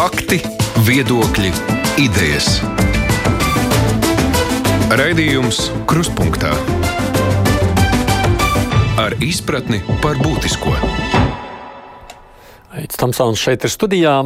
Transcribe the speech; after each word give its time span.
Fakti, 0.00 0.38
viedokļi, 0.86 1.50
idejas. 2.00 2.46
Raidījums 4.96 5.58
Kruspunkta 5.84 6.54
ar 8.96 9.18
izpratni 9.20 9.82
par 10.00 10.16
būtisko. 10.24 10.72
Aits 12.80 12.96
Tamsons 12.96 13.44
šeit 13.44 13.68
ir 13.68 13.74
studijā. 13.74 14.16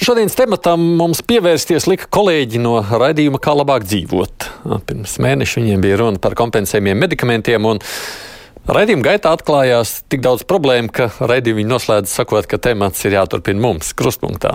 Šodienas 0.00 0.40
tematam 0.40 0.80
mums 0.96 1.20
pievērsties 1.20 1.84
lika 1.92 2.08
kolēģi 2.08 2.64
no 2.64 2.78
raidījuma 2.88 3.44
Kā 3.44 3.52
labāk 3.60 3.84
dzīvot. 3.84 4.48
Pirms 4.88 5.20
mēneša 5.20 5.60
viņiem 5.60 5.84
bija 5.84 6.00
runa 6.00 6.24
par 6.24 6.32
kompensējumiem 6.40 7.04
medikamentiem. 7.04 7.74
Raidījuma 8.64 9.04
gaitā 9.04 9.34
atklājās 9.36 9.98
tik 10.08 10.22
daudz 10.24 10.46
problēmu, 10.48 10.88
ka 10.88 11.10
raidījumu 11.20 11.66
noslēdz 11.68 12.08
sakot, 12.08 12.46
ka 12.48 12.56
temats 12.56 13.04
ir 13.04 13.18
jāturpina 13.18 13.60
mums, 13.60 13.92
krustpunktā. 13.96 14.54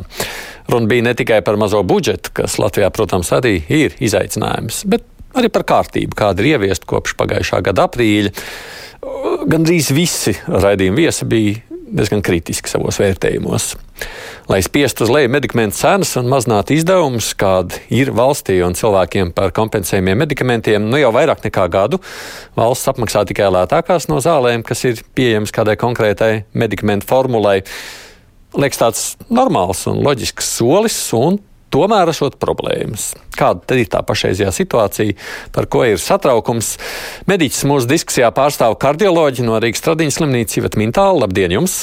Runa 0.69 0.89
bija 0.89 1.05
ne 1.05 1.13
tikai 1.17 1.43
par 1.45 1.59
mazo 1.61 1.83
budžetu, 1.85 2.33
kas 2.41 2.57
Latvijā, 2.61 2.89
protams, 2.93 3.29
arī 3.37 3.59
ir 3.69 3.93
izaicinājums, 4.01 4.81
bet 4.89 5.05
arī 5.37 5.51
par 5.53 5.67
kārtību, 5.69 6.17
kāda 6.17 6.41
ir 6.41 6.55
ieviesta 6.55 6.89
kopš 6.89 7.13
pagājušā 7.21 7.61
gada 7.69 7.85
aprīļa. 7.85 8.33
Gan 9.49 9.69
drīz 9.69 9.93
visi 9.93 10.33
raidījuma 10.49 11.03
viesi 11.03 11.29
bija 11.29 11.68
diezgan 11.91 12.21
kritiski 12.25 12.71
savos 12.71 12.99
vērtējumos. 13.01 13.73
Lai 14.49 14.61
spiestu 14.65 15.05
uz 15.05 15.11
leju 15.13 15.31
medikamentu 15.33 15.77
cenas 15.77 16.15
un 16.19 16.29
mazinātu 16.31 16.73
izdevumus, 16.77 17.33
kādi 17.37 17.81
ir 17.93 18.13
valstī 18.15 18.59
un 18.65 18.77
cilvēkiem 18.77 19.33
par 19.35 19.53
kompensējumiem 19.55 20.23
medikamentiem, 20.23 20.87
nu 20.89 21.01
jau 21.01 21.11
vairāk 21.15 21.43
nekā 21.45 21.67
gadu 21.73 22.01
valsts 22.57 22.89
apmaksā 22.91 23.25
tikai 23.29 23.49
lētākās 23.53 24.09
no 24.11 24.21
zālēm, 24.23 24.63
kas 24.65 24.85
ir 24.89 25.03
pieejamas 25.17 25.53
kādai 25.55 25.77
konkrētai 25.79 26.31
medikamentu 26.53 27.09
formulai. 27.09 27.59
Liekas 28.57 28.81
tāds 28.81 29.03
normāls 29.29 29.83
un 29.91 30.01
loģisks 30.05 30.55
solis, 30.57 30.97
un 31.13 31.37
tomēr 31.73 32.11
esot 32.11 32.37
problēmas. 32.41 33.13
Kāda 33.37 33.63
tad 33.69 33.81
ir 33.81 33.89
tā 33.91 34.01
pašreizējā 34.05 34.51
situācija, 34.55 35.15
par 35.55 35.69
ko 35.71 35.85
ir 35.87 36.01
satraukums? 36.01 36.75
Mediķis 37.29 37.65
mūsu 37.69 37.89
diskusijā 37.89 38.29
pārstāv 38.35 38.77
kardioloģi 38.81 39.47
no 39.47 39.59
Rīgas 39.61 39.85
Tradiņas 39.85 40.19
slimnīcas 40.19 40.61
Ivet 40.61 40.79
Mintāla. 40.81 41.25
Labdien 41.25 41.55
jums! 41.57 41.81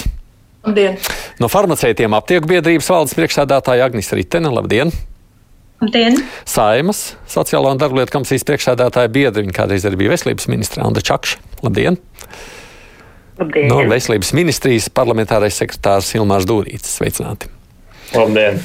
Labdien! 0.66 0.98
No 1.38 1.50
farmaceitiem 1.52 2.16
aptieku 2.19 2.50
biedrības 2.50 2.91
valdes 2.91 3.14
priekšsēdētāja 3.19 3.86
Agnis 3.86 4.11
Ritene. 4.16 4.50
Labdien! 4.50 4.91
Labdien! 5.83 6.20
Saimas 6.48 7.12
Sociālo 7.28 7.70
un 7.70 7.80
darblietu 7.80 8.14
komisijas 8.14 8.46
priekšsēdētāja 8.48 9.11
biedra, 9.12 9.42
viņa 9.44 9.55
kādreiz 9.55 9.84
arī 9.86 10.00
bija 10.00 10.14
veselības 10.14 10.48
ministra 10.50 10.86
Andra 10.89 11.05
Čakša. 11.05 11.42
Labdien! 11.66 12.00
Labdien. 13.36 13.68
No 13.68 13.83
veselības 13.84 14.33
ministrijas 14.36 14.89
parlamentārais 14.96 15.58
sekretārs 15.61 16.14
Ilmārs 16.16 16.48
Dūrītis. 16.48 16.96
Sveicināti! 16.96 17.52
Labdien! 18.16 18.62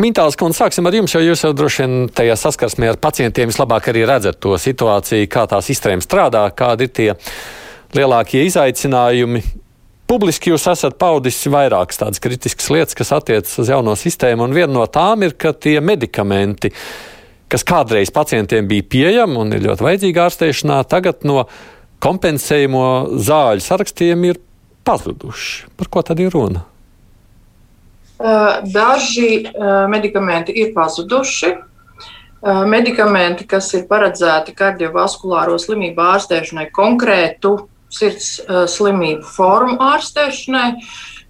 Mintāls 0.00 0.36
kundze, 0.40 0.62
sāksim 0.62 0.86
ar 0.88 0.94
jums, 0.96 1.12
jo 1.12 1.20
jūs 1.20 1.42
jau 1.44 1.50
droši 1.52 1.82
vien 1.82 1.96
tajā 2.16 2.32
saskarsmē 2.40 2.88
ar 2.88 2.98
pacientiem 3.02 3.50
vislabāk 3.50 3.90
arī 3.90 4.06
redzat 4.08 4.38
to 4.40 4.54
situāciju, 4.56 5.26
kā 5.28 5.42
tā 5.50 5.58
sistēma 5.60 6.00
strādā, 6.00 6.46
kādi 6.56 6.86
ir 6.86 6.92
tie 6.96 7.08
lielākie 7.98 8.46
izaicinājumi. 8.48 9.42
Publiski 10.08 10.54
jūs 10.54 10.64
esat 10.72 10.96
paudis 10.96 11.42
vairākas 11.52 12.00
tādas 12.00 12.22
kritiskas 12.24 12.70
lietas, 12.72 12.96
kas 12.96 13.12
attiecas 13.18 13.52
uz 13.60 13.68
jauno 13.68 13.92
sistēmu, 13.92 14.48
un 14.48 14.56
viena 14.56 14.72
no 14.78 14.86
tām 14.88 15.26
ir, 15.26 15.36
ka 15.36 15.52
tie 15.52 15.76
medikamenti, 15.84 16.72
kas 17.52 17.66
kādreiz 17.68 18.08
pacientiem 18.14 18.72
bija 18.72 18.88
pieejami 18.96 19.36
un 19.42 19.52
ir 19.52 19.68
ļoti 19.68 19.84
vajadzīgi 19.84 20.24
ārstēšanā, 20.24 20.80
tagad 20.88 21.28
no 21.28 21.44
kompensējumu 22.00 23.20
zāļu 23.20 23.68
sarakstiem 23.68 24.26
ir 24.32 24.40
pazuduši. 24.88 25.74
Par 25.76 25.92
ko 25.92 26.08
tad 26.08 26.24
ir 26.24 26.32
runa? 26.32 26.69
Daži 28.20 29.48
medikamenti 29.88 30.52
ir 30.60 30.74
pazuduši. 30.74 31.54
Medikamenti, 32.68 33.44
kas 33.48 33.68
ir 33.76 33.84
paredzēti 33.88 34.54
kardiovaskulāro 34.56 35.58
slimību 35.60 36.00
ārstēšanai, 36.14 36.70
konkrētu 36.72 37.54
sirds 37.92 38.38
slimību 38.72 39.28
formu 39.28 39.76
ārstēšanai, 39.84 40.70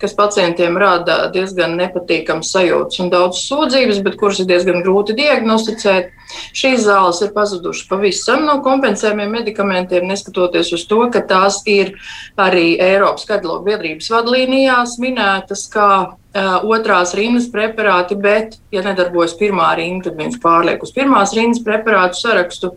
kas 0.00 0.14
pacientiem 0.14 0.78
rada 0.78 1.24
diezgan 1.34 1.74
nepatīkamas 1.80 2.52
sajūtas 2.54 3.02
un 3.02 3.10
daudz 3.12 3.42
sūdzības, 3.42 4.02
bet 4.06 4.18
kuras 4.20 4.38
ir 4.42 4.48
diezgan 4.50 4.84
grūti 4.86 5.18
diagnosticēt. 5.18 6.14
Šīs 6.56 6.84
zāles 6.86 7.20
ir 7.24 7.34
pazudušas 7.36 7.88
pavisam 7.90 8.46
no 8.48 8.58
kompensējumiem 8.64 9.36
medikamentiem, 9.40 10.08
neskatoties 10.10 10.72
uz 10.76 10.86
to, 10.90 11.02
ka 11.12 11.24
tās 11.26 11.60
ir 11.70 11.94
arī 12.40 12.74
Eiropas 12.80 13.28
kardiologu 13.28 13.70
biedrības 13.70 14.10
vadlīnijās 14.14 14.98
minētas 15.02 15.68
kā 15.72 15.90
Uh, 16.30 16.60
otrās 16.70 17.10
rindas 17.18 17.48
preparāti, 17.50 18.14
bet, 18.14 18.52
ja 18.70 18.84
nedarbojas 18.86 19.32
pirmā 19.34 19.72
rinda, 19.74 20.04
tad 20.04 20.20
viņš 20.20 20.36
pārliek 20.38 20.84
uz 20.86 20.92
pirmās 20.94 21.32
rindas 21.34 21.58
preparātu 21.66 22.20
sarakstu. 22.20 22.68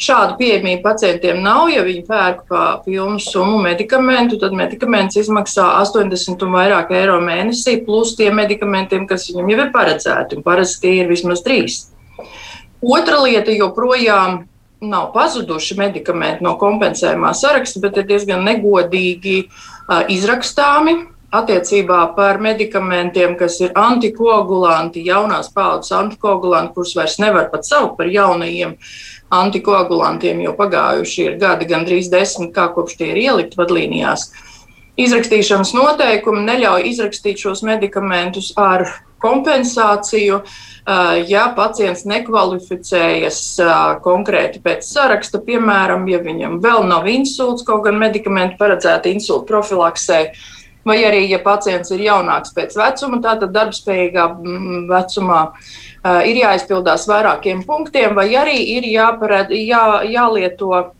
Šādu 0.00 0.38
pieejamību 0.38 0.80
pacientiem 0.80 1.42
nav. 1.44 1.66
Ja 1.74 1.82
viņi 1.84 2.06
pērk 2.08 2.46
pa 2.48 2.62
pilnu 2.86 3.20
summu 3.20 3.58
medikamentu, 3.66 4.38
tad 4.40 4.56
medikaments 4.56 5.20
izmaksā 5.20 5.66
80 5.82 6.46
un 6.48 6.56
vairāk 6.56 6.94
eiro 6.96 7.18
mēnesī, 7.20 7.82
plus 7.84 8.14
tiem 8.16 8.40
medikamentiem, 8.40 9.04
kas 9.10 9.28
viņam 9.28 9.52
jau 9.52 9.60
ir 9.66 9.74
paredzēti, 9.76 10.40
un 10.40 10.48
parasti 10.48 10.86
tie 10.86 10.94
ir 11.02 11.12
vismaz 11.12 11.44
trīs. 11.44 11.82
Otra 12.82 13.22
lieta 13.24 13.54
joprojām 13.54 14.44
nav 14.80 15.10
pazuduši 15.14 15.78
medikamenti 15.78 16.44
no 16.44 16.56
kompensējumā 16.60 17.32
saraksta, 17.34 17.80
bet 17.80 17.96
ir 17.96 18.08
diezgan 18.10 18.44
negodīgi 18.44 19.38
uh, 19.46 20.02
izrakstāmi 20.12 20.98
attiecībā 21.36 22.00
par 22.16 22.38
medikamentiem, 22.42 23.34
kas 23.38 23.58
ir 23.64 23.72
antikoagulanti, 23.76 25.04
jaunās 25.06 25.48
paudzes 25.54 25.94
antikoagulanti, 25.96 26.74
kurus 26.76 26.94
vairs 26.96 27.18
nevar 27.22 27.48
pat 27.50 27.66
saukt 27.66 27.96
par 27.98 28.10
jaunajiem 28.12 28.76
antikoagulantiem, 29.36 30.44
jo 30.44 30.52
pagājuši 30.56 31.24
ir 31.24 31.38
gadi 31.40 31.66
gandrīz 31.72 32.10
desmit, 32.12 32.52
kā 32.54 32.68
kopš 32.74 33.00
tie 33.00 33.10
ir 33.14 33.22
ielikti 33.24 33.58
vadlīnijās. 33.58 34.28
Izrakstīšanas 34.96 35.74
noteikumi 35.76 36.44
neļauj 36.46 36.86
izrakstīt 36.92 37.42
šos 37.42 37.64
medikamentus 37.66 38.52
ar 38.56 38.86
kompensāciju, 39.22 40.40
ja 41.26 41.46
pacients 41.56 42.04
nekvalificējas 42.06 43.40
konkrēti 44.04 44.60
pēc 44.62 44.86
saraksta, 44.86 45.40
piemēram, 45.42 46.06
ja 46.10 46.20
viņam 46.22 46.60
vēl 46.62 46.86
nav 46.90 47.08
insults, 47.10 47.66
kaut 47.66 47.86
gan 47.88 47.98
medikamenti 48.00 48.58
paredzēti 48.60 49.16
insulta 49.16 49.48
profilaksē, 49.50 50.20
vai 50.86 51.00
arī, 51.08 51.24
ja 51.30 51.40
pacients 51.42 51.90
ir 51.90 52.04
jaunāks 52.06 52.54
pēc 52.54 52.76
vecuma, 52.78 53.18
tātad 53.24 53.50
darbspējīgā 53.56 54.28
mm, 54.36 54.84
vecumā, 54.92 55.40
ir 56.28 56.38
jāizpildās 56.38 57.08
vairākiem 57.10 57.64
punktiem, 57.66 58.14
vai 58.14 58.28
arī 58.38 58.60
ir 58.76 58.86
jāpared, 58.86 59.50
jā, 59.58 59.82
jālieto 60.06 60.92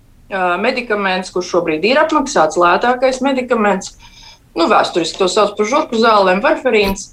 medikaments, 0.58 1.30
kurš 1.30 1.52
šobrīd 1.54 1.86
ir 1.86 2.00
apmaksāts, 2.02 2.58
lētākais 2.58 3.22
medikaments. 3.22 3.94
Nu, 4.56 4.66
vēsturiski 4.70 5.20
to 5.20 5.28
sauc 5.30 5.52
par 5.54 5.68
žurku 5.68 6.00
zālēm, 6.00 6.40
varfarīns, 6.42 7.12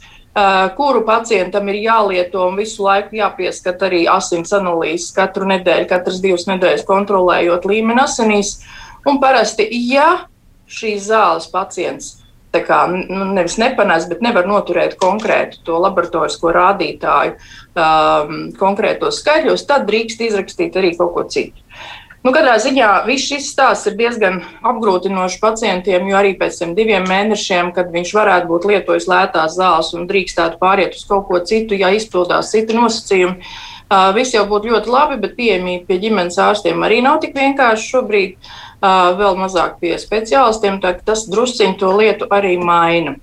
kuru 0.78 1.04
pacientam 1.06 1.68
ir 1.70 1.82
jālieto 1.84 2.48
un 2.48 2.58
visu 2.58 2.86
laiku 2.86 3.20
jāpieskat 3.20 3.86
arī 3.86 4.04
asins 4.10 4.54
analīzes 4.56 5.12
katru 5.14 5.46
nedēļu, 5.52 5.90
katras 5.92 6.22
divas 6.24 6.48
nedēļas 6.50 6.88
kontrolējot 6.90 7.68
līmeni 7.70 8.02
asinīs. 8.02 8.58
Un 9.06 9.20
parasti, 9.22 9.68
ja 9.92 10.26
šīs 10.66 11.10
zāles 11.12 11.50
pacients 11.52 12.18
kā, 12.54 12.84
nu, 12.86 13.26
nevis 13.34 13.56
nepanāks, 13.58 14.06
bet 14.12 14.22
nevar 14.22 14.46
noturēt 14.46 14.94
konkrētu 15.02 15.64
to 15.66 15.80
laboratorisko 15.82 16.52
rādītāju 16.54 17.34
um, 17.34 18.36
konkrētos 18.60 19.24
skaļos, 19.24 19.66
tad 19.70 19.88
drīkst 19.90 20.22
izrakstīt 20.28 20.78
arī 20.78 20.94
kaut 21.00 21.14
ko 21.16 21.26
citu. 21.26 21.58
Nu, 22.24 22.32
katrā 22.32 22.56
ziņā 22.64 22.90
viss 23.04 23.28
šis 23.28 23.50
stāsts 23.52 23.90
ir 23.90 23.98
diezgan 24.00 24.40
apgrūtinošs 24.64 25.42
pacientiem, 25.44 26.08
jo 26.08 26.16
arī 26.16 26.34
pēc 26.40 26.62
tam 26.62 26.72
diviem 26.78 27.04
mēnešiem, 27.10 27.74
kad 27.76 27.92
viņš 27.92 28.14
varētu 28.16 28.48
būt 28.48 28.68
lietojis 28.72 29.10
lētās 29.12 29.58
zāles 29.58 29.92
un 29.98 30.08
drīkstētu 30.08 30.60
pāriet 30.62 30.96
uz 30.96 31.04
kaut 31.10 31.28
ko 31.28 31.42
citu, 31.44 31.76
ja 31.76 31.92
izpildās 31.92 32.54
citi 32.56 32.78
nosacījumi, 32.80 33.36
uh, 33.44 34.12
viss 34.16 34.36
jau 34.38 34.46
būtu 34.48 34.72
ļoti 34.72 34.94
labi, 34.96 35.20
bet 35.20 35.36
pieejamība 35.36 35.90
pie 35.90 36.00
ģimenes 36.06 36.40
ārstiem 36.40 36.88
arī 36.88 37.02
nav 37.04 37.20
tik 37.26 37.36
vienkārši 37.36 37.92
šobrīd. 37.92 38.38
Uh, 38.40 38.64
vēl 38.84 39.38
mazāk 39.40 39.78
pie 39.80 39.96
speciālistiem. 40.00 40.82
Tas 40.84 41.28
drusciņi 41.32 41.78
to 41.80 41.92
lietu 41.96 42.28
arī 42.32 42.58
maina. 42.60 43.16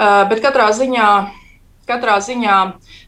Bet 0.00 0.40
katrā 0.44 0.70
ziņā, 0.76 1.08
katrā 1.90 2.16
ziņā 2.24 2.58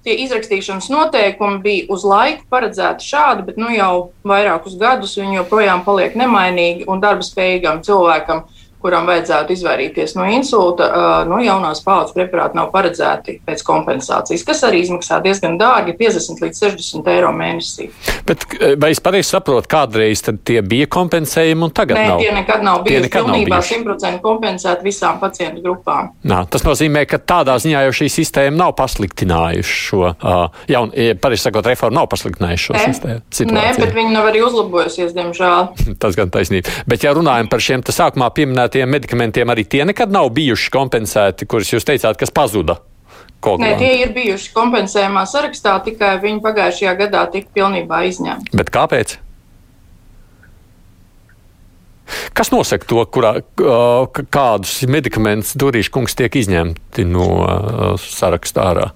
tie 0.04 0.16
izrakstīšanas 0.24 0.90
noteikumi 0.92 1.62
bija 1.64 1.86
uz 1.94 2.06
laiku 2.08 2.44
paredzēti 2.52 3.06
šādi, 3.06 3.46
bet 3.48 3.60
nu 3.62 3.70
jau 3.72 3.92
vairākus 4.26 4.76
gadus 4.80 5.14
viņi 5.20 5.40
joprojām 5.40 5.86
paliek 5.86 6.18
nemainīgi 6.18 6.88
un 6.90 7.00
darba 7.02 7.26
spējīgam 7.26 7.80
cilvēkam 7.86 8.44
kuram 8.82 9.06
vajadzētu 9.08 9.54
izvairīties 9.56 10.16
no 10.18 10.26
insulta, 10.30 10.88
no 11.28 11.38
jaunās 11.42 11.82
paudzes 11.84 12.14
preparāti 12.16 12.58
nav 12.58 12.70
paredzēti 12.74 13.38
pēc 13.46 13.64
kompensācijas, 13.66 14.44
kas 14.46 14.62
arī 14.68 14.82
izmaksā 14.84 15.20
diezgan 15.24 15.58
dārgi- 15.60 15.96
50 16.00 16.42
līdz 16.42 16.62
60 16.66 17.08
eiro 17.12 17.32
mēnesī. 17.36 17.90
Bet 18.26 18.46
vai 18.78 18.90
es 18.90 19.00
pareizi 19.00 19.34
saprotu, 19.34 19.68
kādreiz 19.68 20.22
tie 20.44 20.60
bija 20.62 20.86
kompensējumi 20.86 21.66
un 21.68 21.70
tagad 21.70 21.96
Nē, 21.96 22.06
nav? 22.08 22.18
tie 22.18 22.32
nekad 22.32 22.62
nav 22.62 22.82
bijuši 22.84 23.02
nekad 23.06 23.24
pilnībā 23.24 23.58
bijuši. 23.58 23.80
100% 23.82 24.20
kompensēti 24.22 24.86
visām 24.86 25.20
pacientu 25.20 25.62
grupām. 25.62 26.12
Nā, 26.24 26.42
tas 26.50 26.64
nozīmē, 26.66 27.04
ka 27.08 27.18
tādā 27.18 27.56
ziņā 27.62 27.84
jau 27.86 27.94
šī 28.02 28.08
sistēma 28.12 28.56
nav 28.56 28.74
pasliktinājusi 28.78 29.76
šo, 29.88 30.02
uh, 30.12 30.64
jaun, 30.70 30.92
pareizi 31.22 31.46
sakot, 31.46 31.66
reformu 31.66 32.00
nav 32.00 32.08
pasliktinājusi 32.12 32.68
šo 32.68 32.78
sistēmu. 32.78 33.52
Nē, 33.52 33.66
bet 33.78 33.94
viņi 33.96 34.14
nav 34.14 34.30
arī 34.30 34.42
uzlabojusies, 34.46 35.14
diemžēl. 35.16 35.72
Tas 36.02 36.18
gan 36.18 36.32
taisnība. 36.32 36.72
Bet, 36.88 37.04
ja 37.06 37.14
runājam 37.16 37.50
par 37.52 37.62
šiem 37.62 37.84
sākumā 37.92 38.30
pieminētajiem 38.72 38.92
medikamentiem, 38.92 39.50
arī 39.52 39.64
tie 39.68 39.84
nekad 39.84 40.12
nav 40.12 40.30
bijuši 40.32 40.70
kompensēti, 40.72 41.46
kurus 41.46 41.72
jūs 41.72 41.84
teicāt, 41.84 42.16
kas 42.18 42.32
pazuda. 42.32 42.80
Nē, 43.42 43.74
tie 43.74 44.04
ir 44.04 44.12
bijuši 44.14 44.52
kompensējumā 44.54 45.24
sarakstā, 45.26 45.74
tikai 45.82 46.14
viņi 46.22 46.38
pagājušajā 46.44 46.92
gadā 47.00 47.24
tika 47.32 47.50
pilnībā 47.56 48.04
izņemti. 48.06 48.54
Bet 48.54 48.70
kāpēc? 48.70 49.16
Kas 52.36 52.52
nosaka 52.52 52.86
to, 52.86 53.02
kurā, 53.10 53.32
kādus 54.30 54.76
medikamentus 54.86 55.56
Durīša 55.58 55.90
kungs 55.90 56.14
tiek 56.14 56.36
izņemti 56.38 57.06
no 57.08 57.26
sarakstā 57.98 58.68
ārā? 58.70 58.88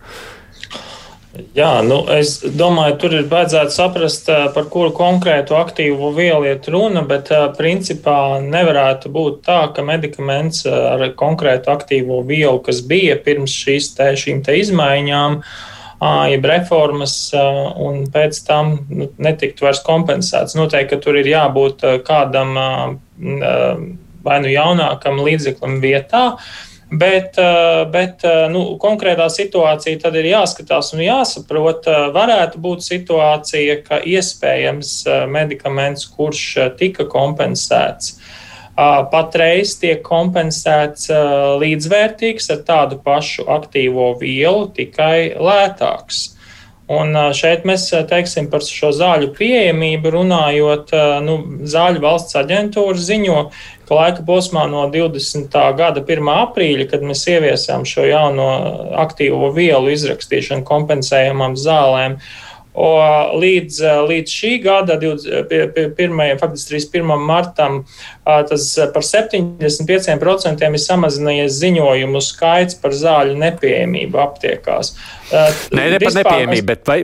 Jā, 1.57 1.81
nu, 1.85 1.99
es 2.13 2.39
domāju, 2.57 2.97
tur 3.01 3.15
ir 3.17 3.27
vajadzētu 3.31 3.75
saprast, 3.75 4.29
par 4.55 4.67
kuru 4.73 4.93
konkrētu 4.97 5.57
aktīvu 5.59 6.11
vielu 6.17 6.49
iet 6.49 6.69
runa, 6.73 7.03
bet 7.09 7.31
principā 7.59 8.39
nevarētu 8.45 9.11
būt 9.13 9.41
tā, 9.47 9.59
ka 9.77 9.85
medikaments 9.85 10.65
ar 10.71 11.03
konkrētu 11.19 11.73
aktīvo 11.73 12.23
vielu, 12.29 12.61
kas 12.65 12.83
bija 12.87 13.19
pirms 13.25 13.55
šīs 13.65 13.91
te, 13.99 14.11
šīm 14.17 14.43
te 14.47 14.57
izmaiņām, 14.61 15.41
jeb 16.33 16.49
reformas, 16.53 17.17
un 17.35 18.05
pēc 18.13 18.41
tam 18.47 18.77
nu, 18.89 19.11
netiktu 19.17 19.67
vairs 19.67 19.83
kompensēts. 19.85 20.57
Noteikti, 20.57 20.95
ka 20.95 21.03
tur 21.05 21.21
ir 21.21 21.33
jābūt 21.33 21.85
kādam 22.07 22.57
vai 24.27 24.41
nu 24.43 24.51
jaunākam 24.51 25.21
līdzeklim 25.23 25.81
vietā. 25.85 26.25
Bet, 26.87 27.35
bet 27.91 28.23
nu, 28.53 28.61
konkrētā 28.79 29.27
situācija 29.33 29.99
tad 30.05 30.15
ir 30.21 30.29
jāskatās 30.31 30.93
un 30.95 31.03
jāsaprot. 31.03 31.89
Varētu 32.15 32.61
būt 32.63 32.85
situācija, 32.87 33.81
ka 33.89 33.99
iespējams 34.07 34.93
medikaments, 35.27 36.07
kurš 36.07 36.45
tika 36.79 37.09
kompensēts, 37.11 38.15
patreiz 39.11 39.75
tiek 39.83 40.05
kompensēts 40.07 41.11
līdzvērtīgs 41.65 42.55
ar 42.55 42.63
tādu 42.71 43.01
pašu 43.03 43.49
aktīvo 43.51 44.13
vielu, 44.23 44.71
tikai 44.79 45.35
lētāks. 45.43 46.37
Un 46.87 47.17
šeit 47.35 47.65
mēs 47.67 47.89
teiksim 48.07 48.47
par 48.47 48.63
šo 48.63 48.93
zāļu 48.95 49.33
pieejamību 49.35 50.13
runājot, 50.15 50.93
nu, 51.27 51.35
Zāļu 51.67 52.03
valsts 52.05 52.39
aģentūra 52.39 53.01
ziņo, 53.09 53.41
ka 53.87 54.01
laika 54.01 54.25
posmā 54.27 54.67
no 54.71 54.87
20. 54.93 55.55
gada 55.79 56.03
1. 56.03 56.33
aprīļa, 56.47 56.89
kad 56.91 57.07
mēs 57.07 57.27
ieviesām 57.31 57.87
šo 57.87 58.09
jauno 58.09 58.49
aktīvo 59.05 59.53
vielu 59.55 59.95
izrakstīšanu 59.95 60.67
kompensējumam 60.67 61.55
zālēm, 61.61 62.19
līdz, 62.77 63.79
līdz 64.05 64.33
šī 64.37 64.51
gada 64.61 64.99
1. 65.01 66.37
faktiski 66.37 66.75
31. 66.75 67.23
martam 67.25 67.79
tas 68.25 68.67
par 68.93 69.07
75% 69.07 70.67
ir 70.67 70.83
samazinājies 70.85 71.57
ziņojumu 71.57 72.21
skaits 72.21 72.77
par 72.83 72.93
zāļu 72.93 73.39
nepieejamību 73.41 74.21
aptiekās. 74.21 74.93
Nē, 75.73 75.89
ne 75.95 76.03
par 76.05 76.19
nepieejamību, 76.21 76.67
bet 76.69 76.85
vai 76.91 77.01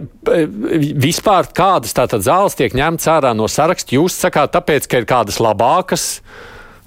vispār 1.08 1.48
kādas 1.56 1.96
tātad 1.96 2.20
zāles 2.26 2.58
tiek 2.58 2.76
ņemts 2.76 3.08
ārā 3.08 3.32
no 3.32 3.48
saraksta? 3.48 3.96
Jūs 3.96 4.20
sakāt, 4.26 4.52
tāpēc, 4.52 4.90
ka 4.90 5.00
ir 5.00 5.08
kādas 5.08 5.40
labākas? 5.40 6.18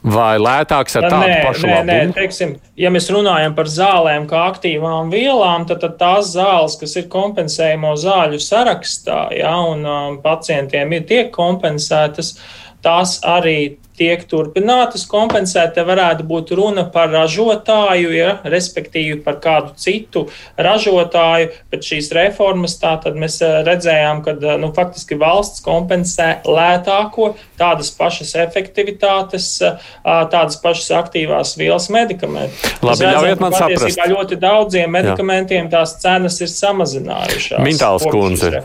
Vai 0.06 0.36
lētāks 0.38 1.00
ar 1.00 1.08
tādu 1.08 1.26
nē, 1.26 1.38
pašu 1.42 1.66
nē, 1.66 1.72
labumu? 1.72 1.90
nē, 1.90 2.14
teiksim, 2.14 2.52
ja 2.78 2.92
mēs 2.94 3.08
runājam 3.10 3.56
par 3.58 3.70
zālēm 3.74 4.28
kā 4.30 4.44
aktīvām 4.52 5.10
vielām, 5.14 5.66
tad, 5.70 5.82
tad 5.82 5.96
tās 5.98 6.30
zāles, 6.36 6.76
kas 6.78 6.94
ir 7.02 7.08
kompensējumu 7.10 7.96
zāļu 8.04 8.42
sarakstā, 8.44 9.22
ja, 9.40 9.56
un 9.72 9.82
um, 9.82 10.20
pacientiem 10.22 10.94
ir 10.94 11.08
tiek 11.10 11.32
kompensētas, 11.34 12.36
tās 12.86 13.18
arī 13.26 13.80
tiek 13.98 14.24
turpinātas 14.30 15.06
kompensēt. 15.10 15.74
Te 15.76 15.86
varētu 15.88 16.26
būt 16.28 16.54
runa 16.58 16.86
par 16.92 17.12
ražotāju, 17.14 18.12
ja, 18.16 18.36
respektīvi 18.44 19.22
par 19.26 19.40
kādu 19.44 19.76
citu 19.80 20.26
ražotāju, 20.58 21.52
bet 21.72 21.88
šīs 21.88 22.12
reformas 22.16 22.78
tātad 22.82 23.18
mēs 23.20 23.40
redzējām, 23.42 24.22
ka 24.26 24.36
nu, 24.62 24.72
faktiski 24.76 25.18
valsts 25.20 25.64
kompensē 25.66 26.42
lētāko, 26.46 27.34
tādas 27.60 27.92
pašas 27.96 28.36
efektivitātes, 28.46 29.50
tādas 30.04 30.60
pašas 30.62 30.92
aktīvās 31.00 31.56
vielas 31.60 31.90
medikamentu. 31.94 32.74
Labi, 32.86 33.08
ļaujiet 33.08 33.44
man 33.44 33.56
saprast. 33.56 34.04
Ļoti 34.06 34.38
daudziem 34.40 34.92
medikamentiem 34.92 35.66
Jā. 35.66 35.72
tās 35.80 35.96
cenas 36.02 36.38
ir 36.44 36.52
samazinājušās. 36.52 37.64
Mintāls 37.66 38.06
kundze, 38.12 38.62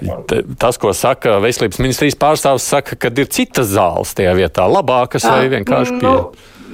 tas, 0.61 0.79
ko 0.81 0.93
saka 0.97 1.39
veselības 1.43 1.81
ministrijas 1.83 2.19
pārstāvs, 2.21 2.67
saka, 2.75 2.99
ka 3.01 3.13
ir 3.15 3.31
citas 3.33 3.71
zāles 3.73 4.13
tajā 4.17 4.35
vietā 4.39 4.67
labākas 4.71 5.20
kas 5.21 5.37
vai 5.37 5.51
vienkārši 5.53 5.99
pieeja? 6.01 6.15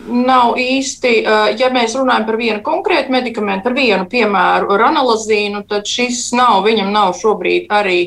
Nu, 0.07 0.21
nav 0.27 0.61
īsti, 0.61 1.15
ja 1.59 1.71
mēs 1.75 1.97
runājam 1.99 2.29
par 2.29 2.39
vienu 2.39 2.61
konkrētu 2.67 3.11
medikamentu, 3.15 3.67
par 3.67 3.75
vienu 3.75 4.07
piemēru, 4.11 4.77
ranalazīnu, 4.79 5.65
tad 5.69 5.89
šis 5.91 6.29
nav, 6.37 6.61
viņam 6.67 6.93
nav 6.95 7.17
šobrīd 7.19 7.67
arī 7.75 7.99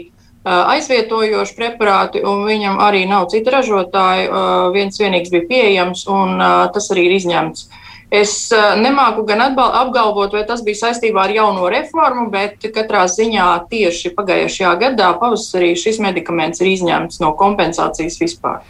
aizvietojoši 0.50 1.56
preparāti, 1.58 2.24
un 2.24 2.46
viņam 2.48 2.80
arī 2.82 3.04
nav 3.10 3.28
cita 3.30 3.52
ražotāja. 3.58 4.72
Viens 4.74 4.98
vienīgs 5.02 5.34
bija 5.34 5.46
pieejams, 5.50 6.06
un 6.08 6.40
tas 6.74 6.88
arī 6.94 7.10
ir 7.10 7.18
izņemts. 7.20 7.68
Es 8.10 8.48
nemāku 8.80 9.22
gan 9.28 9.44
apgalvot, 9.44 10.34
vai 10.34 10.42
tas 10.48 10.64
bija 10.66 10.80
saistībā 10.80 11.28
ar 11.28 11.34
jauno 11.36 11.68
reformu, 11.70 12.26
bet 12.34 12.64
katrā 12.74 13.04
ziņā 13.06 13.50
tieši 13.70 14.16
pagājušajā 14.18 14.72
gadā 14.82 15.12
pavasarī 15.20 15.76
šis 15.78 16.00
medikaments 16.02 16.64
ir 16.64 16.72
izņemts 16.72 17.22
no 17.22 17.36
kompensācijas 17.38 18.18
vispār. 18.24 18.64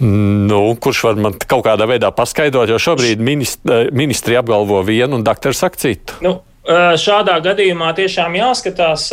Nu, 0.00 0.60
kurš 0.80 1.02
var 1.06 1.20
man 1.20 1.36
kaut 1.40 1.64
kādā 1.64 1.86
veidā 1.88 2.10
paskaidrot, 2.14 2.68
jo 2.68 2.80
šobrīd 2.80 3.22
ministri, 3.22 3.86
ministri 3.96 4.36
apgalvo 4.36 4.82
vienu 4.84 5.16
un 5.16 5.24
doktori 5.24 5.56
saka 5.56 5.80
citu? 5.80 6.18
Nu. 6.24 6.38
Šādā 6.66 7.36
gadījumā 7.44 7.92
tiešām 7.94 8.34
jāskatās 8.34 9.04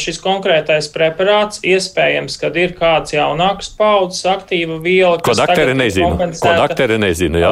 šis 0.00 0.18
konkrētais 0.24 0.86
preparāts. 0.92 1.60
Iespējams, 1.60 2.38
ka 2.40 2.48
ir 2.56 2.72
kāds 2.78 3.12
jaunāks 3.12 3.68
paudzes 3.76 4.24
aktīva 4.30 4.78
viela, 4.80 5.18
ko 5.20 5.34
doktori 5.36 5.74
nezina. 5.76 6.30
Ko 6.40 6.54
doktori 6.56 6.96
nezina 7.02 7.42
jā. 7.42 7.50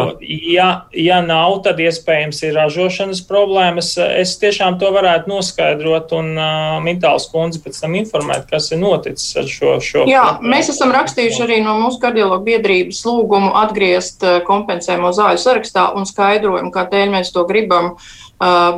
Ja, 0.55 0.69
ja 0.97 1.19
nav, 1.25 1.59
tad 1.67 1.83
iespējams 1.85 2.41
ir 2.47 2.57
ražošanas 2.57 3.21
problēmas. 3.29 3.93
Es 4.01 4.39
tiešām 4.41 4.79
to 4.81 4.89
varētu 4.95 5.29
noskaidrot 5.35 6.17
un 6.17 6.33
uh, 6.33 6.81
Mintāls 6.85 7.29
kundze 7.29 7.61
pēc 7.61 7.83
tam 7.85 7.99
informēt, 8.01 8.49
kas 8.49 8.71
ir 8.73 8.81
noticis 8.81 9.37
ar 9.37 9.53
šo. 9.53 9.77
šo 9.85 10.07
jā, 10.09 10.25
preparātu. 10.33 10.55
mēs 10.55 10.73
esam 10.73 10.97
rakstījuši 10.97 11.45
arī 11.45 11.61
no 11.67 11.77
mūsu 11.83 12.01
kardiologu 12.01 12.49
biedrības 12.49 13.05
lūgumu 13.05 13.53
atgriezt 13.67 14.25
kompensējumu 14.49 15.13
zāļu 15.13 15.45
sarakstā 15.45 15.91
un 15.99 16.09
skaidrojumu, 16.09 16.73
kādēļ 16.73 17.17
mēs 17.19 17.37
to 17.37 17.45
gribam. 17.49 17.93
Uh, 17.93 18.19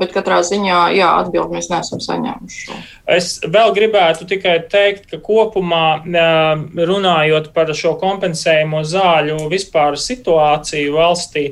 bet 0.01 0.13
katrā 0.13 0.41
ziņā, 0.45 0.81
jā, 0.97 1.09
atbildi 1.23 1.57
mēs 1.57 1.71
neesam 1.73 2.03
saņēmuši. 2.05 2.65
Šo. 2.67 2.81
Es 3.17 3.29
vēl 3.41 3.73
gribētu 3.77 4.27
tikai 4.29 4.59
teikt, 4.71 5.07
ka 5.13 5.21
kopumā 5.25 5.87
uh, 6.01 6.65
runājot 6.91 7.51
par 7.57 7.73
šo 7.77 7.95
kompensējumu 8.01 8.83
zāļu 8.89 9.39
vispār 9.53 9.97
situāciju 10.01 10.97
valstī, 10.99 11.47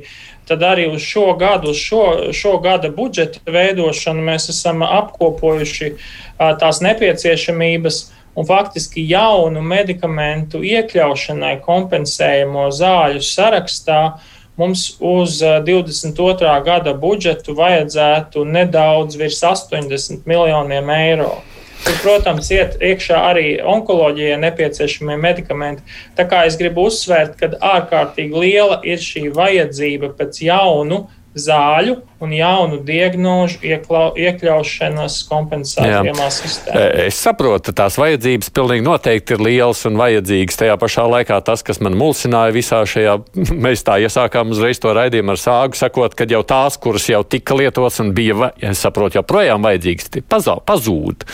tad 0.49 0.65
arī 0.67 0.89
uz 0.93 1.05
šo 1.07 1.31
gadu, 1.41 1.73
uz 1.73 1.81
šo, 1.81 2.05
šo 2.37 2.57
gada 2.65 2.91
budžeta 2.93 3.41
veidošanu 3.53 4.25
mēs 4.27 4.51
esam 4.53 4.85
apkopojuši 4.85 5.93
uh, 5.95 6.53
tās 6.61 6.83
nepieciešamības 6.85 8.03
un 8.37 8.49
faktiski 8.49 9.05
jaunu 9.09 9.63
medikamentu 9.65 10.63
iekļaušanai 10.65 11.59
kompensējumu 11.65 12.69
zāļu 12.73 13.25
sarakstā 13.25 14.03
mums 14.57 14.97
uz 15.01 15.41
22. 15.41 16.53
gada 16.65 16.93
budžetu 16.95 17.55
vajadzētu 17.57 18.45
nedaudz 18.45 19.17
virs 19.21 19.41
80 19.43 20.29
miljoniem 20.29 20.91
eiro. 20.91 21.33
Tur, 21.83 21.97
protams, 21.99 22.47
iet 22.55 22.77
iekšā 22.79 23.19
arī 23.33 23.47
onkoloģijai 23.67 24.37
nepieciešamie 24.45 25.17
medikamenti. 25.19 25.83
Tā 26.15 26.29
kā 26.31 26.45
es 26.47 26.55
gribu 26.61 26.85
uzsvērt, 26.87 27.35
ka 27.41 27.49
ārkārtīgi 27.73 28.39
liela 28.45 28.79
ir 28.87 29.03
šī 29.03 29.27
vajadzība 29.35 30.13
pēc 30.19 30.45
jaunu 30.47 31.01
zāļu 31.39 31.97
un 32.23 32.33
jaunu 32.37 32.79
diagnožu 32.87 33.59
iekļaušanas 33.65 35.17
kompensējumā 35.31 36.29
sistēmā. 36.35 36.83
E, 36.83 37.07
es 37.09 37.19
saprotu, 37.25 37.75
tās 37.77 37.97
vajadzības 37.99 38.53
pilnīgi 38.55 38.85
noteikti 38.87 39.37
ir 39.37 39.45
lielas 39.47 39.83
un 39.89 39.99
vajadzīgas. 40.01 40.61
Tajā 40.61 40.77
pašā 40.81 41.07
laikā 41.09 41.41
tas, 41.47 41.65
kas 41.67 41.81
man 41.83 41.97
mulsināja 41.99 42.55
visā 42.55 42.83
šajā, 42.89 43.17
mēs 43.67 43.85
tā 43.87 43.99
iesākām 44.05 44.53
uzreiz 44.55 44.83
to 44.83 44.93
raidījumu 44.97 45.35
ar 45.35 45.41
sāgu, 45.41 45.79
sakot, 45.79 46.17
ka 46.19 46.29
jau 46.31 46.45
tās, 46.47 46.79
kuras 46.83 47.09
jau 47.11 47.25
tika 47.25 47.57
lietotas 47.59 48.03
un 48.05 48.13
bija, 48.17 48.53
es 48.61 48.85
saprotu, 48.85 49.21
joprojām 49.21 49.65
vajadzīgas, 49.67 50.23
pazūd. 50.29 51.27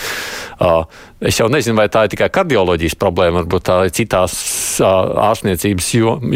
Es 1.18 1.34
jau 1.40 1.48
nezinu, 1.50 1.74
vai 1.74 1.88
tā 1.90 2.04
ir 2.06 2.12
tikai 2.12 2.28
kardioloģijas 2.30 2.94
problēma, 2.94 3.40
varbūt 3.40 3.64
tā 3.66 3.78
ir 3.88 3.94
citās 3.96 4.34
ārstniecības 4.86 5.88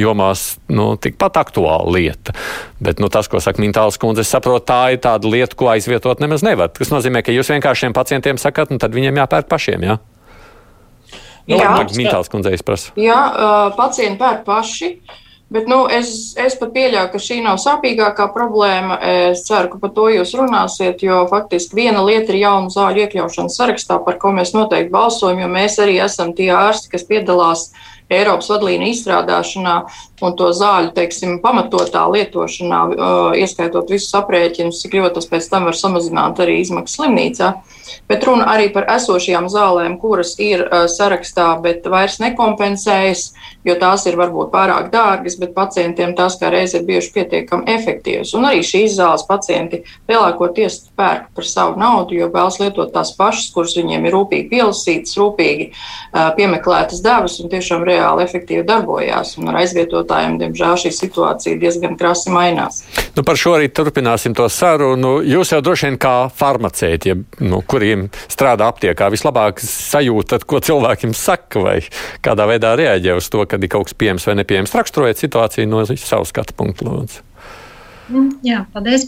jomās 0.03 0.47
nu, 0.75 0.89
tikpat 0.99 1.39
aktuāla 1.39 1.93
lieta. 1.95 2.35
Bet 2.83 2.99
nu, 2.99 3.07
tas, 3.13 3.29
ko 3.31 3.39
saka 3.39 3.63
Mintāls 3.63 4.01
kundze, 4.03 4.25
es 4.27 4.33
saprotu, 4.35 4.67
tā 4.73 4.81
ir 4.97 4.99
tāda 5.05 5.31
lieta, 5.31 5.55
ko 5.55 5.71
aizvietot 5.71 6.19
nemaz 6.25 6.43
nevar. 6.43 6.73
Tas 6.75 6.91
nozīmē, 6.91 7.23
ka 7.23 7.35
jūs 7.35 7.53
vienkārši 7.55 7.87
šiem 7.87 7.95
pacientiem 7.95 8.43
sakat, 8.43 8.75
un 8.75 8.83
tad 8.83 8.97
viņiem 8.97 9.23
jāpērk 9.23 9.47
pašiem. 9.53 9.87
Jā? 9.87 10.01
Nu, 11.47 11.59
jā, 11.63 11.71
Mintāls 11.95 12.31
kundze, 12.33 12.51
es 12.55 12.67
prasu. 12.67 12.91
Jā, 12.99 13.21
pacienti 13.79 14.19
pērk 14.19 14.43
paši. 14.51 14.97
Bet 15.53 15.67
nu, 15.69 15.83
es, 15.93 16.33
es 16.41 16.55
pat 16.57 16.71
pieļauju, 16.73 17.11
ka 17.13 17.19
šī 17.21 17.43
nav 17.45 17.59
sāpīgākā 17.61 18.29
problēma. 18.33 18.97
Es 19.29 19.43
ceru, 19.45 19.69
ka 19.75 19.81
par 19.83 19.91
to 19.97 20.07
jūs 20.09 20.33
runāsiet, 20.39 21.03
jo 21.05 21.27
faktiski 21.29 21.77
viena 21.77 22.01
lieta 22.07 22.33
ir 22.33 22.41
jaunu 22.41 22.73
zāļu 22.73 23.05
iekļaušana 23.05 23.53
sarakstā, 23.53 23.99
par 24.07 24.17
ko 24.23 24.33
mēs 24.33 24.55
noteikti 24.57 24.95
balsojam, 24.95 25.43
jo 25.45 25.51
mēs 25.53 25.77
arī 25.83 25.99
esam 26.01 26.33
tie 26.39 26.49
ārsti, 26.57 26.89
kas 26.95 27.05
piedalās 27.09 27.67
Eiropas 28.19 28.51
vadlīniju 28.53 28.95
izstrādāšanā 28.95 29.77
un 30.23 30.37
to 30.39 30.53
zāļu 30.55 30.93
teiksim, 30.95 31.39
pamatotā 31.43 32.05
lietošanā, 32.13 32.81
ieskaitot 33.43 33.91
visus 33.91 34.15
aprēķinus, 34.21 34.83
cik 34.85 34.99
ļoti 35.01 35.17
tas 35.19 35.31
pēc 35.31 35.49
tam 35.51 35.67
var 35.67 35.79
samazināt 35.79 36.43
arī 36.43 36.61
izmaksas 36.63 37.01
slimnīcā. 37.01 37.53
Bet 38.09 38.25
runa 38.25 38.47
arī 38.53 38.69
par 38.73 38.87
esošajām 38.95 39.49
zālēm, 39.53 39.97
kuras 40.01 40.37
ir 40.41 40.63
sarakstā, 40.89 41.49
bet 41.65 41.87
vairs 41.91 42.21
nekompensējas, 42.23 43.25
jo 43.67 43.75
tās 43.81 44.07
ir 44.09 44.17
varbūt 44.21 44.53
pārāk 44.55 44.93
dārgas, 44.95 45.37
bet 45.41 45.55
pacientiem 45.57 46.15
tās 46.19 46.39
kā 46.41 46.53
reiz 46.55 46.77
ir 46.79 46.87
bijušas 46.87 47.13
pietiekami 47.17 47.69
efektīvas. 47.75 48.33
Un 48.39 48.47
arī 48.49 48.63
šīs 48.67 48.97
zāles 49.01 49.27
pacienti 49.29 49.83
lielākoties 50.11 50.79
pērk 50.99 51.33
par 51.35 51.49
savu 51.49 51.77
naudu, 51.83 52.17
jo 52.21 52.31
vēlas 52.33 52.61
lietot 52.63 52.95
tās 52.95 53.13
pašas, 53.19 53.51
kuras 53.55 53.77
viņiem 53.79 54.07
ir 54.07 54.17
rūpīgi 54.17 54.49
pielasītas, 54.55 55.19
rūpīgi 55.19 55.69
piemeklētas 56.39 57.03
devas 57.05 57.39
un 57.43 57.53
tiešām 57.53 57.85
reāli 57.89 58.02
efektīvi 58.25 58.65
darbojās. 58.69 59.37
Un 59.41 59.51
ar 59.53 59.61
aizvietotājiem, 59.63 60.39
diemžēl, 60.41 60.77
šī 60.85 60.93
situācija 60.97 61.61
diezgan 61.61 61.97
krasi 62.01 62.33
mainās. 62.35 62.83
Nu, 63.17 63.25
par 63.27 63.41
šo 63.41 63.57
arī 63.59 63.71
turpināsim 63.73 64.37
to 64.37 64.49
sarunu. 64.53 65.19
Jūs 65.27 65.55
jau 65.55 65.63
droši 65.65 65.91
vien 65.91 65.99
kā 66.03 66.15
farmaceiti, 66.37 67.13
ja, 67.13 67.19
nu, 67.45 67.63
kuriem 67.67 68.09
strādā 68.33 68.69
aptiekā, 68.73 69.11
vislabāk 69.13 69.63
sajūtat, 69.65 70.47
ko 70.49 70.63
cilvēkiem 70.65 71.17
saka, 71.17 71.63
vai 71.65 71.79
kādā 72.25 72.49
veidā 72.51 72.77
reaģē 72.79 73.19
uz 73.19 73.29
to, 73.33 73.45
kad 73.49 73.63
ir 73.63 73.73
kaut 73.73 73.91
kas 73.91 73.99
pieejams 73.99 74.29
vai 74.29 74.39
nepieejams. 74.43 74.79
Raksturojiet 74.83 75.23
situāciju 75.23 75.69
no 75.71 75.85
savas 75.93 76.33
skatu 76.33 76.57
punktu, 76.59 76.89
lūdzu. 76.89 77.32
Mm, 78.13 78.29
jā, 78.45 78.65
paldies. 78.75 79.07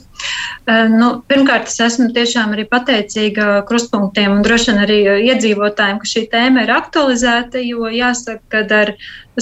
Nu, 0.65 1.09
pirmkārt, 1.29 1.69
es 1.69 1.77
esmu 1.85 2.07
tiešām 2.17 2.55
arī 2.55 2.65
pateicīga 2.71 3.49
krustpunktiem 3.69 4.33
un 4.33 4.41
droši 4.47 4.71
vien 4.71 4.81
arī 4.81 4.97
iedzīvotājiem, 5.29 5.99
ka 6.01 6.09
šī 6.09 6.23
tēma 6.33 6.65
ir 6.65 6.73
aktualizēta, 6.73 7.61
jo 7.61 7.91
jāsaka, 7.93 8.41
ka 8.49 8.65
ar 8.79 8.95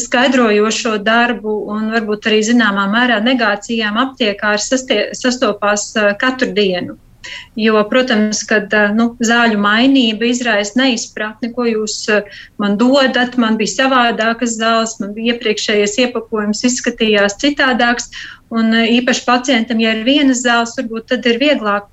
skaidrojošo 0.03 0.97
darbu 1.07 1.55
un 1.77 1.93
varbūt 1.95 2.27
arī 2.31 2.43
zināmā 2.51 2.89
mērā 2.91 3.21
negācijām 3.23 4.01
aptiekā 4.03 4.57
sastopās 4.59 5.93
katru 6.19 6.51
dienu. 6.59 6.99
Jo, 7.59 7.83
protams, 7.91 8.43
kad 8.49 8.73
nu, 8.97 9.13
zāļu 9.23 9.61
mainība 9.63 10.27
izraisa 10.31 10.81
neizpratni, 10.81 11.53
ko 11.55 11.67
jūs 11.69 11.97
man 12.63 12.79
dodat. 12.81 13.39
Man 13.41 13.59
bija 13.61 13.77
savādākas 13.77 14.57
zāles, 14.59 14.99
man 15.03 15.15
bija 15.17 15.37
iepriekšējais 15.37 15.99
iepakojums, 16.07 16.65
izskatījās 16.69 17.39
citādāks. 17.43 18.11
Un 18.53 18.75
īpaši 18.75 19.25
pacientam, 19.29 19.81
ja 19.81 19.95
ir 19.97 20.07
vienas 20.09 20.43
zāles, 20.45 20.75
varbūt 20.79 21.13
tad 21.15 21.29
ir 21.31 21.41
vieglāk 21.41 21.89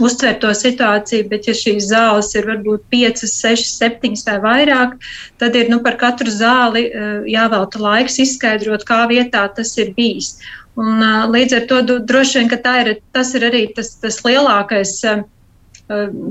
uztvert 0.00 0.40
to 0.40 0.52
situāciju, 0.56 1.26
bet 1.28 1.48
ja 1.48 1.54
šīs 1.56 1.90
zāles 1.90 2.30
ir 2.38 2.46
varbūt 2.48 2.86
5, 2.92 3.24
6, 3.28 3.74
7 3.82 4.16
vai 4.28 4.38
vairāk, 4.46 4.96
tad 5.42 5.56
ir 5.58 5.68
nu, 5.72 5.82
par 5.84 5.98
katru 6.00 6.32
zāli 6.32 6.86
jāvelta 7.28 7.82
laiks 7.82 8.20
izskaidrot, 8.22 8.86
kā 8.88 9.04
vietā 9.10 9.44
tas 9.56 9.76
ir 9.82 9.92
bijis. 9.96 10.38
Un, 10.80 11.02
līdz 11.34 11.56
ar 11.58 11.64
to 11.68 11.80
droši 12.08 12.40
vien 12.40 12.48
ir, 12.80 12.94
tas 13.12 13.34
ir 13.36 13.44
arī 13.50 13.66
tas, 13.76 13.92
tas 14.00 14.22
lielākais 14.24 14.94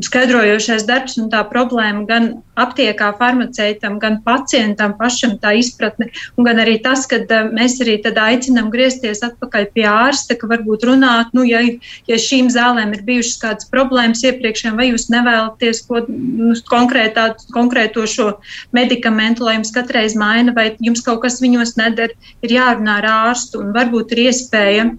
skaidrojošais 0.06 0.86
darbs 0.88 1.18
un 1.22 1.30
tā 1.32 1.42
problēma 1.50 2.06
gan 2.10 2.28
aptiekā 2.60 3.12
farmaceitam, 3.20 3.98
gan 4.02 4.20
pacientam 4.26 4.94
pašam 5.00 5.38
tā 5.42 5.54
izpratne, 5.60 6.10
un 6.38 6.48
gan 6.48 6.62
arī 6.64 6.78
tas, 6.84 7.06
ka 7.10 7.22
mēs 7.52 7.80
arī 7.84 7.98
tad 8.04 8.20
aicinam 8.22 8.70
griezties 8.74 9.24
atpakaļ 9.26 9.68
pie 9.76 9.86
ārsta, 9.90 10.38
ka 10.40 10.50
varbūt 10.52 10.86
runāt, 10.90 11.32
nu, 11.38 11.46
ja, 11.48 11.64
ja 12.10 12.20
šīm 12.22 12.52
zālēm 12.54 12.96
ir 12.98 13.06
bijušas 13.08 13.40
kādas 13.42 13.70
problēmas 13.74 14.24
iepriekšējām, 14.28 14.80
vai 14.80 14.90
jūs 14.92 15.10
nevēlaties 15.14 15.84
ko 15.88 16.04
nu, 16.08 16.54
konkrētā, 16.72 17.32
konkrēto 17.56 18.06
šo 18.10 18.32
medikamentu, 18.76 19.48
lai 19.48 19.60
jums 19.60 19.74
katreiz 19.76 20.18
maina, 20.20 20.56
vai 20.56 20.72
jums 20.80 21.06
kaut 21.06 21.24
kas 21.26 21.42
viņos 21.44 21.78
nedara, 21.80 22.18
ir 22.46 22.58
jārunā 22.58 23.00
ar 23.02 23.10
ārstu 23.16 23.64
un 23.64 23.74
varbūt 23.76 24.16
ir 24.16 24.28
iespēja 24.30 24.92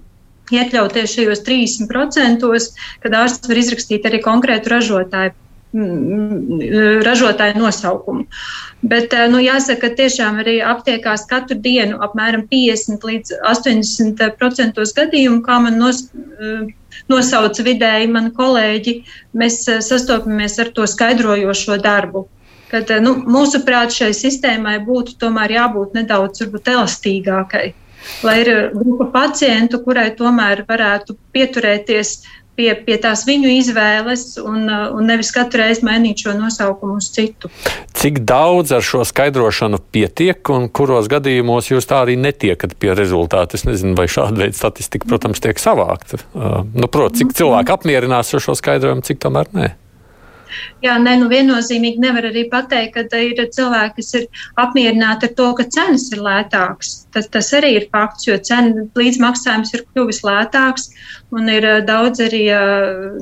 iekļauties 0.51 1.15
šajos 1.17 1.45
30%, 1.47 2.51
kad 3.05 3.17
ārsts 3.23 3.49
var 3.49 3.63
izrakstīt 3.63 4.09
arī 4.09 4.23
konkrētu 4.25 4.75
ražotāju 4.75 5.39
ražotāju 5.73 7.57
nosaukumu. 7.57 8.27
Bet 8.83 9.15
nu, 9.33 9.41
jāsaka, 9.41 9.89
ka 9.89 9.97
tiešām 9.97 10.43
arī 10.43 10.61
aptiekās 10.61 11.25
katru 11.31 11.57
dienu 11.57 11.97
apmēram 12.05 12.45
50 12.51 13.01
līdz 13.09 13.33
80% 13.41 14.85
gadījumu, 14.99 15.41
kā 15.47 15.59
man 15.65 15.79
nos, 15.81 16.11
nosauca 17.09 17.65
vidēji 17.65 18.13
mani 18.13 18.35
kolēģi, 18.37 18.99
mēs 19.33 19.65
sastopamies 19.65 20.59
ar 20.61 20.73
to 20.77 20.87
skaidrojošo 20.87 21.81
darbu. 21.81 22.27
Kad, 22.69 22.89
nu, 23.05 23.17
mūsuprāt, 23.29 23.93
šai 23.93 24.13
sistēmai 24.17 24.79
būtu 24.85 25.17
tomēr 25.21 25.57
jābūt 25.57 25.97
nedaudz 25.97 26.45
varbūt, 26.45 26.69
elastīgākai 26.73 27.73
lai 28.27 28.39
ir 28.43 28.53
uh, 28.53 28.63
grupa 28.77 29.11
pacientu, 29.15 29.83
kurai 29.85 30.11
tomēr 30.19 30.65
varētu 30.69 31.17
pieturēties 31.35 32.17
pie, 32.57 32.69
pie 32.87 32.97
tās 33.01 33.25
viņu 33.29 33.51
izvēles 33.59 34.25
un, 34.43 34.65
uh, 34.67 34.87
un 34.97 35.09
nevis 35.09 35.33
katru 35.35 35.63
reizi 35.63 35.85
mainīt 35.87 36.25
šo 36.25 36.35
nosaukumu 36.39 36.99
uz 37.01 37.11
citu. 37.15 37.51
Cik 37.97 38.23
daudz 38.29 38.75
ar 38.77 38.85
šo 38.85 39.05
skaidrošanu 39.09 39.81
pietiek 39.95 40.53
un 40.53 40.69
kuros 40.69 41.09
gadījumos 41.13 41.71
jūs 41.73 41.89
tā 41.89 42.03
arī 42.05 42.19
netiekat 42.21 42.77
pie 42.81 42.95
rezultātu? 42.99 43.59
Es 43.59 43.67
nezinu, 43.69 43.97
vai 43.99 44.09
šāda 44.11 44.45
veida 44.45 44.59
statistika, 44.59 45.09
protams, 45.09 45.43
tiek 45.43 45.61
savākta. 45.63 46.21
Uh, 46.33 46.63
nu, 46.75 46.89
protams, 46.89 47.23
cik 47.23 47.37
cilvēki 47.41 47.77
apmierinās 47.77 48.35
ar 48.35 48.45
šo 48.45 48.59
skaidrojumu, 48.59 49.07
cik 49.07 49.23
tomēr 49.23 49.53
nē. 49.57 49.73
Jā, 50.83 50.97
nē, 50.99 51.15
nu 51.21 51.29
viennozīmīgi 51.31 52.03
nevar 52.03 52.27
arī 52.29 52.45
pateikt, 52.51 52.99
ka 53.11 53.21
ir 53.23 53.39
cilvēki, 53.55 53.95
kas 53.99 54.15
ir 54.19 54.27
apmierināti 54.59 55.29
ar 55.29 55.35
to, 55.39 55.49
ka 55.59 55.67
cenas 55.77 56.09
ir 56.13 56.23
lētākas. 56.25 56.95
Tas, 57.15 57.29
tas 57.33 57.53
arī 57.55 57.75
ir 57.79 57.89
fakts, 57.93 58.27
jo 58.27 58.39
cena 58.43 58.87
līdzmaksājums 58.99 59.75
ir 59.77 59.85
kļuvis 59.93 60.23
lētāks 60.27 60.89
un 61.33 61.49
ir 61.53 61.67
daudz 61.89 62.23
arī, 62.25 62.45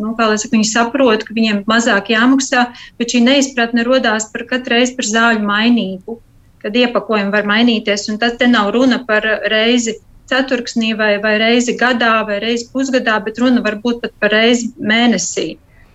nu, 0.01 0.15
kā 0.19 0.31
lai 0.31 0.39
saka, 0.41 0.57
viņi 0.57 0.71
saprot, 0.71 1.25
ka 1.27 1.37
viņiem 1.37 1.63
mazāk 1.71 2.13
jāmaksā, 2.15 2.67
bet 2.99 3.15
šī 3.15 3.23
neizpratne 3.27 3.87
rodās 3.87 4.31
par 4.33 4.47
katru 4.51 4.79
reizi 4.79 4.97
par 4.99 5.11
zāļu 5.11 5.47
mainību, 5.47 6.19
kad 6.61 6.77
iepakojumi 6.77 7.35
var 7.35 7.49
mainīties, 7.49 8.09
un 8.13 8.21
tad 8.23 8.39
te 8.41 8.49
nav 8.51 8.73
runa 8.77 9.03
par 9.07 9.27
reizi 9.53 9.99
ceturksnī 10.31 10.93
vai, 10.99 11.17
vai 11.23 11.37
reizi 11.43 11.75
gadā 11.79 12.21
vai 12.27 12.39
reizi 12.43 12.69
pusgadā, 12.73 13.19
bet 13.25 13.41
runa 13.43 13.63
var 13.65 13.81
būt 13.83 14.05
pat 14.05 14.15
par 14.23 14.35
reizi 14.35 14.71
mēnesī 14.79 15.51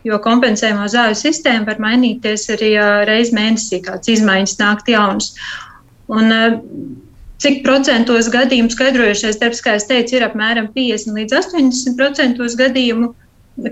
jo 0.06 0.20
kompensējamo 0.22 0.86
zāļu 0.92 1.18
sistēma 1.20 1.72
var 1.72 1.82
mainīties 1.82 2.50
arī 2.54 2.76
reiz 3.10 3.34
mēnesī, 3.36 3.82
kāds 3.86 4.12
izmaiņas 4.16 4.60
nākt 4.62 4.94
jaunas. 4.94 5.34
Un, 6.14 6.32
Cik 7.44 7.66
procentos 7.66 8.30
gadījumu 8.32 8.72
skaidrojušais 8.72 9.38
darbs, 9.42 9.60
kā 9.64 9.74
es 9.76 9.86
teicu, 9.90 10.16
ir 10.16 10.24
apmēram 10.24 10.70
50 10.76 11.18
līdz 11.18 11.36
80% 11.42 12.56
gadījumu. 12.62 13.12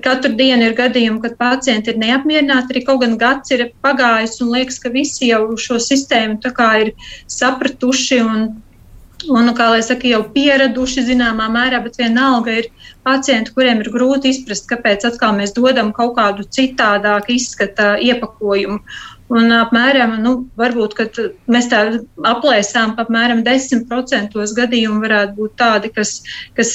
Katru 0.03 0.31
dienu 0.39 0.67
ir 0.69 0.75
gadījumi, 0.77 1.21
kad 1.23 1.37
pacienti 1.39 1.91
ir 1.91 1.97
neapmierināti. 1.99 2.71
Arī 2.71 2.83
kaut 2.87 3.01
gan 3.01 3.15
gads 3.19 3.51
ir 3.55 3.65
pagājis 3.83 4.37
un 4.43 4.51
liekas, 4.55 4.77
ka 4.83 4.91
visi 4.91 5.31
jau 5.31 5.41
šo 5.59 5.79
sistēmu 5.79 6.39
ir 6.83 6.91
sapratuši 7.31 8.19
un 8.23 8.45
un, 9.31 9.51
kā 9.57 9.69
lai 9.71 9.81
saka, 9.85 10.07
jau 10.09 10.21
pieraduši 10.33 11.05
zināmā 11.07 11.47
mērā, 11.53 11.79
bet 11.85 11.99
vienalga 12.01 12.57
ir 12.61 12.69
pacienti, 13.05 13.53
kuriem 13.55 13.81
ir 13.83 13.91
grūti 13.93 14.31
izprast, 14.33 14.67
kāpēc 14.71 15.05
atkal 15.09 15.35
mēs 15.37 15.55
dodam 15.55 15.91
kaut 15.95 16.15
kādu 16.17 16.47
citādāku 16.57 17.35
izskata 17.37 17.93
iepakojumu. 18.03 18.81
Un 19.31 19.53
apmēram, 19.55 20.17
nu, 20.19 20.31
varbūt, 20.59 20.93
kad 20.97 21.17
mēs 21.51 21.69
tā 21.71 21.79
aplēsām, 22.27 22.91
apmēram 22.99 23.39
10% 23.45 24.35
gadījumu 24.57 24.99
varētu 24.99 25.35
būt 25.37 25.53
tādi, 25.61 25.91
kas, 25.95 26.11
kas 26.57 26.73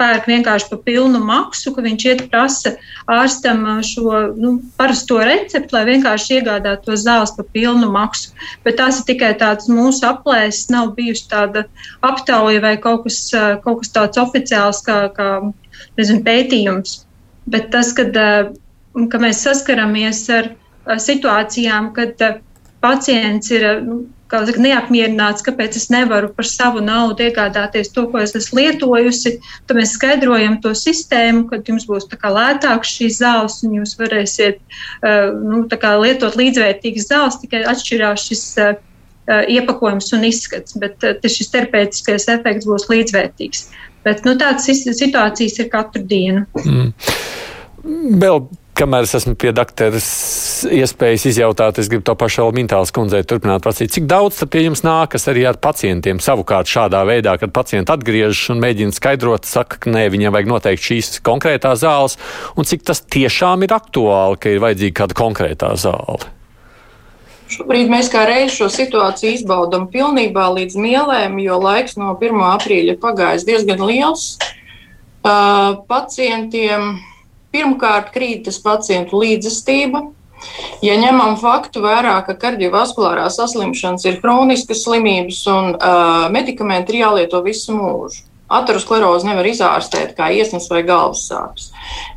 pērk 0.00 0.26
vienkārši 0.30 0.70
pa 0.70 0.78
pilnu 0.86 1.20
maksu, 1.22 1.74
ka 1.76 1.84
viņš 1.84 2.06
iet 2.08 2.22
prasa 2.32 2.72
ārstam 3.12 3.66
šo 3.84 4.22
nu, 4.38 4.54
parasto 4.80 5.20
recepti, 5.20 5.76
lai 5.76 5.84
vienkārši 5.90 6.38
iegādātu 6.38 6.88
to 6.88 6.96
zāles 6.98 7.34
pa 7.36 7.44
pilnu 7.52 7.90
maksu. 7.92 8.32
Bet 8.64 8.80
tās 8.80 9.02
ir 9.02 9.06
tikai 9.12 9.34
tādas 9.42 9.68
mūsu 9.68 10.08
aplēses, 10.08 10.70
nav 10.72 10.94
bijusi 10.96 11.28
tāda 11.30 11.66
aptauja 12.00 12.64
vai 12.64 12.78
kaut 12.80 13.04
kas, 13.04 13.20
kaut 13.66 13.84
kas 13.84 13.92
tāds 13.92 14.22
oficiāls 14.22 14.80
kā, 14.88 15.04
kā 15.12 15.28
nezinu, 16.00 16.24
pētījums. 16.24 17.02
Bet 17.52 17.68
tas, 17.74 17.92
kad, 17.94 18.16
ka 18.16 19.22
mēs 19.22 19.44
saskaramies 19.44 20.24
ar 20.32 20.54
situācijām, 20.86 21.92
kad 21.96 22.20
pacients 22.82 23.50
ir 23.54 23.66
nu, 23.86 24.02
saka, 24.32 24.62
neapmierināts, 24.64 25.44
kāpēc 25.44 25.76
es 25.76 25.88
nevaru 25.92 26.30
par 26.32 26.46
savu 26.48 26.80
naudu 26.84 27.26
iegādāties 27.26 27.92
to, 27.92 28.06
ko 28.10 28.22
es 28.22 28.34
esmu 28.38 28.62
lietojusi. 28.62 29.34
Tad 29.68 29.76
mēs 29.78 29.94
skaidrojam 29.98 30.58
to 30.64 30.72
sistēmu, 30.78 31.44
kad 31.50 31.68
jums 31.68 31.84
būs 31.88 32.08
lētāks 32.08 32.94
šīs 32.96 33.20
zāles, 33.20 33.60
un 33.66 33.76
jūs 33.80 33.94
varēsiet 34.00 34.62
nu, 35.42 35.66
lietot 36.04 36.38
līdzvērtīgas 36.40 37.10
zāles, 37.10 37.38
tikai 37.42 37.64
atšķirās 37.74 38.26
šis 38.30 38.46
iepakojums 39.28 40.10
un 40.16 40.24
izskats, 40.26 40.78
bet 40.80 41.04
šis 41.22 41.52
terapeitiskais 41.52 42.28
efekts 42.32 42.66
būs 42.66 42.88
līdzvērtīgs. 42.90 43.68
Bet 44.02 44.24
nu, 44.26 44.34
tādas 44.34 44.66
situācijas 44.66 45.60
ir 45.62 45.68
katru 45.70 46.02
dienu. 46.08 46.46
Mm. 46.64 46.90
Vēl 48.22 48.46
kamēr 48.82 49.06
es 49.06 49.14
esmu 49.20 49.36
pie 49.38 49.52
doktoras 49.54 50.06
iespējas 50.66 51.26
izjautāt, 51.30 51.78
es 51.78 51.88
gribu 51.90 52.04
to 52.08 52.16
pašu 52.18 52.48
Mintālas 52.56 52.92
kundzei 52.94 53.22
turpināt 53.28 53.62
prasīt, 53.64 53.92
cik 53.94 54.08
daudz 54.10 54.40
pie 54.50 54.64
jums 54.66 54.82
nākas 54.86 55.28
arī 55.30 55.44
ar 55.46 55.60
pacientiem 55.62 56.18
savukārt 56.22 56.70
šādā 56.70 57.04
veidā, 57.06 57.36
kad 57.38 57.54
pacienti 57.54 57.94
atgriežas 57.94 58.50
un 58.54 58.62
mēģina 58.62 58.96
skaidrot, 58.96 59.46
saka, 59.48 59.78
ka 59.82 59.92
nē, 59.94 60.08
viņiem 60.12 60.34
vajag 60.34 60.50
noteikti 60.50 60.88
šīs 60.90 61.20
konkrētās 61.26 61.82
zāles, 61.84 62.18
un 62.58 62.66
cik 62.68 62.82
tas 62.90 63.04
tiešām 63.06 63.62
ir 63.66 63.76
aktuāli, 63.76 64.40
ka 64.42 64.50
ir 64.50 64.64
vajadzīga 64.64 64.98
kāda 65.02 65.18
konkrētā 65.22 65.74
zāle. 65.78 66.32
Šobrīd 67.52 67.90
mēs 67.92 68.08
kā 68.10 68.24
reiz 68.26 68.54
šo 68.56 68.70
situāciju 68.72 69.36
izbaudām 69.36 69.86
pilnībā 69.92 70.48
līdz 70.56 70.78
mielēm, 70.80 71.38
jo 71.44 71.60
laiks 71.60 71.98
no 72.00 72.16
1. 72.16 72.42
aprīļa 72.54 72.96
pagājis 73.02 73.46
diezgan 73.48 73.84
liels. 73.84 74.34
Uh, 75.22 75.78
pacientiem 75.86 76.96
Pirmkārt, 77.52 78.10
krītas 78.14 78.58
pacientu 78.64 79.20
līdzestība. 79.22 80.06
Ja 80.82 80.96
ņemam 80.98 81.36
faktu 81.38 81.84
vērā, 81.84 82.16
ka 82.26 82.34
kardiovaskulārās 82.40 83.36
saslimšanas 83.38 84.06
ir 84.08 84.18
hroniskas 84.24 84.82
slimības 84.86 85.44
un 85.52 85.74
uh, 85.76 86.26
medikamenti 86.34 86.96
ir 86.96 87.04
jālieto 87.04 87.42
visu 87.44 87.76
mūžu. 87.76 88.24
Aterosklerozi 88.52 89.28
nevar 89.30 89.46
izārstēt 89.48 90.16
kā 90.16 90.28
iesnas 90.34 90.66
vai 90.68 90.82
galvas 90.84 91.22
sāpes. 91.28 91.70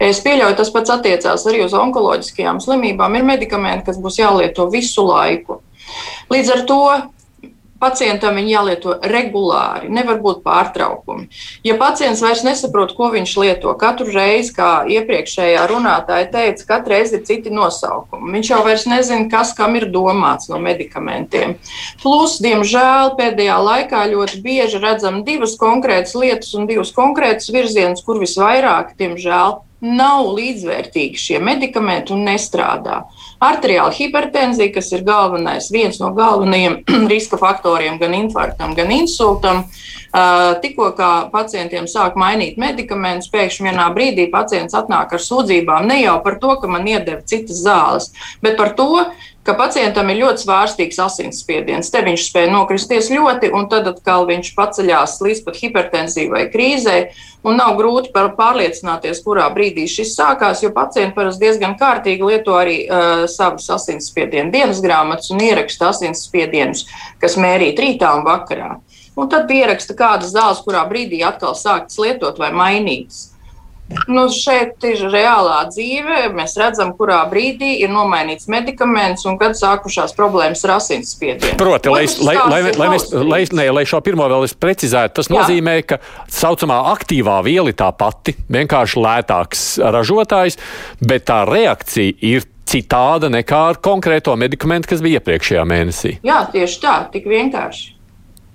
Es 0.03 0.19
pieļauju, 0.25 0.57
tas 0.59 0.71
pats 0.73 0.91
attiecās 0.97 1.45
arī 1.47 1.61
uz 1.63 1.75
onkoloģiskajām 1.77 2.59
slimībām. 2.63 3.15
Ir 3.15 3.27
medikamenti, 3.27 3.85
kas 3.87 4.01
būs 4.03 4.19
jālieto 4.19 4.65
visu 4.73 5.05
laiku. 5.07 5.61
Līdz 6.33 6.51
ar 6.51 6.65
to 6.67 6.81
Pacientam 7.75 8.37
viņi 8.39 8.53
jālieto 8.53 8.93
regulāri, 9.11 9.89
nevar 9.91 10.21
būt 10.23 10.39
pārtraukumi. 10.45 11.25
Ja 11.67 11.75
pacients 11.75 12.21
vairs 12.23 12.45
nesaprot, 12.47 12.93
ko 12.95 13.09
viņš 13.11 13.33
lieto, 13.41 13.73
katru 13.79 14.07
reizi, 14.15 14.53
kā 14.55 14.69
iepriekšējā 14.95 15.65
runātāja 15.67 16.29
teica, 16.31 16.67
katru 16.69 16.95
reizi 16.95 17.19
ir 17.19 17.25
citi 17.27 17.51
nosaukumi. 17.51 18.31
Viņš 18.37 18.53
jau 18.53 18.61
vairs 18.63 18.87
nezina, 18.87 19.27
kas 19.31 19.51
kam 19.57 19.75
ir 19.75 19.89
domāts 19.91 20.47
no 20.51 20.61
medikamentiem. 20.63 21.57
Plus, 21.99 22.39
diemžēl, 22.45 23.17
pēdējā 23.19 23.59
laikā 23.67 24.07
ļoti 24.13 24.39
bieži 24.45 24.79
redzam 24.79 25.25
divas 25.27 25.57
konkrētas 25.59 26.15
lietas 26.15 26.55
un 26.55 26.71
divus 26.71 26.95
konkrētus 26.95 27.51
virzienus, 27.51 28.05
kur 28.07 28.23
visvairāk, 28.23 28.95
diemžēl, 28.99 29.59
nav 29.85 30.31
līdzvērtīgi 30.33 31.19
šie 31.19 31.39
medikamenti 31.43 32.15
un 32.15 32.25
nestrādā. 32.29 33.03
Arteriāla 33.43 33.91
hipertenzija, 33.91 34.71
kas 34.77 34.91
ir 34.95 35.03
galvenais, 35.07 35.67
viens 35.71 35.99
no 35.99 36.11
galvenajiem 36.15 36.79
riska 37.11 37.39
faktoriem 37.41 37.99
gan 37.99 38.15
infarktam, 38.15 38.75
gan 38.77 38.93
insultam, 38.95 39.65
tikko 40.63 40.91
pacientiem 41.33 41.89
sāk 41.91 42.15
mainīt 42.19 42.59
medikamentus, 42.61 43.31
pēkšņi 43.33 43.67
vienā 43.69 43.89
brīdī 43.95 44.29
pacients 44.31 44.77
atnāk 44.77 45.13
ar 45.17 45.23
sūdzībām 45.23 45.89
ne 45.91 46.01
jau 46.05 46.15
par 46.23 46.39
to, 46.39 46.55
ka 46.61 46.71
man 46.71 46.87
iedeva 46.87 47.21
citas 47.27 47.59
zāles, 47.65 48.11
bet 48.41 48.55
par 48.59 48.71
to, 48.79 49.05
ka 49.45 49.53
pacientam 49.57 50.09
ir 50.09 50.23
ļoti 50.23 50.41
svārstīgs 50.45 50.97
asinsspiediens. 51.03 51.91
Te 51.93 52.01
viņš 52.05 52.23
spēja 52.29 52.51
nokristies 52.53 53.11
ļoti, 53.13 53.51
un 53.53 53.67
tad 53.69 53.87
atkal 53.91 54.25
viņš 54.29 54.51
paceļās 54.57 55.19
līdz 55.21 55.43
pat 55.45 55.59
hipertenzijai 55.61 56.31
vai 56.31 56.43
krīzē. 56.53 56.97
Nav 57.45 57.75
grūti 57.77 58.09
pārliecināties, 58.15 59.21
kurā 59.21 59.45
brīdī 59.53 59.85
šis 59.89 60.15
sākās, 60.17 60.63
jo 60.65 60.71
pacienti 60.73 61.13
parasti 61.13 61.45
diezgan 61.45 61.75
kārtīgi 61.77 62.25
lieto 62.25 62.55
arī 62.57 62.79
uh, 62.87 63.27
savus 63.29 63.69
asinsspiedienu 63.75 64.49
dienas 64.55 64.81
grāmatas 64.81 65.29
un 65.29 65.43
ieraksta 65.45 65.91
asinsspiedienus, 65.93 66.87
kas 67.21 67.37
mērīt 67.37 67.77
rītā 67.85 68.15
un 68.17 68.25
vakarā. 68.25 68.71
Un 69.15 69.29
tad 69.31 69.45
pieraksta 69.47 69.93
kādas 69.95 70.33
zāles, 70.33 70.65
kurā 70.65 70.81
brīdī 70.89 71.21
atkal 71.23 71.53
sāktas 71.55 72.01
lietot 72.01 72.41
vai 72.41 72.49
mainītas. 72.51 73.34
Nu, 74.09 74.25
šeit 74.33 74.81
ir 74.87 75.03
reālā 75.13 75.59
dzīve. 75.69 76.31
Mēs 76.33 76.55
redzam, 76.57 76.91
kurā 76.97 77.19
brīdī 77.29 77.75
ir 77.83 77.91
nomainīts 77.93 78.49
medikaments 78.51 79.27
un 79.29 79.37
kad 79.41 79.53
sākušās 79.57 80.15
problēmas 80.17 80.65
ar 80.65 80.75
asinsspiedienu. 80.79 81.57
Proti, 81.61 81.93
lai, 81.93 82.05
lai, 82.25 82.35
lai, 82.49 82.61
lai, 82.73 82.89
mēs, 82.95 83.07
lai, 83.13 83.41
ne, 83.53 83.67
lai 83.77 83.85
šo 83.87 84.01
pirmo 84.05 84.25
vēl 84.31 84.47
es 84.47 84.57
precizētu, 84.57 85.19
tas 85.21 85.29
Jā. 85.29 85.37
nozīmē, 85.37 85.77
ka 85.85 85.99
saucamā 86.33 86.81
aktīvā 86.95 87.37
viela 87.45 87.69
ir 87.69 87.77
tā 87.77 87.91
pati, 87.95 88.33
vienkārši 88.57 89.05
lētāks 89.05 89.65
ražotājs, 89.95 90.57
bet 91.05 91.29
tā 91.29 91.43
reakcija 91.49 92.17
ir 92.25 92.49
citāda 92.65 93.29
nekā 93.29 93.65
ar 93.71 93.83
konkrēto 93.85 94.33
medikamentu, 94.39 94.89
kas 94.95 95.05
bija 95.05 95.21
iepriekšējā 95.21 95.65
mēnesī. 95.69 96.17
Jā, 96.25 96.41
tieši 96.51 96.81
tā, 96.81 96.97
tik 97.13 97.29
vienkārši 97.29 97.94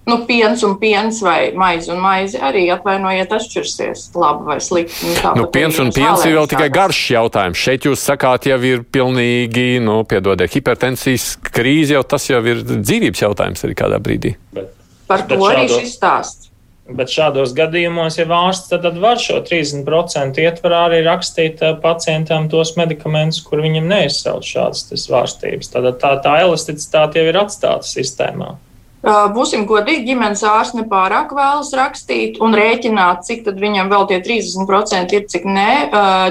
nu, 0.09 0.17
piens 0.29 0.63
un 0.67 0.75
piens 0.81 1.21
vai 1.23 1.53
maize 1.55 1.93
un 1.93 2.01
maize 2.03 2.41
arī 2.41 2.67
atvainojiet, 2.75 3.33
atšķirsies 3.37 4.07
labi 4.19 4.49
vai 4.49 4.59
slikti. 4.65 5.15
Nu, 5.23 5.35
nu, 5.43 5.47
piens 5.53 5.79
un 5.83 5.93
piens 5.95 6.25
ir 6.27 6.37
vēl 6.39 6.51
tikai 6.51 6.69
garš 6.75 7.03
jautājums. 7.15 7.61
Šeit 7.61 7.89
jūs 7.89 8.05
sakāt, 8.09 8.49
jau 8.51 8.59
ir 8.67 8.85
pilnīgi, 8.91 9.79
nu, 9.85 10.01
piedodiet, 10.09 10.53
hipertensijas 10.57 11.33
krīze, 11.53 11.95
jau 11.99 12.05
tas 12.05 12.29
jau 12.31 12.43
ir 12.45 12.63
dzīvības 12.71 13.25
jautājums 13.27 13.67
arī 13.67 13.79
kādā 13.79 14.01
brīdī. 14.03 14.37
Bet, 14.57 14.73
Par 15.11 15.27
to 15.27 15.41
arī 15.43 15.67
šādos, 15.67 15.83
šis 15.83 15.99
stāsts. 15.99 16.47
Bet 16.91 17.11
šādos 17.13 17.53
gadījumos, 17.55 18.17
ja 18.19 18.27
ārsts 18.35 18.71
tad 18.73 18.87
var 18.99 19.19
šo 19.23 19.39
30% 19.47 20.41
ietvarā 20.43 20.81
arī 20.89 21.05
rakstīt 21.07 21.63
eh, 21.63 21.77
pacientam 21.83 22.49
tos 22.51 22.75
medikamentus, 22.79 23.43
kur 23.47 23.63
viņam 23.63 23.87
neizsauc 23.91 24.47
šādas 24.47 24.89
svārstības. 25.05 25.71
Tad 25.71 25.87
tā, 26.03 26.17
tā 26.25 26.35
elasticitāte 26.47 27.23
jau 27.23 27.31
ir 27.31 27.39
atstāta 27.45 27.87
sistēmā. 27.87 28.57
Būsim 29.01 29.63
godīgi, 29.65 30.11
ģimenes 30.11 30.43
ārsts 30.45 30.77
nepārāk 30.77 31.31
vēlas 31.33 31.71
rakstīt 31.73 32.37
un 32.45 32.53
rēķināt, 32.53 33.23
cik 33.25 33.47
viņam 33.57 33.89
vēl 33.89 34.05
tie 34.11 34.19
30% 34.21 35.15
ir, 35.17 35.25
cik 35.25 35.47
nē. 35.49 35.71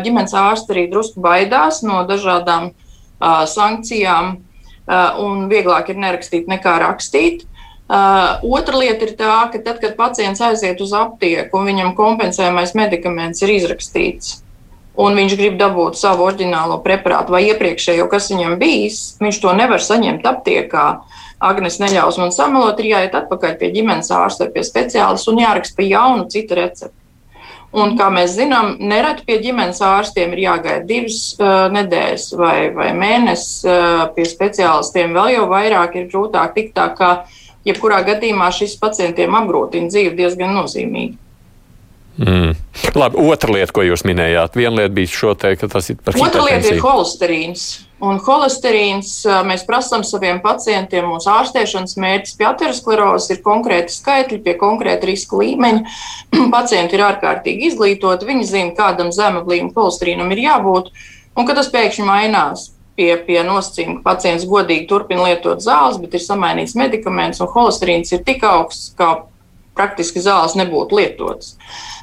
Ģimenes 0.06 0.36
ārsts 0.38 0.70
arī 0.70 0.86
drusku 0.92 1.24
baidās 1.24 1.82
no 1.82 2.04
dažādām 2.06 2.70
sankcijām, 3.50 4.36
un 5.26 5.48
vieglāk 5.50 5.90
ir 5.90 5.98
nerakstīt 5.98 6.46
nekā 6.52 6.76
rakstīt. 6.84 7.48
Otra 7.90 8.78
lieta 8.78 9.08
ir 9.08 9.16
tā, 9.18 9.40
ka 9.50 9.58
tad, 9.66 9.80
kad 9.82 9.98
pacients 9.98 10.42
aiziet 10.46 10.78
uz 10.86 10.94
aptieku 10.94 11.58
un 11.58 11.72
viņam 11.72 11.96
kompensējamais 11.98 12.76
medikaments 12.78 13.42
ir 13.42 13.56
izrakstīts, 13.56 14.44
un 14.94 15.18
viņš 15.18 15.34
grib 15.40 15.58
dabūt 15.58 15.98
savu 15.98 16.28
oriģinālo 16.28 16.84
preparātu 16.86 17.34
vai 17.34 17.48
iepriekšējo, 17.50 18.06
kas 18.12 18.30
viņam 18.30 18.60
bijis, 18.62 19.00
viņš 19.18 19.42
to 19.42 19.56
nevar 19.58 19.82
saņemt 19.82 20.30
aptiekā. 20.30 20.86
Agnes 21.40 21.78
neļaus 21.80 22.18
man 22.20 22.34
samalot, 22.36 22.80
ir 22.82 22.92
jāiet 22.94 23.14
atpakaļ 23.16 23.54
pie 23.60 23.70
ģimenes 23.76 24.12
ārsta 24.12 24.46
vai 24.46 24.58
pie 24.58 24.64
speciālista 24.68 25.32
un 25.32 25.40
jāraksta 25.40 25.78
pa 25.78 25.86
jaunu 25.88 26.26
citu 26.32 26.58
recepti. 26.60 26.96
Un, 27.70 27.94
kā 28.00 28.08
mēs 28.10 28.34
zinām, 28.34 28.74
nereti 28.82 29.28
pie 29.28 29.38
ģimenes 29.44 29.80
ārstiem 29.86 30.34
ir 30.34 30.42
jāgaida 30.48 30.88
divas 30.90 31.20
uh, 31.38 31.68
nedēļas 31.70 32.26
vai, 32.40 32.56
vai 32.74 32.90
mēnesis. 32.98 33.60
Uh, 33.70 34.08
pie 34.16 34.26
speciālistiem 34.26 35.14
vēl 35.14 35.36
jau 35.36 35.46
vairāk 35.52 36.00
ir 36.00 36.10
grūtāk 36.10 36.56
tikt 36.58 36.74
tā, 36.80 36.90
ka 36.98 37.12
jebkurā 37.70 38.02
gadījumā 38.08 38.50
šis 38.56 38.74
pacientiem 38.82 39.38
apgrūtina 39.38 39.94
dzīvi 39.94 40.18
diezgan 40.18 40.58
nozīmīgi. 40.58 41.20
Mm. 42.20 42.56
Labi, 43.00 43.22
otra 43.32 43.54
lieta, 43.56 43.72
ko 43.72 43.84
jūs 43.86 44.04
minējāt, 44.04 44.58
viena 44.60 44.82
lieta 44.82 44.92
bija 44.96 45.12
šo 45.12 45.36
te, 45.40 45.54
ka 45.60 45.70
tas 45.72 45.88
ir 45.92 46.00
par 46.04 46.18
Otra 46.20 46.44
lieta 46.44 46.74
ir 46.74 46.82
holesterīns. 46.84 47.68
Un 48.04 48.20
holesterīns 48.24 49.12
mēs 49.48 49.66
prasām 49.68 50.06
saviem 50.08 50.40
pacientiem. 50.44 51.08
Mūsu 51.12 51.32
ārstēšanas 51.32 51.98
mērķis 52.00 52.36
pie 52.40 52.48
aterosklerozes 52.48 53.36
ir 53.36 53.42
konkrēti 53.44 53.96
skaitļi, 53.96 54.40
pie 54.44 54.56
konkrēta 54.60 55.08
riska 55.08 55.40
līmeņa. 55.40 55.96
Pacienti 56.58 56.96
ir 56.96 57.06
ārkārtīgi 57.08 57.72
izglītoti, 57.72 58.28
viņi 58.28 58.50
zina, 58.52 58.76
kādam 58.76 59.14
zema 59.16 59.44
līmeņa 59.44 59.76
holesterīnam 59.76 60.36
ir 60.36 60.44
jābūt. 60.48 60.92
Un 61.40 61.48
kad 61.48 61.60
tas 61.60 61.72
pēkšņi 61.72 62.08
mainās, 62.08 62.70
pie, 63.00 63.14
pie 63.28 63.40
nosacījuma, 63.48 64.00
ka 64.00 64.12
pacients 64.12 64.48
godīgi 64.48 64.88
turpina 64.92 65.30
lietot 65.30 65.64
zāles, 65.64 66.00
bet 66.04 66.16
ir 66.16 66.24
samainīts 66.24 66.76
medikaments 66.80 67.40
un 67.44 67.52
holesterīns 67.52 68.12
ir 68.16 68.24
tik 68.28 68.44
augsts, 68.48 68.92
ka 69.00 69.22
praktiski 69.80 70.24
zāles 70.24 70.58
nebūtu 70.60 71.00
lietotas. 71.00 71.56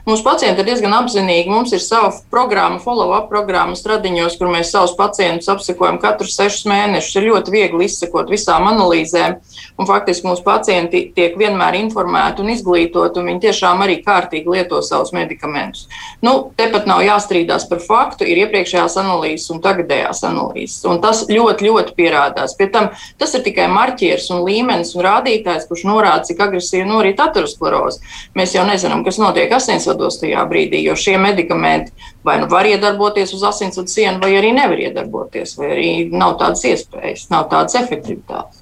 Mūsu 0.06 0.22
pacienti 0.22 0.62
ir 0.62 0.68
diezgan 0.68 0.92
apzinīgi. 0.94 1.50
Mums 1.50 1.72
ir 1.74 1.80
sava 1.82 2.12
programma, 2.30 2.78
follow-up 2.78 3.24
programma 3.26 3.74
stradiņos, 3.74 4.36
kur 4.38 4.52
mēs 4.52 4.68
savus 4.70 4.92
pacientus 4.94 5.48
apsekojam 5.50 5.96
katrus 5.98 6.36
sešus 6.38 6.68
mēnešus. 6.70 7.16
Ir 7.18 7.24
ļoti 7.32 7.50
viegli 7.50 7.88
izsekot 7.88 8.30
visām 8.30 8.68
analīzēm. 8.70 9.40
Un 9.74 9.88
faktiski 9.88 10.28
mūsu 10.28 10.44
pacienti 10.46 11.00
tiek 11.16 11.34
vienmēr 11.40 11.74
informēti 11.80 12.44
un 12.44 12.52
izglītoti, 12.54 13.18
un 13.18 13.32
viņi 13.32 13.42
tiešām 13.48 13.82
arī 13.82 13.96
kārtīgi 14.04 14.54
lieto 14.54 14.78
savus 14.86 15.10
medikamentus. 15.16 15.88
Nu, 16.22 16.36
tepat 16.54 16.86
nav 16.86 17.02
jāstrīdās 17.02 17.66
par 17.66 17.82
faktu, 17.82 18.30
ir 18.30 18.44
iepriekšējās 18.44 18.96
analīzes 19.02 19.50
un 19.56 19.58
tagadējās 19.66 20.22
analīzes. 20.30 20.86
Un 20.86 21.02
tas 21.02 21.24
ļoti, 21.26 21.66
ļoti 21.66 21.96
pierādās. 21.98 22.54
Pie 22.54 22.70
tam 22.70 22.92
tas 23.18 23.34
ir 23.34 23.42
tikai 23.42 23.66
marķieris 23.74 24.30
un 24.30 24.46
līmenis 24.46 24.94
un 24.94 25.02
rādītājs, 25.10 25.66
kurš 25.66 25.82
norāda, 25.90 26.22
cik 26.30 26.46
agresīvi 26.46 26.86
norit 26.86 27.26
ateroskleroze. 27.26 28.06
Mēs 28.38 28.54
jau 28.54 28.62
nezinām, 28.70 29.02
kas 29.02 29.18
notiek 29.18 29.50
asinsvadā 29.50 29.95
neatrodos 29.96 30.20
tajā 30.20 30.44
brīdī, 30.48 30.82
jo 30.84 30.94
šie 30.94 31.16
medikamenti 31.18 31.92
vai 32.24 32.38
nu 32.40 32.48
var 32.48 32.66
iedarboties 32.66 33.32
uz 33.34 33.42
asinsvadu 33.42 33.88
sienu, 33.88 34.20
vai 34.20 34.36
arī 34.36 34.52
nevar 34.52 34.78
iedarboties, 34.78 35.56
vai 35.58 35.70
arī 35.72 35.88
nav 36.12 36.38
tādas 36.38 36.64
iespējas, 36.64 37.30
nav 37.30 37.48
tādas 37.50 37.74
efektivitātes. 37.80 38.55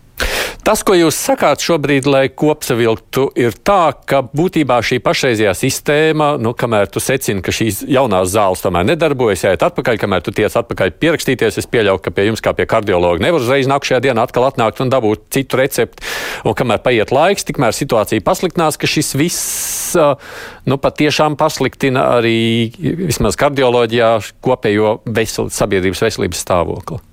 Tas, 0.64 0.80
ko 0.80 0.94
jūs 0.96 1.18
sakāt 1.20 1.60
šobrīd, 1.60 2.06
lai 2.08 2.22
kopsavilktu, 2.32 3.26
ir 3.36 3.52
tā, 3.68 3.92
ka 4.08 4.22
būtībā 4.24 4.78
šī 4.80 4.96
pašreizējā 5.04 5.52
sistēma, 5.60 6.28
nu, 6.40 6.54
kamēr 6.56 6.88
tu 6.88 7.02
secini, 7.04 7.44
ka 7.44 7.52
šīs 7.52 7.82
jaunās 7.92 8.30
zāles 8.32 8.64
tomēr 8.64 8.86
nedarbojas, 8.88 9.42
jāiet 9.44 9.66
atpakaļ, 9.68 10.00
kamēr 10.00 10.24
tu 10.24 10.32
tiec 10.32 10.56
atpakaļ 10.56 10.94
pierakstīties, 11.04 11.60
es 11.60 11.68
pieļauju, 11.68 12.00
ka 12.06 12.14
pie 12.16 12.30
jums 12.30 12.40
kā 12.40 12.56
pie 12.56 12.64
kardiologa 12.70 13.20
nevar 13.20 13.44
uzreiz 13.44 13.68
nākamajā 13.68 14.00
dienā 14.08 14.24
atkal 14.24 14.48
atnākt 14.48 14.80
un 14.80 14.96
dabūt 14.96 15.28
citu 15.36 15.60
recepti. 15.60 16.00
Un 16.48 16.56
kamēr 16.56 16.80
paiet 16.80 17.12
laiks, 17.12 17.44
tikmēr 17.44 17.76
situācija 17.76 18.24
pasliktinās, 18.24 18.80
ka 18.80 18.88
šis 18.88 19.18
viss, 19.20 19.96
nu, 20.64 20.80
patiešām 20.80 21.36
pasliktina 21.36 22.08
arī 22.22 22.38
vismaz 23.04 23.36
kardioloģijā 23.36 24.14
kopējo 24.40 25.02
vesel, 25.04 25.52
sabiedrības 25.52 26.08
veselības 26.08 26.48
stāvokli. 26.48 27.04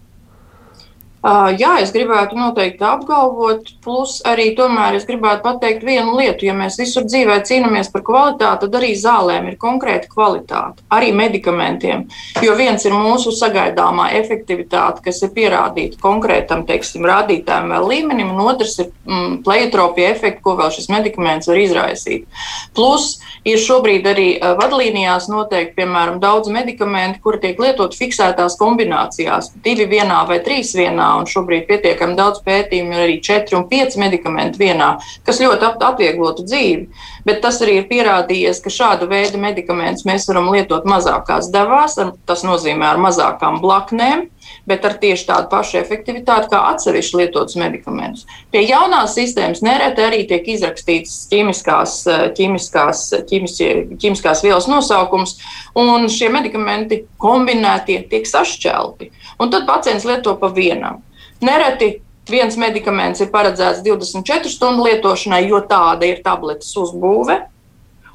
Jā, 1.22 1.76
es 1.78 1.92
gribētu 1.94 2.34
noteikti 2.34 2.82
apgalvot, 2.82 3.68
plus 3.86 4.16
arī 4.26 4.56
tomēr 4.58 4.96
es 4.98 5.04
gribētu 5.06 5.44
pateikt 5.46 5.84
vienu 5.86 6.16
lietu. 6.18 6.48
Ja 6.48 6.56
mēs 6.58 6.80
visur 6.82 7.06
dzīvē 7.06 7.36
cīnāmies 7.46 7.92
par 7.94 8.02
kvalitāti, 8.08 8.66
tad 8.66 8.78
arī 8.80 8.96
zālēm 8.98 9.52
ir 9.52 9.60
konkrēta 9.62 10.10
kvalitāte, 10.10 10.82
arī 10.90 11.12
medikamentiem. 11.14 12.08
Jo 12.42 12.56
viens 12.58 12.82
ir 12.90 12.96
mūsu 12.98 13.30
sagaidāmā 13.38 14.08
efektivitāte, 14.18 15.04
kas 15.06 15.22
ir 15.22 15.30
pierādīta 15.36 16.02
konkrētam 16.02 16.66
teiksim, 16.66 17.06
rādītājam 17.06 17.70
vai 17.70 17.84
līmenim, 17.86 18.34
un 18.34 18.42
otrs 18.56 18.80
ir 18.82 18.90
mm, 18.90 19.44
pleiotropija 19.46 20.16
efekts, 20.16 20.42
ko 20.42 20.58
vēl 20.58 20.74
šis 20.74 20.90
medikaments 20.90 21.52
var 21.52 21.62
izraisīt. 21.62 22.26
Plus 22.74 23.20
ir 23.46 23.62
šobrīd 23.62 24.10
arī 24.10 24.28
vadlīnijās 24.42 25.30
noteikti, 25.30 25.78
piemēram, 25.78 26.18
daudz 26.24 26.50
medikamentu, 26.50 27.22
kuri 27.22 27.44
tiek 27.46 27.62
lietot 27.62 27.94
fiksētās 27.94 28.58
kombinācijās, 28.58 29.54
divi 29.62 29.86
vienā 29.94 30.24
vai 30.26 30.42
trīs 30.42 30.74
vienā 30.74 31.11
un 31.20 31.28
šobrīd 31.30 31.68
pietiekami 31.70 32.18
daudz 32.18 32.42
pētījumu 32.46 32.96
ir 32.96 33.04
arī 33.06 33.18
4 33.26 33.58
un 33.60 33.68
5 33.72 33.98
medikamenti 34.02 34.62
vienā, 34.62 34.92
kas 35.28 35.42
ļoti 35.44 35.72
atvieglotu 35.92 36.46
dzīvi. 36.48 36.88
Bet 37.28 37.42
tas 37.44 37.62
arī 37.62 37.80
ir 37.82 37.90
pierādījies, 37.92 38.62
ka 38.64 38.74
šāda 38.74 39.10
veida 39.12 39.42
medikamentus 39.42 40.08
mēs 40.10 40.28
varam 40.30 40.52
lietot 40.54 40.88
mazākās 40.90 41.52
devās, 41.54 42.00
tas 42.26 42.46
nozīmē 42.48 42.94
ar 42.94 43.02
mazākām 43.02 43.62
blaknēm 43.64 44.28
bet 44.70 44.86
ar 44.86 44.98
tieši 45.02 45.28
tādu 45.30 45.50
pašu 45.52 45.80
efektivitāti 45.82 46.52
kā 46.52 46.62
atsevišķi 46.72 47.20
lietotus 47.22 47.58
medikamentus. 47.60 48.28
Pie 48.54 48.64
jaunās 48.66 49.16
sistēmas 49.18 49.64
nereti 49.66 50.06
arī 50.06 50.22
tiek 50.30 50.48
izrakstīts 50.56 51.26
ķīmiskās, 51.32 51.98
ķīmiskās, 52.38 53.04
ķīmiskie, 53.32 53.72
ķīmiskās 54.02 54.44
vielas 54.46 54.70
nosaukums, 54.72 55.38
un 55.80 56.10
šie 56.12 56.30
medikamenti 56.34 57.04
kombinētie 57.22 58.02
tiek 58.12 58.28
sašķelti. 58.30 59.12
Un 59.42 59.52
tad 59.54 59.68
pacients 59.70 60.06
lieto 60.08 60.36
pa 60.40 60.52
vienam. 60.54 61.02
Nereti 61.42 61.96
viens 62.30 62.58
medikaments 62.60 63.22
ir 63.24 63.32
paredzēts 63.34 63.82
24 63.86 64.52
stundu 64.52 64.86
lietošanai, 64.88 65.46
jo 65.50 65.62
tāda 65.68 66.08
ir 66.10 66.22
tabletes 66.26 66.76
uzbūve. 66.78 67.42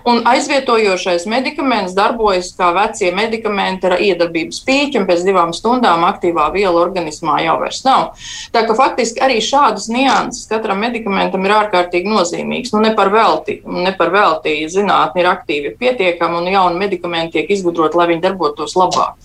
Un 0.07 0.21
aizvietojošais 0.31 1.25
medikaments 1.27 1.95
darbojas 1.97 2.53
kā 2.55 2.69
vecie 2.77 3.09
medikamenti 3.15 3.89
ar 3.89 3.97
iedarbības 3.99 4.61
pīķi, 4.69 5.01
un 5.01 5.07
pēc 5.09 5.25
divām 5.27 5.51
stundām 5.57 6.05
aktīvā 6.07 6.45
viela 6.55 6.79
organismā 6.85 7.41
jau 7.43 7.57
vairs 7.59 7.83
nav. 7.83 8.13
Tā 8.55 8.63
ka 8.69 8.77
faktiski 8.79 9.25
arī 9.27 9.41
šādas 9.43 9.89
nianses 9.91 10.47
katram 10.47 10.79
medikamentam 10.87 11.43
ir 11.49 11.57
ārkārtīgi 11.59 12.13
nozīmīgas. 12.13 12.71
Nu, 12.77 12.85
ne 12.87 12.95
par 12.95 13.11
velti, 13.11 13.59
ne 13.67 13.95
par 13.99 14.15
velti 14.15 14.61
zinātni 14.71 15.25
ir 15.25 15.33
aktīvi 15.33 15.75
pietiekami, 15.81 16.39
un 16.39 16.53
jauni 16.55 16.85
medikamenti 16.87 17.41
tiek 17.41 17.57
izgudroti, 17.59 17.99
lai 17.99 18.13
viņi 18.15 18.29
darbotos 18.29 18.79
labāk. 18.79 19.19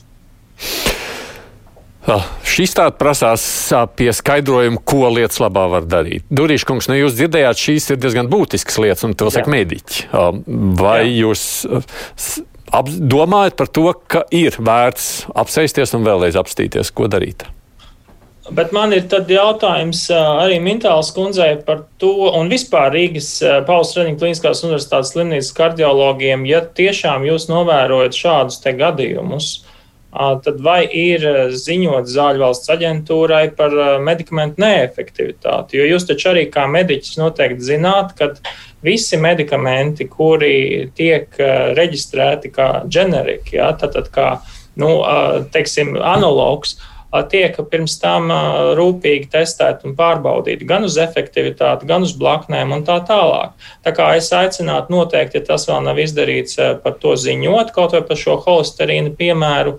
Šis 2.52 2.74
tāds 2.78 2.98
prasās 2.98 3.44
pie 3.98 4.10
skaidrojuma, 4.16 4.82
ko 4.82 5.12
lietas 5.14 5.38
labā 5.44 5.68
var 5.70 5.86
darīt. 5.86 6.26
Durīša 6.34 6.68
kungs, 6.68 6.90
nu 6.90 6.98
jūs 6.98 7.14
dzirdējāt, 7.20 7.62
šīs 7.62 7.92
ir 7.94 8.02
diezgan 8.02 8.30
būtiskas 8.32 8.80
lietas, 8.82 9.06
un 9.06 9.14
to 9.18 9.30
saka 9.34 9.52
mediķi. 9.54 10.10
Vai 10.82 11.04
Jā. 11.06 11.14
jūs 11.28 11.46
domājat 12.72 13.58
par 13.60 13.70
to, 13.70 13.92
ka 14.10 14.26
ir 14.34 14.58
vērts 14.58 15.28
apsēsties 15.38 15.94
un 15.98 16.08
vēlreiz 16.08 16.40
apstīties, 16.40 16.94
ko 16.96 17.10
darīt? 17.12 17.46
Bet 18.52 18.74
man 18.74 18.92
ir 18.96 19.06
jautājums 19.08 20.08
arī 20.12 20.58
Mintālas 20.60 21.12
kundzei 21.16 21.54
par 21.64 21.86
to, 22.02 22.32
un 22.36 22.50
vispār 22.52 22.90
Rīgas 22.96 23.30
Pauls 23.68 23.94
Redņģa 23.96 24.20
Kliniskās 24.20 24.64
universitātes 24.66 25.14
slimnīcas 25.14 25.54
kardiologiem, 25.56 26.48
ja 26.50 26.64
tiešām 26.66 27.28
jūs 27.30 27.46
novērojat 27.52 28.18
šādus 28.18 28.58
te 28.64 28.74
gadījumus, 28.76 29.52
tad 30.12 30.60
vai 30.64 30.82
ir 30.86 31.24
ziņot 31.56 32.10
zāļu 32.12 32.44
valsts 32.44 32.72
aģentūrai 32.74 33.46
par 33.56 33.76
medikamentu 34.04 34.64
neefektivitāti? 34.64 35.80
Jo 35.80 35.88
jūs 35.94 36.08
taču 36.10 36.34
arī 36.34 36.48
kā 36.52 36.66
mediķis 36.68 37.20
noteikti 37.22 37.70
zināt, 37.72 38.12
ka 38.20 38.34
visi 38.84 39.20
medikamenti, 39.22 40.10
kuri 40.12 40.90
tiek 40.98 41.32
reģistrēti 41.78 42.52
kā 42.52 42.70
ģeneriki, 42.92 43.56
ja, 43.62 43.72
tātad 43.80 44.10
kā 44.12 44.32
nu, 44.82 44.98
teiksim, 45.54 45.96
analogs, 45.96 46.78
tiek 47.12 47.58
pirms 47.72 47.98
tam 48.00 48.32
rūpīgi 48.78 49.28
testēti 49.34 49.90
un 49.90 49.96
pārbaudīti 49.98 50.68
gan 50.68 50.88
uz 50.88 50.96
efektivitāti, 51.02 51.88
gan 51.90 52.06
uz 52.08 52.14
blaknēm 52.16 52.72
un 52.72 52.86
tā 52.88 53.02
tālāk. 53.08 53.58
Tā 53.84 53.92
kā 53.96 54.14
es 54.16 54.32
aicinātu 54.36 54.96
noteikti, 54.96 55.42
ja 55.42 55.50
tas 55.52 55.68
vēl 55.68 55.84
nav 55.90 56.00
izdarīts, 56.00 56.56
par 56.84 56.96
to 57.04 57.18
ziņot, 57.20 57.76
kaut 57.76 57.98
vai 57.98 58.04
par 58.08 58.20
šo 58.20 58.40
holesterīnu 58.46 59.12
piemēru. 59.20 59.76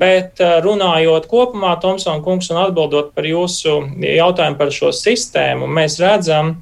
Bet 0.00 0.40
runājot 0.64 1.28
kopumā, 1.30 1.76
Tomsona 1.82 2.24
kungs, 2.24 2.48
un 2.50 2.62
atbildot 2.64 3.12
par 3.14 3.28
jūsu 3.28 3.82
jautājumu 4.02 4.58
par 4.58 4.72
šo 4.74 4.90
sistēmu, 4.96 5.68
mēs 5.70 6.00
redzam, 6.02 6.56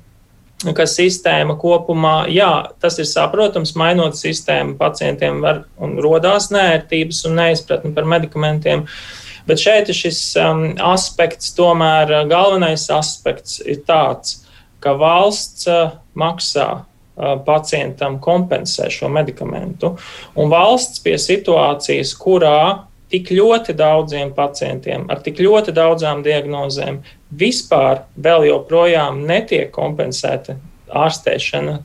ka 0.76 0.84
sistēma 0.86 1.54
kopumā, 1.58 2.26
jā, 2.30 2.50
tas 2.82 2.98
ir 3.02 3.06
saprotams, 3.08 3.72
mainot 3.78 4.18
sistēmu, 4.18 4.76
pacientiem 4.78 5.40
var 5.42 5.64
un 5.82 5.96
rodās 6.02 6.50
nērtības 6.54 7.24
un 7.30 7.40
neizpratni 7.40 7.94
par 7.96 8.06
medikamentiem. 8.10 8.84
Uh, 8.84 9.21
Bet 9.48 9.62
šeit 9.62 9.90
ir 9.90 9.98
šis 9.98 10.20
um, 10.40 10.64
aspekts, 10.92 11.52
tomēr 11.56 12.12
uh, 12.12 12.22
galvenais 12.30 12.86
aspekts 12.94 13.60
ir 13.64 13.82
tāds, 13.88 14.42
ka 14.82 14.94
valsts 14.98 15.66
uh, 15.70 15.98
maksā 16.18 16.68
uh, 16.82 17.36
pacientam 17.46 18.20
kompensē 18.22 18.88
šo 18.92 19.10
medikamentu. 19.12 19.96
Un 20.38 20.52
valsts 20.52 21.02
pie 21.02 21.18
situācijas, 21.18 22.14
kurā 22.18 22.88
tik 23.12 23.28
ļoti 23.34 23.74
daudziem 23.76 24.32
pacientiem 24.36 25.04
ar 25.12 25.20
tik 25.24 25.42
ļoti 25.44 25.74
daudzām 25.76 26.22
diagnozēm 26.24 27.02
vispār 27.36 28.06
vēl 28.16 28.46
joprojām 28.48 29.20
netiek 29.28 29.72
kompensēta 29.74 30.56
ārstēšana 30.88 31.80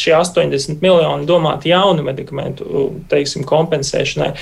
šie 0.00 0.14
80 0.18 0.82
miljoni 0.84 1.26
domāti 1.28 1.72
jaunu 1.72 2.04
medikamentu 2.06 2.88
teiksim, 3.10 3.46
kompensēšanai. 3.48 4.32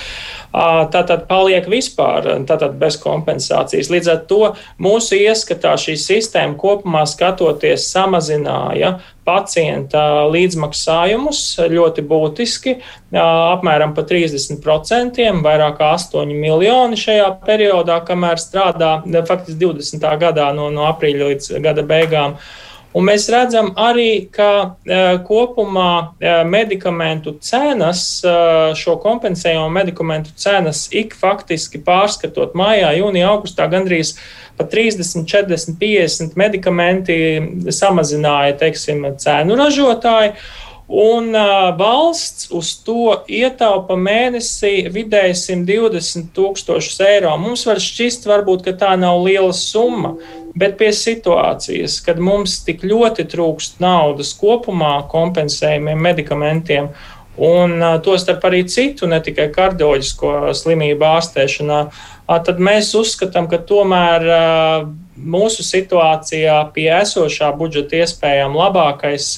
Tātad 0.93 1.27
paliek 1.29 1.67
vispār 1.69 2.29
tātad 2.49 2.79
bez 2.81 2.97
kompensācijas. 3.03 3.91
Līdz 3.93 4.13
ar 4.13 4.23
to 4.31 4.41
mūsu 4.81 5.19
ieskatā 5.19 5.75
šī 5.81 5.99
sistēma 6.01 6.57
kopumā 6.61 7.03
skatoties 7.09 7.91
samazināja 7.93 8.97
pacienta 9.27 10.25
līdzmaksājumus 10.31 11.41
ļoti 11.73 12.05
būtiski, 12.07 12.77
apmēram 13.21 13.93
par 13.97 14.07
30%, 14.09 15.27
vairāk 15.45 15.81
kā 15.81 15.91
8 15.99 16.31
miljoni 16.31 17.01
šajā 17.01 17.33
periodā, 17.47 17.99
kamēr 18.07 18.41
strādā 18.41 19.01
faktiski 19.27 19.59
20. 19.65 20.07
gadā 20.23 20.53
no, 20.57 20.71
no 20.71 20.87
aprīļa 20.93 21.33
līdz 21.33 21.59
gada 21.65 21.85
beigām. 21.87 22.39
Un 22.97 23.05
mēs 23.05 23.27
redzam 23.29 23.75
arī, 23.77 24.27
ka 24.33 24.77
kopumā 25.27 26.17
medikamentu 26.49 27.35
cenas, 27.45 28.23
šo 28.81 28.97
kompensējumu 29.03 29.69
medikamentu 29.75 30.33
cenas 30.41 30.87
ik 30.97 31.13
faktiski 31.21 31.83
pārskatot 31.85 32.57
mājā, 32.57 32.95
jūnijā, 32.97 33.29
augustā 33.35 33.69
gandrīz 33.69 34.15
pa 34.57 34.65
30, 34.65 35.27
40, 35.29 35.77
50 35.77 36.39
medikamenti 36.41 37.19
samazināja, 37.69 38.57
teiksim, 38.65 39.05
cenu 39.21 39.59
ražotāji. 39.61 40.33
Un 40.87 41.33
uh, 41.35 41.73
valsts 41.75 42.47
uz 42.55 42.69
to 42.87 43.17
ietaupa 43.27 43.97
mēnesī 43.99 44.87
vidēji 44.95 45.35
120 45.41 46.29
tūkstošus 46.37 47.01
eiro. 47.09 47.33
Mums 47.43 47.67
var 47.67 47.83
šķist, 47.83 48.29
varbūt, 48.31 48.63
ka 48.69 48.77
tā 48.85 48.93
nav 49.01 49.19
liela 49.27 49.51
summa, 49.51 50.15
bet 50.57 50.79
pie 50.81 50.91
situācijas, 50.95 52.01
kad 52.05 52.21
mums 52.23 52.61
tik 52.67 52.85
ļoti 52.87 53.27
trūkst 53.33 53.81
naudas 53.85 54.33
kopumā 54.39 54.99
kompensējumiem 55.13 56.01
medikamentiem, 56.09 56.91
un 57.37 57.83
tostarp 58.05 58.45
arī 58.49 58.63
citu, 58.69 59.09
ne 59.11 59.21
tikai 59.21 59.51
kardioloģisko 59.53 60.55
slimību 60.57 61.05
ārstēšanā, 61.05 61.81
tad 62.47 62.63
mēs 62.63 62.95
uzskatām, 62.97 63.49
ka 63.51 63.61
tomēr 63.69 64.25
mūsu 65.17 65.65
situācijā 65.65 66.57
pie 66.75 66.89
esošā 66.99 67.53
budžeta 67.57 68.03
iespējām 68.03 68.57
labākais 68.57 69.35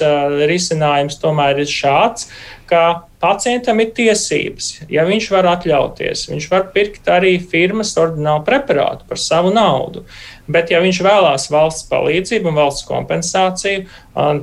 risinājums 0.50 1.18
tomēr 1.22 1.62
ir 1.62 1.70
šāds, 1.70 2.30
ka 2.68 3.08
pacientam 3.22 3.80
ir 3.82 3.92
tiesības, 3.96 4.72
ja 4.92 5.04
viņš 5.08 5.30
var 5.34 5.48
atļauties, 5.56 6.26
viņš 6.30 6.48
var 6.52 6.68
pirkt 6.74 7.08
arī 7.10 7.38
firmas 7.40 7.94
ordinālu 7.98 8.44
preparātu 8.46 9.08
par 9.08 9.20
savu 9.22 9.50
naudu. 9.54 10.04
Bet, 10.48 10.70
ja 10.72 10.80
viņš 10.80 10.98
vēlās 11.04 11.50
valsts 11.52 11.84
palīdzību 11.90 12.48
un 12.48 12.56
valsts 12.56 12.86
kompensāciju, 12.88 13.84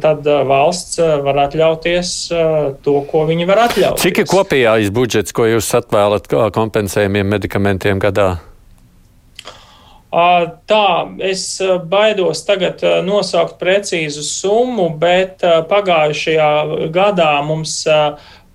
tad 0.03 0.27
valsts 0.45 0.99
var 1.25 1.39
atļauties 1.47 2.11
to, 2.85 2.97
ko 3.09 3.23
viņi 3.25 3.47
var 3.49 3.63
atļauties. 3.63 4.03
Cik 4.05 4.21
ir 4.21 4.27
kopējais 4.29 4.91
budžets, 4.93 5.33
ko 5.33 5.47
jūs 5.49 5.71
atvēlat 5.81 6.29
kompensējumiem 6.29 7.33
medikamentiem 7.33 7.97
gadā? 8.03 8.35
Tā, 10.69 10.85
es 11.27 11.41
baidos 11.91 12.45
tagad 12.47 12.79
nosaukt 13.03 13.57
precīzu 13.59 14.21
summu, 14.23 14.85
bet 15.01 15.43
pagājušajā 15.43 16.51
gadā 16.95 17.33
mums 17.43 17.81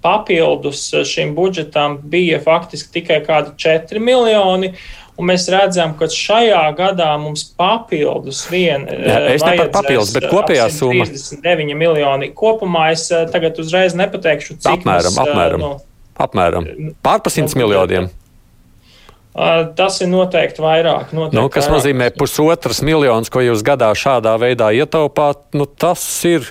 papildus 0.01 0.87
šim 1.05 1.35
budžetam 1.37 1.99
bija 2.01 2.39
faktiski 2.41 2.95
tikai 2.95 3.21
kādi 3.27 3.53
4 3.61 4.01
miljoni. 4.01 4.73
Un 5.20 5.28
mēs 5.28 5.44
redzam, 5.52 5.92
ka 5.98 6.06
šajā 6.09 6.62
gadā 6.78 7.11
mums 7.20 7.42
papildus 7.59 8.46
vien 8.48 8.87
ir 8.88 9.42
papildus, 9.74 10.14
bet 10.16 10.30
kopējā 10.33 10.70
summa- 10.72 11.04
39 11.11 11.76
miljoni. 11.76 12.30
Kopumā 12.33 12.87
es 12.94 13.04
tagad 13.33 13.59
uzreiz 13.61 13.92
nepateikšu, 13.98 14.56
cik 14.64 14.80
apmēram, 14.80 15.12
mums, 15.12 15.20
apmēram, 15.26 15.61
no, 15.61 15.74
apmēram. 16.16 16.70
pārpa 17.04 17.28
simts 17.35 17.54
miljoniem. 17.59 18.09
Tas 19.76 20.00
ir 20.02 20.09
noteikti 20.11 20.59
vairāk. 20.64 21.12
Noteikti 21.14 21.37
Nu, 21.38 21.48
kas 21.52 21.68
vairāk. 21.68 21.76
nozīmē 21.76 22.11
pusotras 22.16 22.80
miljonus, 22.83 23.30
ko 23.30 23.44
jūs 23.44 23.62
gadā 23.62 23.92
šādā 23.94 24.35
veidā 24.40 24.72
ietaupāt, 24.74 25.37
nu, 25.54 25.66
tas 25.66 26.02
ir 26.24 26.48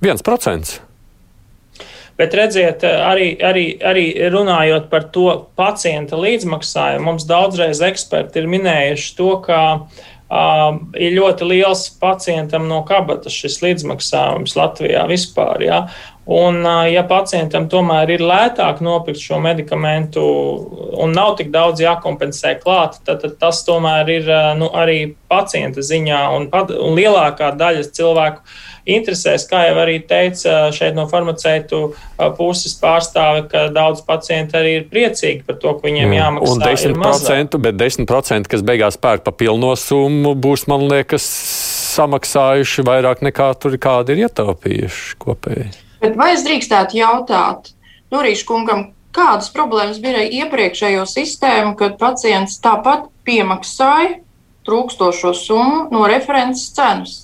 viens 0.00 0.22
procents. 0.22 0.78
Bet 2.22 2.36
redziet, 2.38 2.84
arī, 2.86 3.32
arī, 3.42 3.64
arī 3.82 4.04
runājot 4.30 4.84
par 4.92 5.08
to 5.10 5.26
pacienta 5.58 6.14
līdzmaksājumu, 6.22 7.08
mums 7.08 7.26
daudzreiz 7.26 7.80
eksperti 7.82 8.38
ir 8.38 8.46
minējuši 8.52 9.08
to, 9.18 9.30
ka 9.42 9.58
uh, 9.82 10.76
ir 10.94 11.16
ļoti 11.16 11.48
liels 11.50 11.82
pacientam 11.98 12.68
no 12.70 12.84
kabatas 12.86 13.34
šis 13.34 13.58
līdzmaksājums 13.64 14.54
Latvijā 14.54 15.02
vispār. 15.10 15.66
Ja? 15.66 15.80
Un, 16.22 16.60
ja 16.86 17.02
pacientam 17.02 17.64
tomēr 17.66 18.12
ir 18.14 18.22
lētāk 18.22 18.78
nopirkt 18.84 19.18
šo 19.18 19.40
medikamentu 19.42 20.22
un 21.02 21.10
nav 21.16 21.34
tik 21.40 21.50
daudz 21.50 21.82
jākompensē 21.82 22.54
klāt, 22.62 23.00
tad, 23.02 23.24
tad 23.24 23.40
tas 23.40 23.64
tomēr 23.66 24.12
ir 24.20 24.30
nu, 24.60 24.68
arī 24.70 25.16
pacienta 25.26 25.82
ziņā 25.82 26.20
un, 26.36 26.46
un 26.52 26.94
lielākā 26.94 27.50
daļa 27.58 27.88
cilvēku 27.90 28.46
interesēs, 28.94 29.48
kā 29.50 29.64
jau 29.66 29.74
arī 29.82 29.98
teica 30.06 30.70
šeit 30.74 30.94
no 30.94 31.08
farmaceitu 31.10 31.82
puses 32.38 32.78
pārstāve, 32.78 33.48
ka 33.50 33.66
daudz 33.74 34.06
pacienti 34.06 34.58
arī 34.58 34.78
ir 34.78 34.88
priecīgi 34.94 35.42
par 35.46 35.58
to, 35.58 35.74
ka 35.74 35.90
viņiem 35.90 36.18
jāmaksā. 36.20 36.54
Un 36.54 36.66
10%, 36.66 37.62
bet 37.66 37.78
10%, 37.82 38.50
kas 38.50 38.66
beigās 38.66 38.98
pērk 38.98 39.26
pa 39.26 39.34
pilno 39.34 39.74
summu, 39.78 40.36
būs, 40.38 40.68
man 40.70 40.86
liekas, 40.90 41.26
samaksājuši 41.98 42.86
vairāk 42.86 43.26
nekā 43.26 43.54
tur 43.58 43.78
kādi 43.82 44.14
ir 44.14 44.28
ietaupījuši 44.28 45.18
kopēji. 45.22 45.72
Bet 46.02 46.18
vai 46.18 46.32
es 46.34 46.42
drīkstētu 46.42 46.98
jautāt 46.98 47.70
Norīšu 48.12 48.46
kungam, 48.48 48.88
kādas 49.14 49.52
problēmas 49.54 50.00
bija 50.02 50.24
iepriekšējo 50.42 51.04
sistēmu, 51.06 51.76
kad 51.78 51.94
pacients 52.00 52.58
tāpat 52.64 53.06
piemaksāja 53.26 54.18
trūkstošo 54.66 55.30
summu 55.36 55.84
no 55.94 56.08
references 56.10 56.72
cenas? 56.74 57.20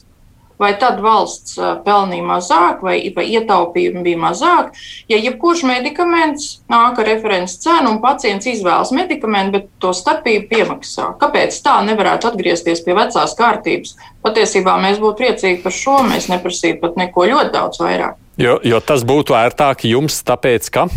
Vai 0.59 0.73
tad 0.79 0.99
valsts 0.99 1.55
pelnīja 1.85 2.25
mazāk, 2.27 2.81
vai, 2.83 2.97
vai 3.15 3.25
ietaupījumi 3.31 4.03
bija 4.07 4.19
mazāk? 4.25 4.73
Ja 5.11 5.19
jebkurš 5.23 5.63
medikaments 5.67 6.49
nāk 6.71 6.99
ar 6.99 7.07
references 7.07 7.61
cenu 7.63 7.93
un 7.93 8.01
pacients 8.03 8.47
izvēlas 8.51 8.91
medikamentu, 8.95 9.55
bet 9.55 9.69
to 9.83 9.95
starpību 9.95 10.49
piemaksā, 10.51 11.13
kāpēc 11.23 11.61
tā 11.63 11.79
nevarētu 11.87 12.33
atgriezties 12.33 12.83
pie 12.87 12.99
vecās 12.99 13.39
kārtības? 13.39 13.95
Patiesībā 14.27 14.79
mēs 14.83 14.99
būtu 15.03 15.23
priecīgi 15.23 15.63
par 15.67 15.79
šo, 15.83 16.01
mēs 16.11 16.31
neprasītu 16.31 16.83
pat 16.83 16.99
neko 17.07 17.31
ļoti 17.35 17.55
daudz 17.55 17.87
vairāk. 17.87 18.19
Jo, 18.39 18.59
jo 18.63 18.79
tas 18.79 19.03
būtu 19.03 19.35
ērtāk 19.35 19.83
jums, 19.91 20.21
tāpēc 20.27 20.69
ka. 20.71 20.89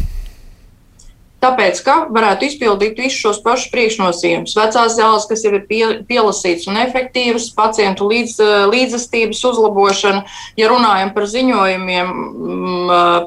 Tāpēc, 1.42 1.80
ka 1.82 1.94
varētu 2.14 2.46
izpildīt 2.46 3.00
visus 3.02 3.18
šos 3.18 3.40
pašus 3.42 3.72
priekšnosacījumus. 3.74 4.54
Vecās 4.60 4.94
zāles, 4.94 5.24
kas 5.26 5.42
jau 5.42 5.56
ir 5.58 5.64
pie, 5.66 5.82
pielasītas 6.06 6.68
un 6.70 6.78
efektīvas, 6.84 7.48
pacientu 7.58 8.06
līdz, 8.12 8.36
līdzestības 8.70 9.42
uzlabošana. 9.50 10.22
Ja 10.60 10.70
runājam 10.70 11.10
par 11.16 11.26
ziņojumiem 11.32 12.12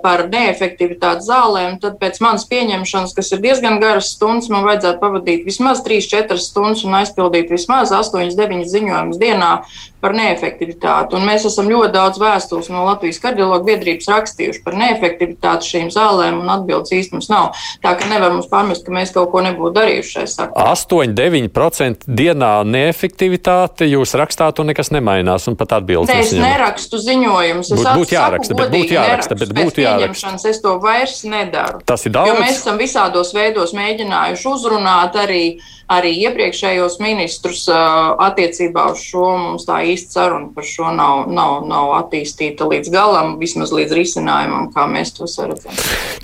par 0.05 0.29
neefektivitāti 0.31 1.27
zālēm, 1.27 1.81
tad 1.83 1.99
pēc 1.99 2.21
manas 2.23 2.47
pieņemšanas, 2.53 3.17
kas 3.19 3.35
ir 3.35 3.43
diezgan 3.43 3.81
garas 3.83 4.13
stundas, 4.15 4.47
man 4.53 4.63
vajadzētu 4.69 5.03
pavadīt 5.03 5.43
vismaz 5.49 5.83
3-4 5.83 6.39
stundas 6.39 6.87
un 6.87 6.95
aizpildīt 7.01 7.51
vismaz 7.51 7.91
8-9 7.99 8.71
ziņojumus 8.71 9.19
dienā 9.19 9.57
par 10.05 10.13
neefektivitāti. 10.17 11.17
Un 11.17 11.25
mēs 11.25 11.47
esam 11.49 11.71
ļoti 11.73 11.95
daudz 11.95 12.21
vēstules 12.21 12.69
no 12.73 12.85
Latvijas 12.85 13.21
kardiologu 13.23 13.71
biedrības 13.71 14.11
rakstījuši 14.13 14.61
par 14.67 14.77
neefektivitāti 14.77 15.71
šīm 15.71 15.89
zālēm, 15.95 16.43
un 16.43 16.53
atbildes 16.53 16.93
īsti 16.93 17.17
mums 17.17 17.31
nav. 17.33 17.63
Tā 17.85 17.95
ka 17.97 18.09
nevar 18.11 18.35
mums 18.35 18.51
pārmest, 18.51 18.85
ka 18.85 18.93
mēs 18.93 19.15
kaut 19.15 19.31
ko 19.33 19.41
nebūtu 19.47 19.73
darījuši 19.79 20.13
šai 20.19 20.27
sakarā. 20.35 20.75
8-9% 20.75 22.09
dienā 22.21 22.53
neefektivitāte 22.69 23.89
jūs 23.89 24.13
rakstāt, 24.21 24.61
un 24.61 24.69
nekas 24.73 24.93
nemainās, 24.93 25.49
un 25.49 25.57
pat 25.61 25.79
atbildes. 25.79 26.13
Ne, 26.13 26.27
es 26.27 26.35
nerakstu 26.37 27.01
ziņojumus. 27.01 27.73
Es 27.73 27.81
Būt, 27.81 27.93
būtu 28.03 28.19
jāraksta, 28.19 28.59
bet 28.61 28.75
būtu 28.75 28.99
jāraksta, 28.99 29.39
bet 29.41 29.55
būtu 29.57 29.87
jāraksta. 29.87 30.35
Es 30.51 30.61
to 30.61 30.77
vairs 30.83 31.23
nedaru. 31.25 31.81
Tas 31.89 32.05
ir 32.05 32.13
daudz. 32.15 32.35
Jo 32.35 32.37
mēs 32.43 32.61
esam 32.61 32.77
visādos 32.81 33.33
veidos 33.37 33.73
mēģinājuši 33.77 34.53
uzrunāt 34.53 35.17
arī 35.25 35.45
arī 35.93 36.15
iepriekšējos 36.25 36.99
ministrus 37.03 37.65
attiecībā 37.69 38.87
uz 38.93 39.03
šo. 39.05 39.27
Mums 39.45 39.67
tā 39.69 39.83
īsta 39.95 40.19
saruna 40.19 40.51
par 40.55 40.67
šo 40.69 40.91
nav, 40.95 41.25
nav, 41.33 41.63
nav 41.71 41.95
attīstīta 42.03 42.69
līdz 42.71 42.93
galam, 42.95 43.37
vismaz 43.41 43.73
līdz 43.75 43.97
risinājumam, 43.97 44.69
kā 44.75 44.89
mēs 44.91 45.15
to 45.17 45.31
saredzam. 45.31 45.73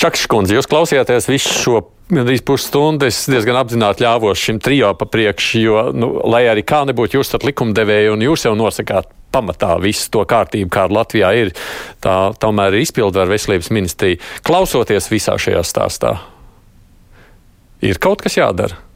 Čakškundze, 0.00 0.58
jūs 0.58 0.68
klausījāties 0.70 1.30
visu 1.30 1.54
šo 1.54 1.80
gandrīz 2.10 2.42
pusstundu. 2.46 3.08
Es 3.08 3.22
diezgan 3.30 3.58
apzināti 3.60 4.04
ļāvos 4.04 4.40
šim 4.40 4.60
trijo 4.62 4.92
pa 4.98 5.06
priekšu, 5.08 5.62
jo, 5.62 5.86
nu, 5.94 6.12
lai 6.30 6.44
arī 6.50 6.64
kā 6.66 6.82
nebūtu, 6.88 7.18
jūs 7.18 7.30
esat 7.30 7.46
likumdevēji 7.48 8.12
un 8.12 8.26
jūs 8.26 8.46
jau 8.48 8.56
nosakāt 8.58 9.10
pamatā 9.30 9.76
visu 9.82 10.10
to 10.14 10.24
kārtību, 10.26 10.70
kāda 10.74 10.96
Latvijā 11.00 11.30
ir. 11.38 11.54
Tā 12.02 12.32
tomēr 12.42 12.74
ir 12.74 12.84
izpildvara 12.86 13.30
veselības 13.30 13.70
ministrija. 13.74 14.20
Klausoties 14.46 15.10
visā 15.12 15.36
šajā 15.40 15.62
stāstā, 15.66 16.16
ir 17.86 18.02
kaut 18.02 18.26
kas 18.26 18.40
jādara. 18.40 18.89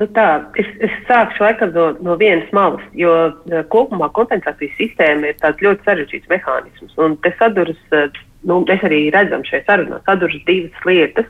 Nu 0.00 0.06
tā, 0.16 0.26
es, 0.56 0.68
es 0.80 0.92
sākšu 1.04 1.42
laikam 1.44 1.74
no, 1.74 1.90
no 2.00 2.14
vienas 2.20 2.48
malas, 2.56 2.84
jo 2.96 3.12
kopumā 3.72 4.08
kompensācijas 4.16 4.78
sistēma 4.78 5.28
ir 5.28 5.60
ļoti 5.60 5.84
sarežģīts 5.84 6.30
mehānisms. 6.30 6.96
Te 7.20 7.32
saduras, 7.36 7.82
nu, 8.48 8.62
mēs 8.64 8.86
arī 8.88 9.02
redzam 9.12 9.44
šajā 9.44 9.66
sarunā, 9.66 10.00
saduras 10.08 10.40
divas 10.48 10.88
lietas. 10.88 11.28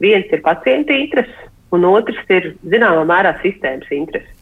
Viens 0.00 0.32
ir 0.32 0.40
pacienta 0.40 0.96
intereses, 0.96 1.36
un 1.76 1.84
otrs 1.84 2.32
ir 2.32 2.54
zināmā 2.72 3.04
mērā 3.10 3.34
sistēmas 3.42 3.92
intereses. 3.92 4.32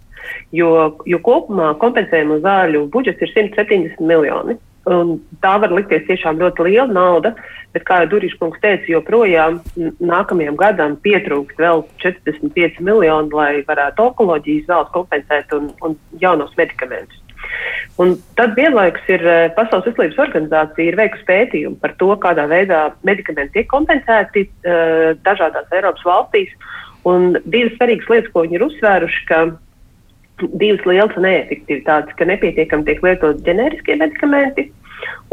Jo, 0.54 0.70
jo 1.06 1.18
kopumā 1.26 1.72
kompensējumu 1.82 2.38
zāļu 2.46 2.86
budžets 2.94 3.26
ir 3.26 3.34
170 3.34 3.98
miljoni. 4.06 4.54
Un 4.90 5.16
tā 5.42 5.56
var 5.62 5.74
likties 5.74 6.06
tiešām 6.06 6.38
ļoti 6.40 6.66
liela 6.68 6.88
nauda, 6.92 7.34
bet, 7.74 7.84
kā 7.88 8.00
jau 8.02 8.10
Durīša 8.14 8.38
kungs 8.40 8.62
teica, 8.62 8.86
joprojām 8.92 9.60
nākamajam 9.98 10.58
gadam 10.60 10.96
pietrūkst 11.04 11.60
vēl 11.60 11.84
45 12.04 12.80
miljoni, 12.86 13.34
lai 13.34 13.52
varētu 13.66 14.10
onkoloģijas 14.10 14.68
zāles 14.70 14.92
kompensēt 14.94 15.54
un, 15.56 15.70
un 15.82 15.96
jaunos 16.22 16.54
medikamentus. 16.58 17.22
Un 18.02 18.16
tad 18.36 18.56
vienlaikus 18.56 19.06
ir 19.08 19.22
eh, 19.24 19.50
Pasaules 19.56 19.86
veselības 19.88 20.18
organizācija 20.26 20.96
veikusi 20.98 21.26
pētījumu 21.28 21.78
par 21.80 21.94
to, 22.00 22.10
kādā 22.20 22.44
veidā 22.50 22.80
medikamenti 23.08 23.60
tiek 23.60 23.68
kompensēti 23.70 24.44
uh, 24.48 25.14
dažādās 25.24 25.70
Eiropas 25.72 26.04
valstīs. 26.04 26.52
Un 27.06 27.38
divas 27.44 27.76
svarīgas 27.78 28.10
lietas, 28.10 28.32
ko 28.34 28.42
viņi 28.44 28.58
ir 28.58 28.66
uzsvēruši, 28.66 29.22
ka 29.30 29.40
divas 30.42 30.84
lielas 30.88 31.16
neefektivitātes, 31.20 32.16
ka 32.18 32.28
nepietiekami 32.28 32.84
tiek 32.88 33.02
lietot 33.04 33.40
ģeneriskie 33.46 33.96
medikamenti. 34.00 34.68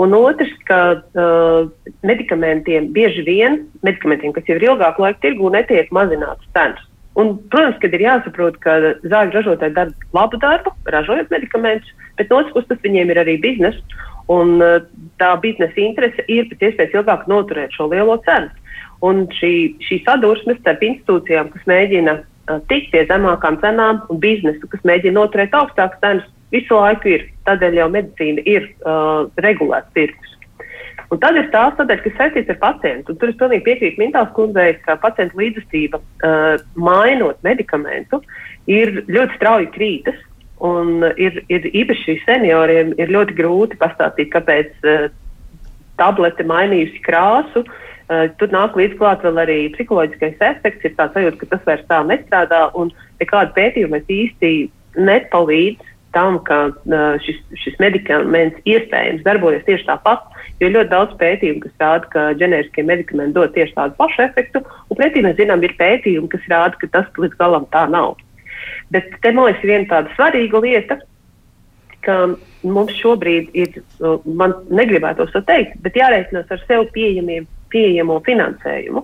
Un 0.01 0.13
otrs, 0.17 0.51
ka 0.67 0.79
uh, 0.97 1.67
medikamentiem 2.05 2.89
bieži 2.95 3.23
vien, 3.27 3.61
medikamentiem, 3.85 4.33
kas 4.35 4.47
jau 4.49 4.57
ir 4.57 4.65
ilgāku 4.71 5.05
laiku 5.05 5.21
tirgū, 5.23 5.51
netiek 5.53 5.91
mazināts 5.95 6.47
cenas. 6.55 6.81
Un, 7.19 7.35
protams, 7.53 7.77
ka 7.81 7.91
ir 7.93 8.01
jāsaprot, 8.01 8.57
ka 8.63 8.79
zāļu 9.05 9.35
ražotāji 9.35 9.75
dara 9.75 9.93
labu 10.17 10.39
darbu, 10.41 10.73
ražojot 10.89 11.29
medikamentus, 11.29 11.91
bet 12.17 12.31
no 12.31 12.41
otras 12.41 12.55
puses 12.55 12.71
tas 12.71 12.81
viņiem 12.85 13.13
ir 13.13 13.21
arī 13.21 13.37
biznesa. 13.43 14.01
Un 14.33 14.57
uh, 14.63 14.81
tā 15.21 15.33
biznesa 15.43 15.79
interese 15.83 16.25
ir 16.31 16.49
pēc 16.49 16.69
iespējas 16.69 16.97
ilgāk 16.97 17.27
noturēt 17.29 17.75
šo 17.75 17.91
lielo 17.91 18.17
cenu. 18.25 18.49
Un 19.03 19.25
šī, 19.35 19.53
šī 19.83 19.99
sadursme 20.05 20.55
starp 20.61 20.83
institūcijām, 20.87 21.51
kas 21.51 21.65
mēģina 21.69 22.21
tikt 22.69 22.91
pie 22.91 23.05
zemākām 23.09 23.59
cenām, 23.63 24.03
un 24.11 24.19
biznesu, 24.23 24.67
kas 24.71 24.83
mēģina 24.87 25.19
noturēt 25.19 25.55
augstākas 25.55 26.01
cenas, 26.03 26.29
visu 26.53 26.77
laiku 26.77 27.13
ir. 27.15 27.25
Tādēļ 27.47 27.79
jau 27.81 27.89
medicīna 27.91 28.43
ir 28.47 28.69
uh, 28.83 29.29
regulēts 29.43 29.91
tirgus. 29.95 30.29
Un 31.11 31.19
tad 31.21 31.37
ir 31.37 31.49
tās 31.53 31.75
sadaļas, 31.77 32.03
kas 32.05 32.15
saistītas 32.17 32.55
ar 32.55 32.59
pacientu. 32.61 33.13
Un 33.13 33.19
tur 33.21 33.29
es 33.29 33.39
pilnīgi 33.39 33.65
piekrītu 33.67 34.01
Mintāls 34.01 34.31
kundzei, 34.37 34.77
ka 34.85 34.95
pacienta 35.01 35.37
līdzjūtība, 35.39 35.99
uh, 35.99 36.53
mainot 36.75 37.41
medikamentu, 37.45 38.21
ir 38.71 39.03
ļoti 39.07 39.39
strauji 39.39 39.71
krītas. 39.75 40.21
Un 40.63 41.03
ir, 41.19 41.41
ir 41.51 41.65
īpaši 41.75 42.21
senioriem 42.23 42.93
ir 42.95 43.11
ļoti 43.11 43.35
grūti 43.35 43.79
pastāstīt, 43.81 44.31
kāpēc 44.31 44.87
uh, 44.87 45.09
tablete 45.99 46.45
mainījusi 46.47 47.03
krāsu. 47.03 47.65
Uh, 47.65 47.92
tur 48.39 48.51
nāk 48.53 48.77
līdz 48.79 48.97
klāt 48.99 49.23
vēl 49.25 49.39
arī 49.43 49.57
psiholoģiskais 49.75 50.41
efekts, 50.49 50.85
ir 50.85 50.95
tāds 50.97 51.15
sajūta, 51.17 51.39
ka 51.41 51.49
tas 51.53 51.65
vairs 51.69 51.89
tā 51.89 52.01
nestrādā, 52.09 52.61
un 52.79 52.91
nekāda 53.21 53.55
pētījuma 53.57 54.01
īsti 54.11 54.53
nepalīdz 54.99 55.91
tam, 56.13 56.37
ka 56.45 56.57
uh, 56.69 57.15
šis, 57.25 57.39
šis 57.57 57.79
medikaments 57.81 58.59
iespējams 58.69 59.23
darbojas 59.25 59.63
tieši 59.65 59.87
tāpat, 59.87 60.27
jo 60.61 60.69
ļoti 60.69 60.91
daudz 60.91 61.15
pētījumu, 61.21 61.63
kas 61.63 61.79
rāda, 61.81 62.09
ka 62.13 62.25
ģenēriskie 62.41 62.85
medikamenti 62.85 63.35
dod 63.37 63.55
tieši 63.55 63.73
tādu 63.77 63.97
pašu 63.97 64.27
efektu, 64.27 64.61
un 64.61 64.99
pretī 64.99 65.23
mēs 65.25 65.39
zinām, 65.39 65.63
ir 65.65 65.73
pētījumi, 65.79 66.29
kas 66.35 66.45
rāda, 66.53 66.77
ka 66.81 66.91
tas 66.93 67.09
līdz 67.17 67.39
galam 67.39 67.65
tā 67.73 67.87
nav. 67.89 68.13
Bet 68.93 69.09
te 69.23 69.33
man 69.33 69.49
liekas 69.49 69.65
viena 69.65 69.89
tāda 69.89 70.13
svarīga 70.13 70.61
lieta, 70.63 70.99
ka 72.03 72.17
mums 72.67 72.95
šobrīd 72.99 73.51
ir, 73.57 73.81
man 74.39 74.55
negribētu 74.71 75.27
to 75.33 75.41
teikt, 75.47 75.79
bet 75.83 75.97
jārēķinās 75.97 76.51
ar 76.51 76.63
sev 76.67 76.85
pieejamiem, 76.95 77.47
pieejamo 77.73 78.21
finansējumu. 78.27 79.03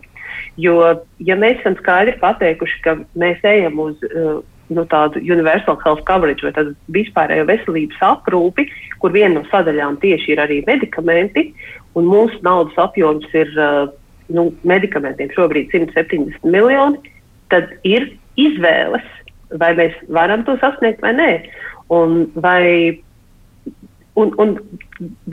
Jo, 0.62 0.78
ja 1.26 1.36
mēs 1.40 1.60
esam 1.62 1.76
skaidri 1.80 2.16
pateikuši, 2.22 2.80
ka 2.86 2.96
mēs 3.20 3.44
ejam 3.48 3.80
uz 3.82 4.00
uh, 4.10 4.40
nu, 4.70 4.86
tādu 4.92 5.22
universal 5.24 5.78
health 5.84 6.04
coverage 6.08 6.46
vai 6.46 6.54
tādu 6.56 6.76
vispārējo 6.94 7.48
veselības 7.50 8.02
aprūpi, 8.06 8.68
kur 9.02 9.14
viena 9.16 9.40
no 9.40 9.46
sadaļām 9.50 10.00
tieši 10.04 10.36
ir 10.36 10.44
arī 10.44 10.62
medikamenti, 10.68 11.50
un 11.98 12.10
mūsu 12.10 12.40
naudas 12.46 12.78
apjoms 12.82 13.28
ir 13.34 13.52
uh, 13.58 13.90
nu, 14.36 14.50
medikamentiem 14.68 15.32
šobrīd 15.36 15.72
170 15.74 16.46
miljoni, 16.46 17.00
tad 17.54 17.72
ir 17.88 18.12
izvēles, 18.40 19.06
vai 19.60 19.74
mēs 19.78 19.96
varam 20.14 20.46
to 20.48 20.56
sasniegt 20.62 21.02
vai 21.04 21.16
nē. 21.18 21.30
Un, 21.90 22.28
vai, 22.38 23.00
un, 24.20 24.36
un 24.38 24.58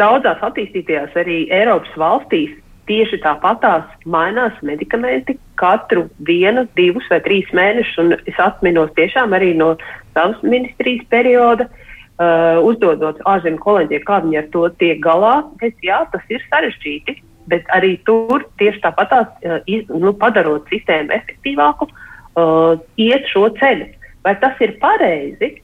daudzās 0.01 0.41
attīstītajās 0.47 1.19
arī 1.21 1.43
Eiropas 1.53 1.93
valstīs 2.01 2.55
tieši 2.87 3.19
tāpatās 3.25 3.87
mainās 4.07 4.57
medikamenti 4.67 5.37
katru 5.61 6.07
vienu, 6.27 6.67
divus 6.79 7.07
vai 7.11 7.21
trīs 7.25 7.49
mēnešus. 7.57 8.15
Es 8.31 8.39
atminos 8.43 8.93
tiešām 8.99 9.35
arī 9.37 9.53
no 9.59 9.75
savas 10.15 10.41
ministrijas 10.47 11.05
perioda, 11.13 11.69
uh, 11.69 12.63
uzdodot 12.67 13.21
ārzemju 13.29 13.63
kolēģiem, 13.63 14.05
kā 14.07 14.21
viņi 14.25 14.41
ar 14.43 14.51
to 14.55 14.67
tiek 14.83 15.01
galā. 15.05 15.37
Es, 15.65 15.75
jā, 15.85 16.03
tas 16.13 16.33
ir 16.33 16.45
sarežģīti, 16.51 17.19
bet 17.53 17.69
arī 17.77 17.97
tur 18.09 18.47
tieši 18.61 18.83
tāpatās, 18.85 19.31
uh, 19.45 19.61
iz, 19.71 19.87
nu, 19.91 20.15
padarot 20.21 20.69
sistēmu 20.73 21.15
efektīvāku, 21.19 21.91
uh, 21.91 22.75
iet 23.01 23.29
šo 23.33 23.49
ceļu. 23.61 23.91
Vai 24.27 24.35
tas 24.43 24.59
ir 24.65 24.75
pareizi, 24.83 25.57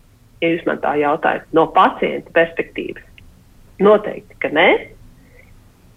ja 0.42 0.52
jūs 0.52 0.66
man 0.68 0.78
tā 0.82 0.94
jautājat, 1.00 1.48
no 1.56 1.66
pacienta 1.74 2.30
perspektīvas? 2.36 3.02
Noteikti, 3.82 4.36
ka 4.38 4.52
nē. 4.54 4.68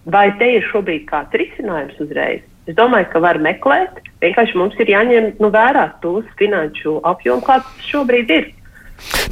Vai 0.06 0.28
te 0.38 0.46
ir 0.58 0.66
šobrīd 0.70 1.08
kāds 1.08 1.34
risinājums 1.34 1.98
uzreiz? 2.02 2.44
Es 2.66 2.74
domāju, 2.78 3.08
ka 3.12 3.22
var 3.22 3.38
meklēt. 3.42 4.02
Vienkārši 4.22 4.58
mums 4.58 4.78
ir 4.82 4.90
jāņem 4.90 5.32
nu, 5.42 5.50
vērā 5.54 5.88
tos 6.02 6.26
finanšu 6.38 7.00
apjomu, 7.06 7.42
kāds 7.46 7.90
šobrīd 7.90 8.30
ir. 8.34 8.52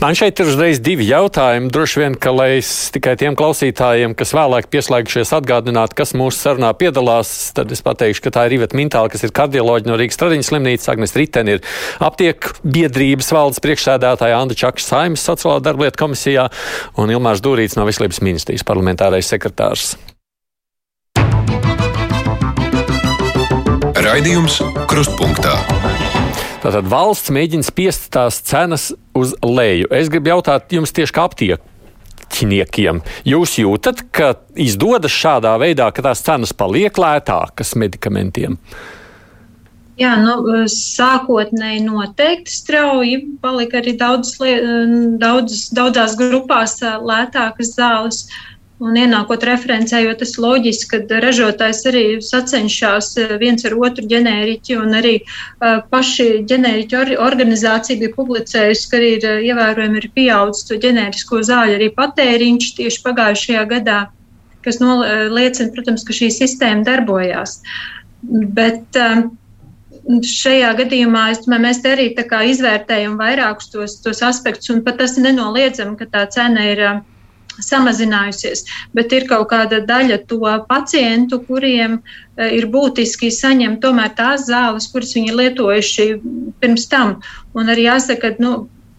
Man 0.02 0.16
šeit 0.18 0.38
ir 0.42 0.50
uzreiz 0.50 0.80
divi 0.84 1.06
jautājumi. 1.08 1.70
Droši 1.72 2.00
vien, 2.02 2.16
ka 2.20 2.34
lai 2.34 2.48
es 2.58 2.70
tikai 2.94 3.14
tiem 3.20 3.36
klausītājiem, 3.38 4.12
kas 4.18 4.34
vēlāk 4.36 4.68
pieslēgšies, 4.72 5.32
atgādinātu, 5.38 5.96
kas 5.96 6.12
mūsu 6.18 6.42
sarunā 6.42 6.72
piedalās, 6.76 7.30
tad 7.56 7.72
es 7.72 7.80
pateikšu, 7.84 8.26
ka 8.26 8.34
tā 8.34 8.46
ir 8.48 8.58
Iveta 8.58 8.76
Mintāla, 8.78 9.10
kas 9.12 9.24
ir 9.24 9.32
kardioloģija 9.34 9.90
no 9.90 9.98
Rīgas 10.00 10.20
Tradiņas 10.20 10.50
slimnīcas, 10.52 10.90
Agnes 10.92 11.16
Riteni 11.16 11.56
ir 11.56 11.76
aptieku 12.04 12.58
biedrības 12.66 13.32
valdes 13.34 13.62
priekšsēdētāja 13.64 14.40
Anda 14.42 14.58
Čakša 14.58 14.90
Saimas 14.90 15.24
sociālā 15.24 15.62
darblietu 15.64 16.02
komisijā 16.04 16.50
un 17.00 17.14
Ilmārs 17.14 17.44
Dūrīts 17.44 17.78
no 17.80 17.88
Veselības 17.88 18.20
ministrijas 18.26 18.66
parlamentārais 18.68 19.32
sekretārs. 19.32 19.94
Raidījums 24.04 24.58
Krustpunktā. 24.84 25.54
Tātad 26.60 26.84
valsts 26.92 27.30
mēģina 27.32 27.64
spiest 27.64 28.10
tās 28.12 28.36
cenas 28.44 28.90
uz 29.16 29.32
leju. 29.40 29.88
Es 29.96 30.10
gribu 30.12 30.28
jautāt 30.28 30.74
jums 30.76 30.92
tieši 30.92 31.14
kā 31.16 31.24
aptiekiem. 31.24 33.00
Jūs 33.24 33.56
jūtat, 33.62 34.02
ka 34.12 34.34
izdodas 34.60 35.14
šādā 35.16 35.54
veidā, 35.62 35.88
ka 35.88 36.04
tās 36.04 36.20
cenas 36.26 36.52
paliek 36.52 37.00
lētākas 37.00 37.72
medikamentiem? 37.80 38.58
Jā, 39.96 40.18
nu, 40.20 40.66
sākotnēji 40.68 41.86
noteikti 41.86 42.52
strauji 42.52 43.20
palika 43.40 43.80
arī 43.80 43.96
daudz, 43.96 44.36
daudz, 45.22 45.68
daudzās 45.72 46.18
grupās 46.20 46.76
lētākas 46.82 47.72
zāles. 47.78 48.26
Uh, 48.26 48.53
un 48.82 48.96
ienākot 48.98 49.44
referencē, 49.46 50.00
jo 50.02 50.14
tas 50.18 50.34
loģiski, 50.40 50.98
ka 51.06 51.20
ražotājs 51.22 51.84
arī 51.90 52.04
sacenšas 52.24 53.12
eh, 53.22 53.34
viens 53.38 53.62
ar 53.68 53.76
otru 53.78 54.06
ģenēriķi, 54.10 54.78
un 54.80 54.96
arī 54.98 55.14
uh, 55.22 55.78
paši 55.92 56.26
ģenēriķu 56.50 56.98
or 56.98 57.12
organizācija 57.28 58.00
bija 58.00 58.14
publicējusi, 58.16 58.88
ka 58.90 59.02
ir 59.12 59.28
uh, 59.28 59.38
ievērojami 59.46 60.02
ir 60.02 60.08
pieaudzis 60.16 60.66
to 60.70 60.80
ģenērisko 60.82 61.44
zāļu 61.46 61.78
arī 61.78 61.92
patēriņš 61.94 62.74
tieši 62.80 63.00
pagājušajā 63.06 63.64
gadā, 63.70 64.00
kas 64.66 64.80
liecina, 64.82 65.70
protams, 65.76 66.04
ka 66.08 66.16
šī 66.16 66.32
sistēma 66.34 66.82
darbojās. 66.88 67.60
Bet, 68.58 68.84
uh, 68.98 69.26
šajā 70.04 70.74
gadījumā 70.82 71.28
es, 71.32 71.46
mēs 71.46 71.84
arī 71.86 72.10
izvērtējam 72.10 73.14
vairākus 73.22 73.70
tos, 73.72 73.98
tos 74.02 74.20
aspektus, 74.26 74.74
un 74.74 74.82
pat 74.84 74.98
tas 74.98 75.14
nenoliedzami, 75.16 75.94
ka 76.00 76.10
tā 76.10 76.26
cena 76.34 76.66
ir 76.74 76.82
uh, 76.82 77.02
samazinājusies, 77.62 78.64
bet 78.96 79.12
ir 79.12 79.28
kaut 79.30 79.48
kāda 79.52 79.80
daļa 79.86 80.20
to 80.30 80.40
pacientu, 80.68 81.40
kuriem 81.46 81.98
e, 82.00 82.50
ir 82.58 82.68
būtiski 82.72 83.30
saņemt 83.34 83.82
tomēr 83.84 84.14
tās 84.18 84.48
zāles, 84.48 84.88
kuras 84.92 85.14
viņi 85.16 85.36
lietojuši 85.40 86.08
pirms 86.60 86.88
tam. 86.90 87.18
Un 87.54 87.70
arī 87.70 87.88
jāsaka, 87.88 88.34
ka 88.34 88.42
nu, 88.42 88.54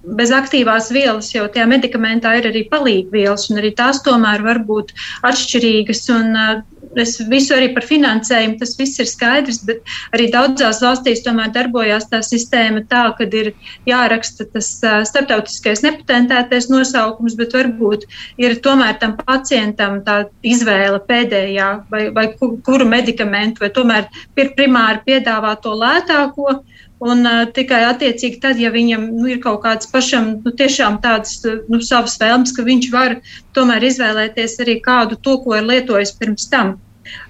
bez 0.06 0.32
aktīvās 0.36 0.92
vielas 0.94 1.32
jau 1.34 1.48
tajā 1.52 1.66
medikamentā 1.70 2.36
ir 2.40 2.50
arī 2.52 2.66
palīgvielas, 2.70 3.50
un 3.50 3.62
arī 3.62 3.74
tās 3.76 4.04
tomēr 4.06 4.44
var 4.46 4.62
būt 4.68 4.94
atšķirīgas. 5.26 6.06
Un, 6.14 6.32
uh, 6.36 6.75
es 7.02 7.16
visu 7.30 7.56
arī 7.56 7.72
par 7.76 7.86
finansējumu, 7.88 8.58
tas 8.60 8.76
viss 8.80 9.00
ir 9.02 9.10
skaidrs, 9.10 9.62
bet 9.68 9.84
arī 10.16 10.30
daudzās 10.34 10.82
valstīs 10.84 11.24
tomēr 11.26 11.52
darbojās 11.56 12.08
tā 12.12 12.22
sistēma 12.26 12.86
tā, 12.90 13.06
ka 13.18 13.28
ir 13.42 13.52
jāraksta 13.90 14.48
tas 14.54 14.72
starptautiskais 15.10 15.84
nepatentētais 15.86 16.70
nosaukums, 16.72 17.38
bet 17.40 17.56
varbūt 17.58 18.08
ir 18.42 18.58
tomēr 18.66 19.00
tam 19.02 19.18
pacientam 19.20 20.02
tā 20.06 20.24
izvēle 20.46 21.02
pēdējā 21.08 21.70
vai, 21.92 22.06
vai 22.16 22.30
kuru 22.40 22.88
medikamentu, 22.90 23.66
vai 23.66 23.72
tomēr 23.76 24.10
primāri 24.36 25.04
piedāvā 25.06 25.56
to 25.62 25.76
lētāko 25.78 26.62
Un 27.04 27.26
uh, 27.28 27.44
tikai 27.52 27.82
attiecīgi 27.90 28.40
tad, 28.40 28.60
ja 28.62 28.70
viņam 28.72 29.10
nu, 29.18 29.28
ir 29.28 29.42
kaut 29.44 29.60
kāds 29.66 29.90
pašam 29.92 30.38
nu, 30.46 30.54
tāds 30.56 31.42
nu, 31.44 31.82
savs 31.84 32.16
vēlmes, 32.22 32.56
ka 32.56 32.64
viņš 32.64 32.90
var 32.94 33.18
tomēr 33.58 33.84
izvēlēties 33.84 34.60
arī 34.64 34.80
kādu 34.82 35.20
to, 35.20 35.38
ko 35.44 35.58
ir 35.58 35.68
lietojis 35.68 36.16
pirms 36.16 36.48
tam. 36.48 36.78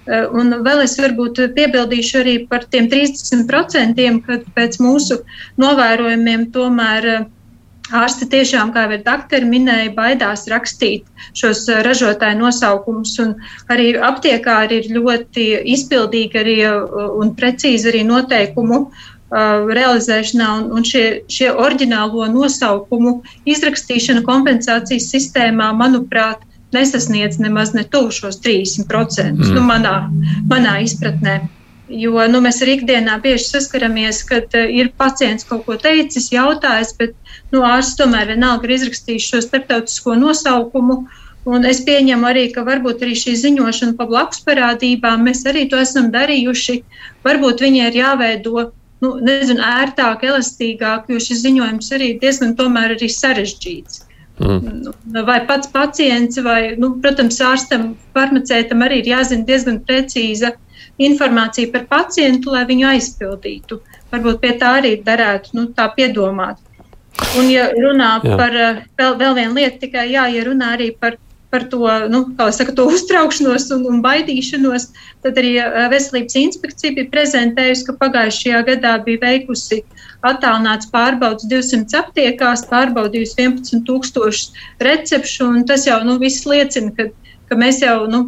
Uh, 0.06 0.30
un 0.30 0.62
vēl 0.62 0.84
es 0.84 0.94
varbūt 1.02 1.42
piebildīšu 1.58 2.20
arī 2.22 2.36
par 2.46 2.68
tiem 2.70 2.86
30%, 2.92 4.20
kad 4.28 4.46
pēc 4.54 4.78
mūsu 4.78 5.24
novērojumiem 5.58 6.52
tomēr 6.54 7.10
uh, 7.16 7.32
Ārsti 7.94 8.26
tiešām, 8.26 8.72
kā 8.74 8.88
jau 8.90 8.96
doktori 8.98 9.46
minēja, 9.46 9.92
baidās 9.94 10.48
rakstīt 10.50 11.04
šos 11.38 11.60
ražotāju 11.86 12.40
nosaukumus. 12.40 13.12
Arī 13.70 13.92
aptiekāri 13.94 14.80
ir 14.80 14.88
ļoti 14.96 15.44
izpildīgi 15.70 16.40
arī, 16.40 16.56
un 17.22 17.30
precīzi 17.38 17.92
arī 17.92 18.02
noteikumu 18.08 18.80
uh, 18.88 19.04
realizēšanā, 19.30 20.50
un, 20.60 20.66
un 20.78 20.84
šie, 20.86 21.22
šie 21.32 21.50
oriģinālo 21.50 22.28
nosaukumu 22.30 23.20
izrakstīšana 23.48 24.22
kompensācijas 24.26 25.10
sistēmā, 25.10 25.72
manuprāt, 25.74 26.44
nesasniedz 26.74 27.40
nemaz 27.42 27.74
ne 27.74 27.84
tuvu 27.84 28.12
šos 28.14 28.40
30% 28.44 28.86
mm. 29.32 29.52
nu, 29.54 29.62
manā, 29.66 29.98
manā 30.50 30.78
izpratnē. 30.84 31.40
Jo 31.86 32.24
nu, 32.26 32.40
mēs 32.42 32.58
arī 32.64 32.80
ikdienā 32.80 33.20
bieži 33.22 33.46
saskaramies, 33.46 34.24
kad 34.26 34.50
uh, 34.58 34.66
ir 34.66 34.90
pacients 34.98 35.46
kaut 35.46 35.62
ko 35.68 35.76
teicis, 35.78 36.32
jautājis, 36.34 36.90
bet 36.98 37.14
nu, 37.54 37.62
ārsts 37.62 37.94
tomēr 38.00 38.32
vienalga 38.32 38.66
ir 38.66 38.74
izrakstījis 38.80 39.28
šo 39.30 39.42
starptautisko 39.44 40.16
nosaukumu. 40.18 41.04
Un 41.46 41.62
es 41.62 41.78
pieņemu 41.86 42.26
arī, 42.26 42.48
ka 42.50 42.64
varbūt 42.66 43.04
arī 43.06 43.14
šī 43.14 43.36
ziņošana 43.38 43.94
pa 43.94 44.08
blakus 44.10 44.42
parādībām 44.42 45.22
mēs 45.28 45.44
arī 45.46 45.68
to 45.70 45.78
esam 45.78 46.10
darījuši. 46.10 46.80
Varbūt 47.22 47.62
viņai 47.62 47.84
ir 47.92 48.00
jāveido 48.00 48.64
nu, 49.04 49.14
nezinu, 49.24 49.62
ērtāk, 49.62 50.24
elastīgāk, 50.26 51.10
jo 51.12 51.20
šis 51.22 51.42
ziņojums 51.44 51.92
arī 51.96 52.12
diezgan 52.22 52.54
tomēr 52.58 52.96
arī 52.96 53.08
sarežģīts. 53.12 54.04
Mm. 54.36 54.82
Nu, 54.84 55.24
vai 55.24 55.38
pats 55.48 55.70
pacients, 55.72 56.36
vai, 56.44 56.76
nu, 56.80 56.92
protams, 57.00 57.40
ārstam, 57.40 57.94
farmaceitam 58.16 58.84
arī 58.84 59.00
ir 59.00 59.12
jāzina 59.14 59.48
diezgan 59.48 59.80
precīza 59.88 60.52
informācija 61.00 61.72
par 61.72 61.86
pacientu, 61.88 62.52
lai 62.52 62.64
viņu 62.68 62.88
aizpildītu. 62.90 63.80
Varbūt 64.12 64.40
pie 64.42 64.52
tā 64.60 64.76
arī 64.80 64.96
darētu 65.04 65.56
nu, 65.56 65.66
tā 65.76 65.88
piedomāt. 65.96 66.60
Un, 67.40 67.48
ja 67.48 67.70
runā 67.72 68.10
jā. 68.20 68.36
par 68.36 68.56
eh, 68.60 68.82
vēl, 68.98 69.16
vēl 69.20 69.36
vienu 69.38 69.56
lietu, 69.56 69.80
tikai 69.86 70.10
jā, 70.12 70.26
ja 70.34 70.44
runā 70.44 70.74
arī 70.76 70.90
par, 71.00 71.16
par 71.56 71.64
to, 71.72 71.88
nu, 72.12 72.20
saka, 72.52 72.74
to 72.76 72.84
uztraukšanos 72.92 73.70
un, 73.72 73.86
un 73.88 74.00
baidīšanos, 74.04 74.90
tad 75.24 75.38
arī 75.40 75.54
Veselības 75.92 76.36
inspekcija 76.36 76.92
bija 76.98 77.08
prezentējusi, 77.14 77.86
ka 77.88 77.96
pagājušajā 78.02 78.62
gadā 78.68 78.92
bija 79.06 79.22
veikusi 79.24 79.80
attālināts 80.26 80.90
pārbaudas 80.92 81.48
200 81.48 81.96
aptiekās, 82.02 82.66
pārbaudījusi 82.68 83.38
11,000 83.46 84.84
recepšu, 84.84 85.48
un 85.48 85.64
tas 85.68 85.88
jau 85.88 86.02
nu, 86.04 86.18
viss 86.20 86.44
liecina, 86.44 86.92
ka, 86.98 87.08
ka 87.48 87.62
mēs 87.62 87.80
jau. 87.84 88.02
Nu, 88.12 88.26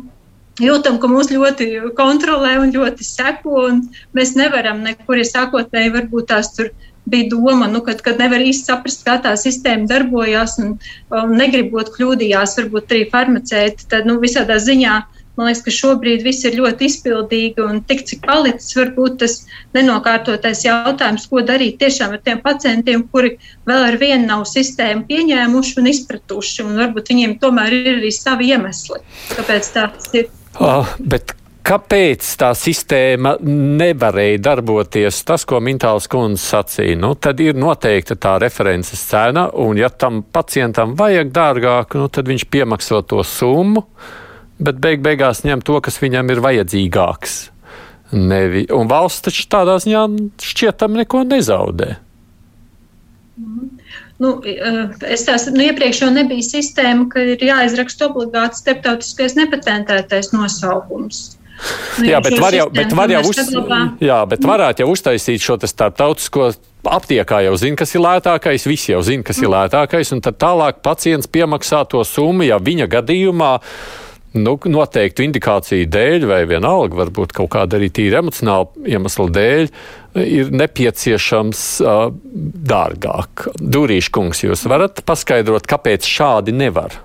Jūtam, 0.59 0.97
ka 0.99 1.07
mūs 1.07 1.29
ļoti 1.31 1.69
kontrolē 1.95 2.57
un 2.59 2.73
ļoti 2.75 3.05
seko, 3.07 3.61
un 3.69 3.77
mēs 4.19 4.33
nevaram 4.35 4.81
nekur, 4.83 5.21
ja 5.21 5.27
sākotnēji 5.29 5.93
varbūt 5.95 6.27
tās 6.33 6.51
tur 6.57 6.73
bija 7.11 7.31
doma, 7.35 7.69
nu, 7.71 7.83
kad, 7.87 8.03
kad 8.05 8.21
nevar 8.23 8.45
īsti 8.45 8.71
saprast, 8.71 9.05
kā 9.07 9.19
tā 9.25 9.35
sistēma 9.41 9.89
darbojas 9.91 10.59
un, 10.63 10.77
un 11.15 11.37
negribot 11.39 11.93
kļūdījās, 11.95 12.59
varbūt 12.61 12.95
arī 12.95 13.07
farmaceiti. 13.13 13.89
Tad 13.91 14.09
nu, 14.09 14.19
visādā 14.23 14.61
ziņā 14.63 14.99
man 15.39 15.47
liekas, 15.47 15.63
ka 15.63 15.73
šobrīd 15.73 16.25
viss 16.27 16.47
ir 16.49 16.57
ļoti 16.59 16.89
izpildīgi 16.91 17.63
un 17.63 17.81
tik 17.87 18.03
cik 18.09 18.25
palicis, 18.27 18.75
varbūt 18.75 19.21
tas 19.23 19.37
nenokārtotais 19.77 20.65
jautājums, 20.67 21.29
ko 21.31 21.45
darīt 21.47 21.79
tiešām 21.83 22.17
ar 22.17 22.23
tiem 22.27 22.43
pacientiem, 22.43 23.07
kuri 23.13 23.37
vēl 23.69 23.87
ar 23.93 23.99
vienu 24.03 24.27
nav 24.27 24.47
sistēmu 24.51 25.07
pieņēmuši 25.11 25.79
un 25.79 25.91
izpratuši. 25.95 26.67
Un 26.67 26.83
varbūt 26.83 27.13
viņiem 27.15 27.39
tomēr 27.43 27.79
ir 27.79 27.93
arī 28.01 28.11
savi 28.15 28.51
iemesli, 28.51 28.99
kāpēc 29.37 29.75
tāds 29.77 30.11
ir. 30.19 30.33
Oh, 30.59 30.91
bet 30.99 31.37
Kāpēc 31.67 32.25
tā 32.41 32.49
sistēma 32.57 33.35
nevarēja 33.43 34.41
darboties? 34.47 35.21
Tas, 35.29 35.45
ko 35.49 35.61
Mintāls 35.65 36.09
kundze 36.11 36.41
sacīja, 36.41 36.97
nu, 37.01 37.13
tad 37.15 37.43
ir 37.45 37.59
noteikta 37.59 38.17
tā 38.17 38.37
references 38.41 39.03
cena, 39.11 39.49
un 39.53 39.77
ja 39.81 39.91
tam 39.91 40.23
pacientam 40.23 40.95
vajag 40.99 41.33
dārgāk, 41.35 41.99
nu, 42.01 42.09
tad 42.09 42.31
viņš 42.31 42.47
piemaksā 42.49 43.03
to 43.11 43.21
summu, 43.27 43.85
bet 44.59 44.81
beig 44.81 45.05
beigās 45.05 45.45
ņem 45.45 45.65
to, 45.67 45.81
kas 45.85 46.01
viņam 46.01 46.33
ir 46.33 46.43
vajadzīgāks. 46.47 47.39
Nevi. 48.17 48.65
Un 48.73 48.89
valsts 48.89 49.27
taču 49.27 49.45
tādā 49.53 49.77
ziņā 49.85 50.07
šķietam 50.41 50.97
neko 50.97 51.27
nezaudē. 51.29 51.97
Mm. 53.39 53.69
Nu, 54.19 54.33
eh, 54.43 54.79
es 55.15 55.23
tās 55.29 55.47
nu, 55.53 55.63
iepriekš 55.63 56.03
jau 56.03 56.11
nebija 56.11 56.43
sistēma, 56.43 57.07
ka 57.13 57.23
ir 57.23 57.43
jāizraksta 57.49 58.09
obligāti 58.09 58.59
starptautiskais 58.59 59.37
nepatentētais 59.39 60.33
nosaukums. 60.35 61.39
Nu, 61.99 62.07
jā, 62.07 62.21
bet 62.23 62.39
var 62.39 62.55
jau, 62.55 62.67
bet 62.75 62.93
var 62.95 63.11
jau, 63.11 63.23
uz, 63.27 63.39
jā, 64.03 64.19
bet 64.31 64.45
varētu 64.47 64.85
jau 64.85 64.91
uztaisīt 64.95 65.43
šo 65.43 65.59
starptautisko 65.59 66.53
aptiekā 66.89 67.43
jau 67.49 67.55
zina, 67.59 67.79
kas 67.81 67.95
ir 67.97 68.05
lētākais, 68.05 68.67
visi 68.71 68.93
jau 68.93 69.01
zina, 69.05 69.27
kas 69.27 69.41
ir 69.43 69.51
lētākais, 69.53 70.13
un 70.15 70.23
tad 70.25 70.39
tālāk 70.41 70.83
pacients 70.85 71.31
piemaksā 71.31 71.83
to 71.91 72.05
summu, 72.07 72.47
ja 72.47 72.61
viņa 72.63 72.87
gadījumā 72.95 73.55
nu, 74.39 74.55
noteiktu 74.71 75.25
indikāciju 75.27 75.89
dēļ, 75.91 76.29
vai 76.31 76.43
vienalga, 76.49 77.01
varbūt 77.03 77.35
kaut 77.37 77.51
kāda 77.57 77.79
arī 77.81 77.91
tīra 77.95 78.23
emocionāla 78.23 78.89
iemesla 78.95 79.29
dēļ, 79.35 79.69
ir 80.23 80.55
nepieciešams 80.55 81.65
uh, 81.83 82.07
dārgāk. 82.73 83.49
Dūrīškungs, 83.59 84.45
jūs 84.47 84.65
varat 84.71 85.03
paskaidrot, 85.09 85.69
kāpēc 85.69 86.07
šādi 86.09 86.55
nevar? 86.57 87.01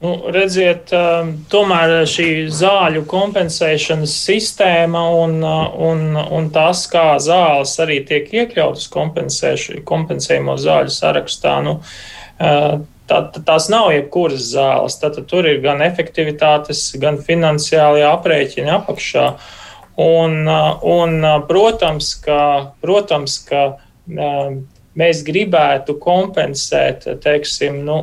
Nu, 0.00 0.14
redziet, 0.32 0.88
um, 0.96 1.34
tomēr 1.52 2.06
šī 2.08 2.46
zāļu 2.56 3.02
kompensēšanas 3.08 4.14
sistēma 4.16 5.02
un, 5.12 5.34
uh, 5.44 5.74
un, 5.90 6.16
un 6.16 6.48
tas, 6.54 6.86
kā 6.88 7.18
zāles 7.20 7.74
arī 7.84 7.98
tiek 8.08 8.30
iekļautas 8.32 8.88
kompensējumu 8.94 10.56
zāļu 10.56 10.94
sarakstā, 10.96 11.58
nu, 11.66 11.76
uh, 11.84 12.80
tā, 13.12 13.20
tās 13.44 13.68
nav 13.68 13.90
jebkuras 13.92 14.48
zāles. 14.54 14.96
Tad 15.04 15.20
tur 15.28 15.50
ir 15.52 15.60
gan 15.60 15.84
efektivitātes, 15.84 16.86
gan 16.96 17.20
finansiālie 17.20 18.08
aprēķini 18.08 18.72
apakšā. 18.80 19.28
Un, 20.00 20.40
uh, 20.48 20.80
un 20.80 21.20
protams, 21.44 22.14
ka, 22.24 22.42
protams, 22.80 23.36
ka 23.52 23.66
mēs 24.98 25.22
gribētu 25.26 25.96
kompensēt, 26.02 27.06
teiksim, 27.22 27.82
nu, 27.86 28.00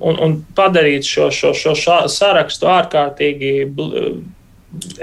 un, 0.00 0.20
un 0.24 0.38
padarīt 0.56 1.04
šo, 1.08 1.28
šo, 1.34 1.52
šo 1.56 1.74
sarakstu 2.10 2.70
ārkārtīgi 2.70 3.52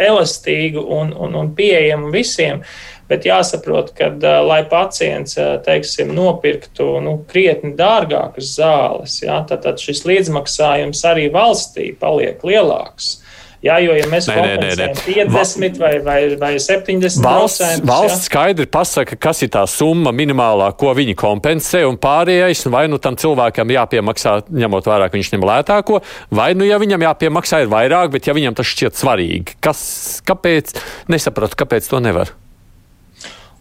elastīgu 0.01 0.81
un, 0.81 1.13
un, 1.13 1.37
un 1.37 1.53
pieejamu 1.55 2.11
visiem. 2.13 2.65
Bet 3.11 3.25
jāsaprot, 3.27 3.89
ka, 3.95 4.07
lai 4.47 4.61
pacients 4.71 5.35
teiksim, 5.65 6.13
nopirktu 6.15 6.85
nu, 7.03 7.17
krietni 7.27 7.73
dārgākas 7.75 8.53
zāles, 8.55 9.17
jā, 9.19 9.41
tad, 9.49 9.65
tad 9.65 9.83
šis 9.83 10.05
līdzmaksājums 10.07 11.03
arī 11.09 11.27
valstī 11.33 11.89
paliek 11.99 12.39
lielāks. 12.47 13.17
Jā, 13.61 13.75
jo, 13.83 13.93
ja 13.93 14.07
mēs 14.09 14.25
nē. 14.25 14.87
50 15.05 15.77
vai, 15.77 15.91
vai, 16.01 16.17
vai 16.41 16.51
70 16.57 17.21
valsts, 17.21 17.59
procentus, 17.61 17.85
valsts 17.85 18.25
skaidri 18.25 18.65
pasaka, 18.65 19.17
kas 19.21 19.43
ir 19.45 19.51
tā 19.53 19.67
summa 19.69 20.09
minimālā, 20.15 20.71
ko 20.81 20.95
viņi 20.97 21.13
kompensē, 21.19 21.83
un 21.85 21.99
pārējais, 22.01 22.65
vai 22.73 22.87
nu 22.89 22.97
tam 23.01 23.19
cilvēkam 23.21 23.75
jāpiemaksā, 23.77 24.39
ņemot 24.49 24.89
vērā, 24.89 25.11
ka 25.11 25.19
viņš 25.19 25.33
ņem 25.35 25.47
lētāko, 25.51 26.01
vai 26.33 26.51
nu, 26.57 26.65
ja 26.65 26.81
viņam 26.81 27.05
jāpiemaksā 27.05 27.61
ir 27.61 27.73
vairāk, 27.73 28.15
bet 28.17 28.31
ja 28.31 28.37
viņam 28.37 28.57
tas 28.57 28.73
šķiet 28.73 28.97
svarīgi, 28.97 29.59
kas, 29.61 29.83
kāpēc, 30.25 30.73
nesapratu, 31.13 31.61
kāpēc 31.61 31.93
to 31.93 32.01
nevar. 32.01 32.33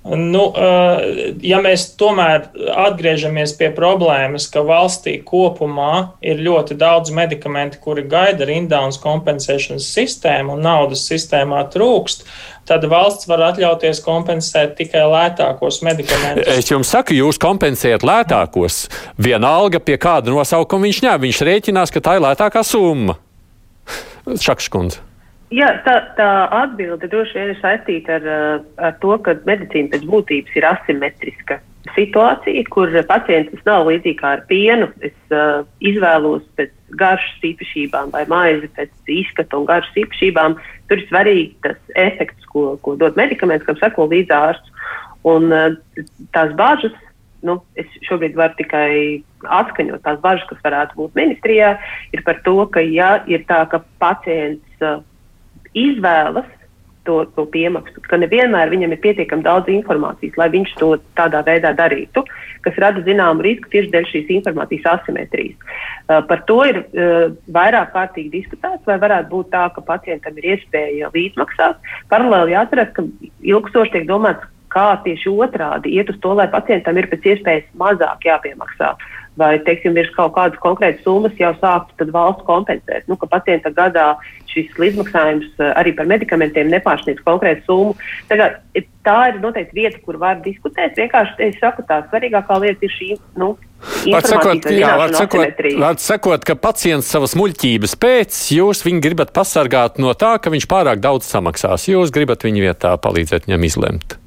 Nu, 0.00 0.46
ja 1.44 1.58
mēs 1.60 1.90
tomēr 2.00 2.46
atgriežamies 2.86 3.52
pie 3.58 3.68
problēmas, 3.76 4.46
ka 4.48 4.62
valstī 4.64 5.18
kopumā 5.20 6.16
ir 6.24 6.40
ļoti 6.40 6.76
daudz 6.80 7.12
medikamentu, 7.12 7.82
kuri 7.84 8.06
gaida 8.08 8.48
rindā 8.48 8.80
un 8.86 8.96
kompensēšanas 8.96 9.90
sistēmu, 9.92 10.56
un 10.56 10.64
naudas 10.64 11.04
sistēmā 11.04 11.66
trūkst, 11.74 12.24
tad 12.70 12.86
valsts 12.88 13.28
var 13.28 13.44
atļauties 13.50 14.00
kompensēt 14.06 14.72
tikai 14.80 15.04
lētākos 15.04 15.82
medikamentus. 15.84 16.48
Es 16.48 16.72
jums 16.72 16.88
saku, 16.96 17.18
jūs 17.20 17.36
kompensējat 17.42 18.06
lētākos. 18.06 18.86
Vienalga, 19.20 19.82
pie 19.84 20.00
kāda 20.00 20.32
nosaukuma 20.32 20.88
viņš 20.88 21.04
ņem. 21.04 21.20
Viņš 21.28 21.44
rēķinās, 21.50 21.92
ka 21.92 22.00
tā 22.08 22.16
ir 22.16 22.24
lētākā 22.24 22.64
summa. 22.64 23.20
Šakškundze. 24.30 25.09
Jā, 25.50 25.72
tā, 25.82 25.96
tā 26.14 26.28
atbilde 26.54 27.08
droši 27.10 27.34
vien 27.34 27.48
ir 27.50 27.58
saistīta 27.58 28.20
ar, 28.20 28.26
eh, 28.30 28.68
ar 28.86 28.94
to, 29.02 29.16
ka 29.18 29.34
medicīna 29.48 29.90
pēc 29.90 30.06
būtības 30.06 30.54
ir 30.60 30.66
asimetriska 30.68 31.58
situācija, 31.96 32.62
kur 32.70 32.92
pacientam 33.08 33.58
nav 33.66 33.88
līdzīgi 33.88 34.18
kā 34.20 34.34
ar 34.36 34.44
pienu. 34.46 34.90
Es 35.02 35.16
uh, 35.32 35.64
izvēlos 35.80 36.44
pēc 36.58 36.70
garšas 37.00 37.46
īpašībām 37.50 38.12
vai 38.14 38.26
maizi 38.30 38.68
pēc 38.76 38.92
izskata 39.16 39.58
un 39.58 39.66
garšas 39.66 40.02
īpašībām. 40.04 40.58
Tur 40.90 41.00
ir 41.00 41.06
svarīgi 41.08 41.54
tas 41.64 41.78
efekts, 41.98 42.46
ko, 42.52 42.76
ko 42.84 42.94
dod 43.00 43.16
medikaments, 43.18 43.64
kam 43.66 43.80
seko 43.80 44.06
līdzi 44.12 44.36
ārsts. 44.36 44.76
Un 45.30 45.50
tās 46.36 46.52
bāžas, 46.56 46.94
nu, 47.44 47.58
es 47.80 47.88
šobrīd 48.06 48.36
varu 48.38 48.56
tikai 48.60 48.92
atskaņot 49.44 50.04
tās 50.04 50.20
bažas, 50.22 50.46
kas 50.52 50.62
varētu 50.64 51.00
būt 51.00 51.18
ministrijā, 51.18 51.74
ir 52.12 52.22
par 52.28 52.40
to, 52.44 52.56
ka 52.72 52.84
ja 52.84 53.18
ir 53.28 53.44
tā, 53.48 53.64
ka 53.72 53.82
pacients 54.00 54.84
izvēlas 55.78 56.48
to, 57.04 57.24
to 57.34 57.46
piemaksu, 57.50 58.02
ka 58.04 58.18
nevienmēr 58.20 58.70
viņam 58.72 58.94
ir 58.94 59.00
pietiekami 59.02 59.44
daudz 59.46 59.70
informācijas, 59.72 60.36
lai 60.38 60.48
viņš 60.52 60.74
to 60.80 60.90
tādā 61.18 61.40
veidā 61.46 61.72
darītu, 61.76 62.22
kas 62.64 62.76
rada 62.82 63.02
zināmu 63.06 63.44
risku 63.46 63.70
tieši 63.72 63.92
dēļ 63.94 64.08
šīs 64.10 64.32
informācijas 64.36 64.88
asimetrijas. 64.94 65.56
Uh, 66.10 66.20
par 66.28 66.44
to 66.50 66.60
ir 66.68 66.82
uh, 66.82 67.32
vairāk 67.56 67.94
kārtīgi 67.96 68.34
diskutēts, 68.36 68.84
vai 68.86 68.98
varētu 69.02 69.32
būt 69.32 69.52
tā, 69.54 69.66
ka 69.74 69.84
pacientam 69.86 70.36
ir 70.40 70.52
iespēja 70.56 71.12
līdzmaksāt. 71.14 71.80
Paralēli 72.12 72.56
jāatcerās, 72.56 72.92
ka 72.96 73.06
ilgstoši 73.54 73.96
tiek 73.96 74.10
domāts, 74.10 74.44
kā 74.70 74.92
tieši 75.02 75.32
otrādi 75.32 75.96
iet 75.96 76.12
uz 76.12 76.20
to, 76.22 76.36
lai 76.38 76.46
pacientam 76.52 77.00
ir 77.00 77.08
pēc 77.10 77.32
iespējas 77.32 77.72
mazāk 77.80 78.28
jāpiemaksā. 78.28 78.92
Uh, 78.92 79.19
vai, 79.40 79.54
teiksim, 79.66 79.96
virs 79.96 80.12
kaut 80.16 80.34
kādas 80.36 80.60
konkrētas 80.62 81.02
summas 81.06 81.34
jau 81.40 81.52
sāktu 81.60 82.06
valsts 82.12 82.46
kompensēt. 82.46 83.08
Nu, 83.10 83.16
ka 83.20 83.28
pacienta 83.30 83.72
gadā 83.74 84.12
šis 84.50 84.70
līdzmaksājums 84.80 85.48
eh, 85.58 85.72
arī 85.80 85.94
par 85.96 86.08
medikamentiem 86.10 86.70
nepārsniedz 86.72 87.22
konkrētu 87.26 87.66
summu. 87.66 87.96
Tagad, 88.30 88.60
tā 89.06 89.16
ir 89.30 89.40
noteikti 89.42 89.80
vieta, 89.82 90.00
kur 90.04 90.20
var 90.20 90.40
diskutēt. 90.44 90.98
Vienkārši 90.98 91.48
es 91.48 91.58
saku, 91.62 91.84
tā 91.88 92.02
svarīgākā 92.10 92.60
lieta 92.62 92.86
ir 92.86 92.96
šī. 92.98 93.10
Nu, 93.40 93.56
Var 93.80 94.26
sakot, 94.28 94.66
jā, 94.76 94.88
var 95.00 95.14
sakot, 95.16 95.60
var 95.80 95.94
sakot, 96.04 96.42
ka 96.44 96.52
pacients 96.60 97.08
savas 97.08 97.32
muļķības 97.38 97.94
pēc, 97.96 98.40
jūs 98.58 98.84
viņu 98.84 99.00
gribat 99.06 99.32
pasargāt 99.32 99.96
no 100.02 100.12
tā, 100.12 100.34
ka 100.36 100.52
viņš 100.52 100.66
pārāk 100.68 101.00
daudz 101.00 101.30
samaksās. 101.32 101.88
Jūs 101.88 102.12
gribat 102.12 102.44
viņu 102.44 102.66
vietā 102.66 102.92
palīdzēt 103.00 103.48
viņam 103.48 103.64
izlemt. 103.70 104.18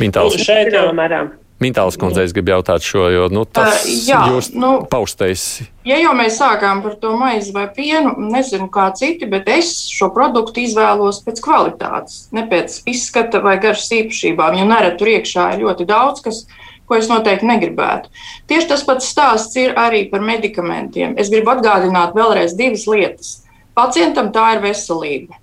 Mintāls. 0.00 0.40
Šeit 0.40 0.72
jau 0.72 0.88
mērām. 0.96 1.34
Mintāls 1.58 1.96
kundzei 1.98 2.22
es 2.28 2.32
gribu 2.34 2.52
jautāt 2.52 2.84
šo, 2.86 3.08
jo 3.10 3.24
nu, 3.34 3.40
tas 3.42 3.80
uh, 3.82 3.94
jā, 4.06 4.20
jūs 4.30 4.52
nu, 4.54 4.68
paustais. 4.90 5.64
Ja 5.88 5.96
jau 5.98 6.12
mēs 6.14 6.36
sākām 6.38 6.84
par 6.84 6.94
to 7.02 7.16
maizi 7.18 7.50
vai 7.56 7.64
pienu, 7.74 8.12
nezinu 8.30 8.68
kā 8.70 8.84
citi, 8.94 9.26
bet 9.26 9.50
es 9.50 9.72
šo 9.90 10.12
produktu 10.14 10.62
izvēlos 10.62 11.18
pēc 11.26 11.42
kvalitātes, 11.42 12.28
ne 12.36 12.46
pēc 12.46 12.78
izskata 12.94 13.42
vai 13.42 13.56
garšas 13.58 13.90
īpašībām, 13.98 14.54
jo 14.60 14.68
nereti 14.70 15.00
tur 15.02 15.12
iekšā 15.16 15.48
ir 15.56 15.64
ļoti 15.64 15.88
daudz, 15.90 16.22
kas, 16.28 16.40
ko 16.86 17.00
es 17.00 17.10
noteikti 17.10 17.50
negribētu. 17.50 18.14
Tieši 18.46 18.70
tas 18.70 18.86
pats 18.86 19.10
stāsts 19.10 19.58
ir 19.58 19.74
arī 19.74 20.06
par 20.14 20.22
medikamentiem. 20.22 21.18
Es 21.18 21.34
gribu 21.34 21.56
atgādināt 21.56 22.14
vēlreiz 22.14 22.54
divas 22.54 22.86
lietas. 22.86 23.34
Pacientam 23.74 24.30
tā 24.30 24.54
ir 24.54 24.62
veselība. 24.62 25.42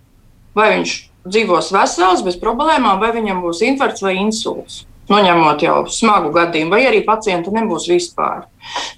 Vai 0.55 0.72
viņš 0.78 0.97
dzīvos 1.28 1.76
vesels, 1.76 2.24
bez 2.24 2.39
problēmām, 2.39 3.03
vai 3.03 3.11
viņam 3.20 3.43
būs 3.43 3.66
infarkts 3.68 4.05
vai 4.05 4.16
insults 4.24 4.86
noņemot 5.12 5.64
jau 5.66 5.78
smagu 5.91 6.34
gadījumu, 6.36 6.74
vai 6.74 6.84
arī 6.89 7.03
pacienta 7.06 7.53
nebūs 7.53 7.88
vispār. 7.91 8.45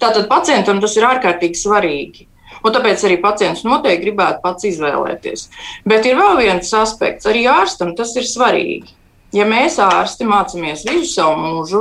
Tātad 0.02 0.28
pacientam 0.30 0.82
tas 0.84 0.96
ir 0.98 1.08
ārkārtīgi 1.08 1.62
svarīgi. 1.62 2.28
Un 2.64 2.74
tāpēc 2.74 3.04
arī 3.06 3.18
pacients 3.22 3.64
noteikti 3.66 4.08
gribētu 4.08 4.42
pats 4.42 4.66
izvēlēties. 4.66 5.48
Bet 5.86 6.06
ir 6.08 6.18
vēl 6.18 6.40
viens 6.42 6.72
aspekts, 6.74 7.28
arī 7.30 7.46
ārstam 7.50 7.94
tas 7.98 8.16
ir 8.18 8.26
svarīgi. 8.26 8.98
Ja 9.36 9.44
mēs 9.44 9.74
ārsti 9.84 10.24
mācāmies 10.24 10.86
visu 10.88 11.10
savu 11.10 11.34
mūžu, 11.36 11.80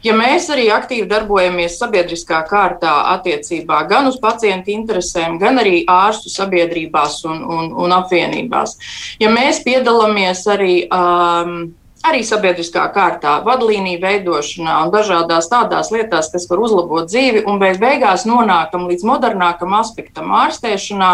ja 0.00 0.14
mēs 0.16 0.46
arī 0.48 0.70
aktīvi 0.72 1.04
darbojamies 1.10 1.76
sabiedriskā 1.76 2.38
kārtā 2.48 2.94
attiecībā 3.12 3.82
gan 3.90 4.08
uz 4.08 4.16
pacientu 4.22 4.72
interesēm, 4.72 5.36
gan 5.42 5.60
arī 5.60 5.82
ārstu 5.84 6.32
sabiedrībās 6.32 7.20
un, 7.28 7.42
un, 7.44 7.68
un 7.76 7.92
apvienībās, 7.92 8.78
ja 9.20 9.28
mēs 9.28 9.60
piedalāmies 9.68 10.46
arī 10.48 10.78
um, 10.88 11.58
arī 12.06 12.22
sabiedriskā 12.26 12.84
kārtā, 12.94 13.38
vadlīniju 13.46 14.00
veidošanā 14.02 14.76
un 14.84 14.92
dažādās 14.94 15.48
tādās 15.50 15.90
lietās, 15.94 16.30
kas 16.32 16.46
var 16.50 16.62
uzlabot 16.62 17.08
dzīvi, 17.10 17.44
un 17.50 17.58
beig 17.60 17.80
beigās 17.82 18.24
nonākam 18.28 18.86
līdz 18.90 19.06
modernākam 19.08 19.74
aspektam 19.78 20.32
ārstēšanā, 20.38 21.10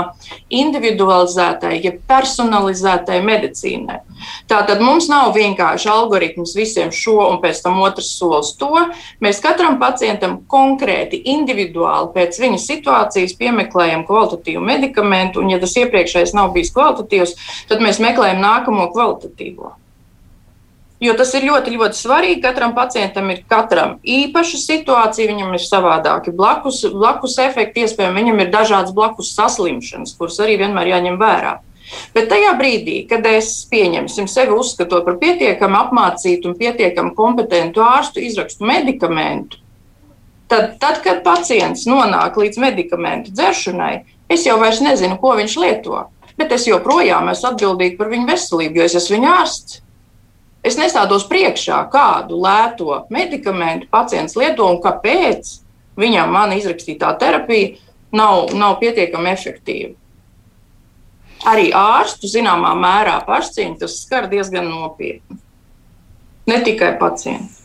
individualizētai, 0.63 1.79
ja 1.85 1.95
personalizētai 2.09 3.21
medicīnai. 3.25 4.01
Tātad 4.49 4.81
mums 4.85 5.09
nav 5.11 5.33
vienkārši 5.37 5.89
algoritms 5.91 6.55
visiem 6.57 6.93
šo 6.95 7.17
un 7.27 7.41
pēc 7.43 7.63
tam 7.65 7.81
otrs 7.85 8.13
solis 8.19 8.55
to. 8.61 8.73
Mēs 9.25 9.41
katram 9.45 9.79
pacientam 9.81 10.39
konkrēti, 10.51 11.21
individuāli 11.35 12.13
pēc 12.15 12.41
viņa 12.41 12.61
situācijas 12.63 13.37
piemeklējam 13.41 14.05
kvalitatīvu 14.09 14.65
medikamentu, 14.65 15.43
un 15.43 15.55
ja 15.55 15.61
tas 15.63 15.77
iepriekšējais 15.81 16.37
nav 16.37 16.53
bijis 16.57 16.73
kvalitatīvs, 16.77 17.39
tad 17.71 17.85
mēs 17.85 18.03
meklējam 18.05 18.45
nākamo 18.45 18.91
kvalitatīvo. 18.95 19.75
Jo 21.05 21.13
tas 21.19 21.35
ir 21.37 21.45
ļoti, 21.45 21.75
ļoti 21.77 21.99
svarīgi. 21.99 22.41
Katram 22.45 22.73
pacientam 22.77 23.29
ir 23.35 23.43
katram 23.51 23.99
īpaša 24.09 24.61
situācija, 24.63 25.29
viņam 25.29 25.53
ir 25.57 25.61
savādāki 25.61 26.33
blakus, 26.33 26.81
blakus 26.95 27.37
efekti, 27.45 27.85
iespējams, 27.85 28.17
viņam 28.17 28.41
ir 28.41 28.53
dažādas 28.55 28.95
blakus 28.97 29.35
saslimšanas, 29.37 30.15
kuras 30.17 30.41
arī 30.41 30.57
vienmēr 30.63 30.95
jāņem 30.95 31.21
vērā. 31.21 31.59
Bet 32.15 32.31
tajā 32.31 32.55
brīdī, 32.57 33.03
kad 33.11 33.27
es 33.29 33.51
pieņemsim 33.69 34.31
sevi 34.31 34.57
uzskatot 34.57 35.05
par 35.05 35.19
pietiekami 35.21 35.79
apmācītu 35.83 36.49
un 36.51 36.57
pietiekami 36.57 37.13
kompetentu 37.19 37.85
ārstu, 37.85 38.23
izrakstu 38.25 38.65
medikamentu, 38.65 39.61
tad, 40.49 40.79
tad, 40.81 41.03
kad 41.05 41.21
pacients 41.27 41.85
nonāk 41.91 42.41
līdz 42.41 42.61
medikamentu 42.65 43.37
dzeršanai, 43.37 43.95
es 44.33 44.49
jau 44.49 44.57
vairs 44.63 44.81
nezinu, 44.85 45.21
ko 45.21 45.37
viņš 45.37 45.61
lieto. 45.61 46.07
Bet 46.41 46.57
es 46.57 46.65
joprojām 46.67 47.29
esmu 47.31 47.53
atbildīga 47.53 48.01
par 48.01 48.09
viņu 48.11 48.31
veselību, 48.33 48.81
jo 48.81 48.89
es 48.89 48.97
esmu 48.99 49.19
viņa 49.19 49.35
ārsts. 49.45 49.84
Es 50.65 50.79
nestādos 50.81 51.27
priekšā, 51.29 51.83
kādu 51.93 52.39
lēto 52.41 53.03
medikamentu 53.13 53.89
pacients 53.93 54.37
lieto 54.41 54.65
un 54.73 54.81
kāpēc 54.85 55.59
viņam 56.01 56.33
mana 56.33 56.57
izrakstītā 56.57 57.11
terapija 57.21 57.75
nav, 58.17 58.55
nav 58.57 58.79
pietiekami 58.81 59.31
efektīva. 59.35 59.93
Arī 61.45 61.69
ārstu 61.77 62.31
zināmā 62.33 62.73
mērā 62.81 63.19
pašcieņu 63.27 63.77
tas 63.83 63.99
skar 64.07 64.31
diezgan 64.33 64.71
nopietni. 64.71 65.37
Ne 66.49 66.61
tikai 66.65 66.95
pacientu. 67.01 67.61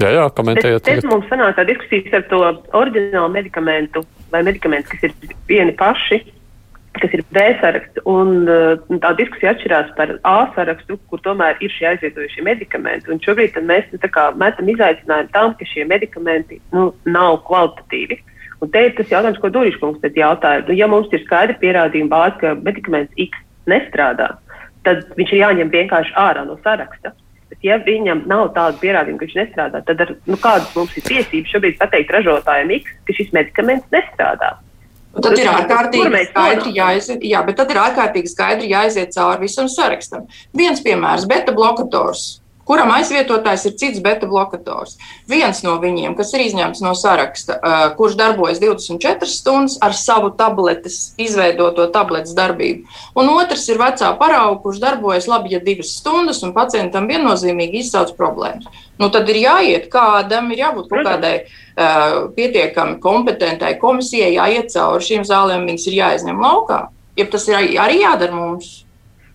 Jā, 0.00 0.14
jā, 0.16 0.26
komentējiet. 0.32 0.86
Tas 0.86 1.04
mums 1.04 1.28
sanāca 1.28 1.66
diskusijas 1.68 2.14
ar 2.16 2.26
to 2.30 2.40
oriģinālu 2.78 3.28
medikamentu 3.34 4.06
vai 4.32 4.40
medikamentu, 4.46 4.94
kas 4.94 5.10
ir 5.10 5.34
vieni 5.50 5.74
paši 5.76 6.22
kas 6.98 7.12
ir 7.14 7.22
B 7.30 7.42
saraksts, 7.60 8.02
un 8.08 8.48
uh, 8.50 8.80
tā 9.02 9.12
diskusija 9.18 9.54
atšķirās 9.54 9.92
par 9.98 10.12
A 10.26 10.36
sarakstu, 10.56 10.98
kur 11.10 11.22
tomēr 11.24 11.60
ir 11.62 11.72
šie 11.74 11.92
aizvietojušie 11.92 12.44
medikamenti. 12.46 13.10
Un 13.12 13.22
šobrīd 13.24 13.56
mēs 13.62 13.86
nu, 13.94 14.00
metam 14.40 14.72
izaicinājumu 14.74 15.32
tam, 15.36 15.54
ka 15.58 15.68
šie 15.70 15.86
medikamenti 15.88 16.60
nu, 16.74 16.90
nav 17.06 17.40
kvalitatīvi. 17.46 18.20
Un 18.60 18.68
te 18.74 18.82
ir 18.84 18.94
tas 18.98 19.08
jautājums, 19.08 19.40
ko 19.40 19.48
Dūriškungs 19.54 20.02
tad 20.02 20.18
jautāja. 20.18 20.66
Nu, 20.68 20.76
ja 20.76 20.90
mums 20.90 21.08
ir 21.14 21.22
skaidri 21.24 21.56
pierādījumi 21.62 22.12
bāzi, 22.12 22.40
ka 22.42 22.54
medikaments 22.58 23.14
X 23.16 23.38
nestrādā, 23.70 24.34
tad 24.84 25.06
viņš 25.16 25.34
ir 25.34 25.44
jāņem 25.44 25.72
vienkārši 25.72 26.16
ārā 26.20 26.44
no 26.48 26.58
saraksta. 26.64 27.14
Bet, 27.50 27.58
ja 27.66 27.80
viņam 27.82 28.26
nav 28.30 28.52
tādu 28.54 28.78
pierādījumu, 28.82 29.18
ka 29.18 29.26
viņš 29.26 29.38
nestrādā, 29.38 29.80
tad 29.86 30.02
ar, 30.04 30.12
nu, 30.28 30.36
kādas 30.42 30.74
mums 30.76 30.92
ir 30.98 31.06
tiesības 31.08 31.54
šobrīd 31.54 31.80
pateikt 31.80 32.12
ražotājiem 32.14 32.76
X, 32.76 32.92
ka 33.08 33.16
šis 33.16 33.32
medikaments 33.36 33.88
nestrādā? 33.94 34.52
Tad 35.10 35.34
ir 35.38 35.48
ārkārtīgi 35.50 36.26
skaidri 36.28 36.74
jāiziet, 36.76 37.24
jā, 37.26 37.40
bet 37.46 37.56
tad 37.58 37.72
ir 37.72 37.80
ārkārtīgi 37.82 38.30
skaidri 38.30 38.70
jāiziet 38.70 39.10
cauri 39.16 39.48
visam 39.48 39.66
sarakstam. 39.70 40.28
Viens 40.54 40.82
piemērs- 40.84 41.26
beta 41.32 41.54
blokators 41.56 42.40
kuram 42.70 42.92
aizvietotājs 42.94 43.66
ir 43.66 43.76
cits 43.80 44.02
beta 44.04 44.28
blokators. 44.30 44.94
Viens 45.30 45.64
no 45.66 45.74
viņiem, 45.82 46.14
kas 46.18 46.30
ir 46.36 46.44
izņemts 46.44 46.82
no 46.84 46.94
saraksta, 46.98 47.56
uh, 47.58 47.80
kurš 47.98 48.14
darbojas 48.20 48.60
24 48.62 49.26
stundas 49.30 49.78
ar 49.82 49.96
savu 49.98 50.30
tabletes, 50.38 51.00
izveidoto 51.18 51.88
tabletes 51.90 52.36
darbību, 52.38 52.86
un 53.18 53.32
otrs 53.34 53.66
ir 53.72 53.80
vecā 53.82 54.12
parauga, 54.20 54.60
kurš 54.62 54.78
darbojas 54.84 55.26
labi, 55.30 55.56
ja 55.56 55.62
divas 55.64 55.96
stundas, 55.98 56.44
un 56.46 56.54
pacientam 56.54 57.10
viennozīmīgi 57.10 57.82
izsauc 57.82 58.14
problēmas. 58.18 58.70
Nu, 59.00 59.08
tad 59.10 59.28
ir 59.32 59.40
jāiet, 59.40 59.88
kādam 59.90 60.52
ir 60.52 60.60
jābūt 60.60 60.90
kaut 60.92 61.06
kādai 61.08 61.34
uh, 61.40 62.30
pietiekami 62.36 63.00
kompetentai 63.02 63.74
komisijai, 63.80 64.34
jāiet 64.36 64.70
cauri 64.74 65.06
šīm 65.08 65.26
zālēm, 65.26 65.66
viņas 65.70 65.88
ir 65.88 65.98
jāizņem 66.02 66.42
laukā. 66.44 66.84
Ja 67.18 67.26
tas 67.32 67.48
ir 67.50 67.58
arī 67.80 68.02
jādara 68.04 68.36
mums. 68.36 68.84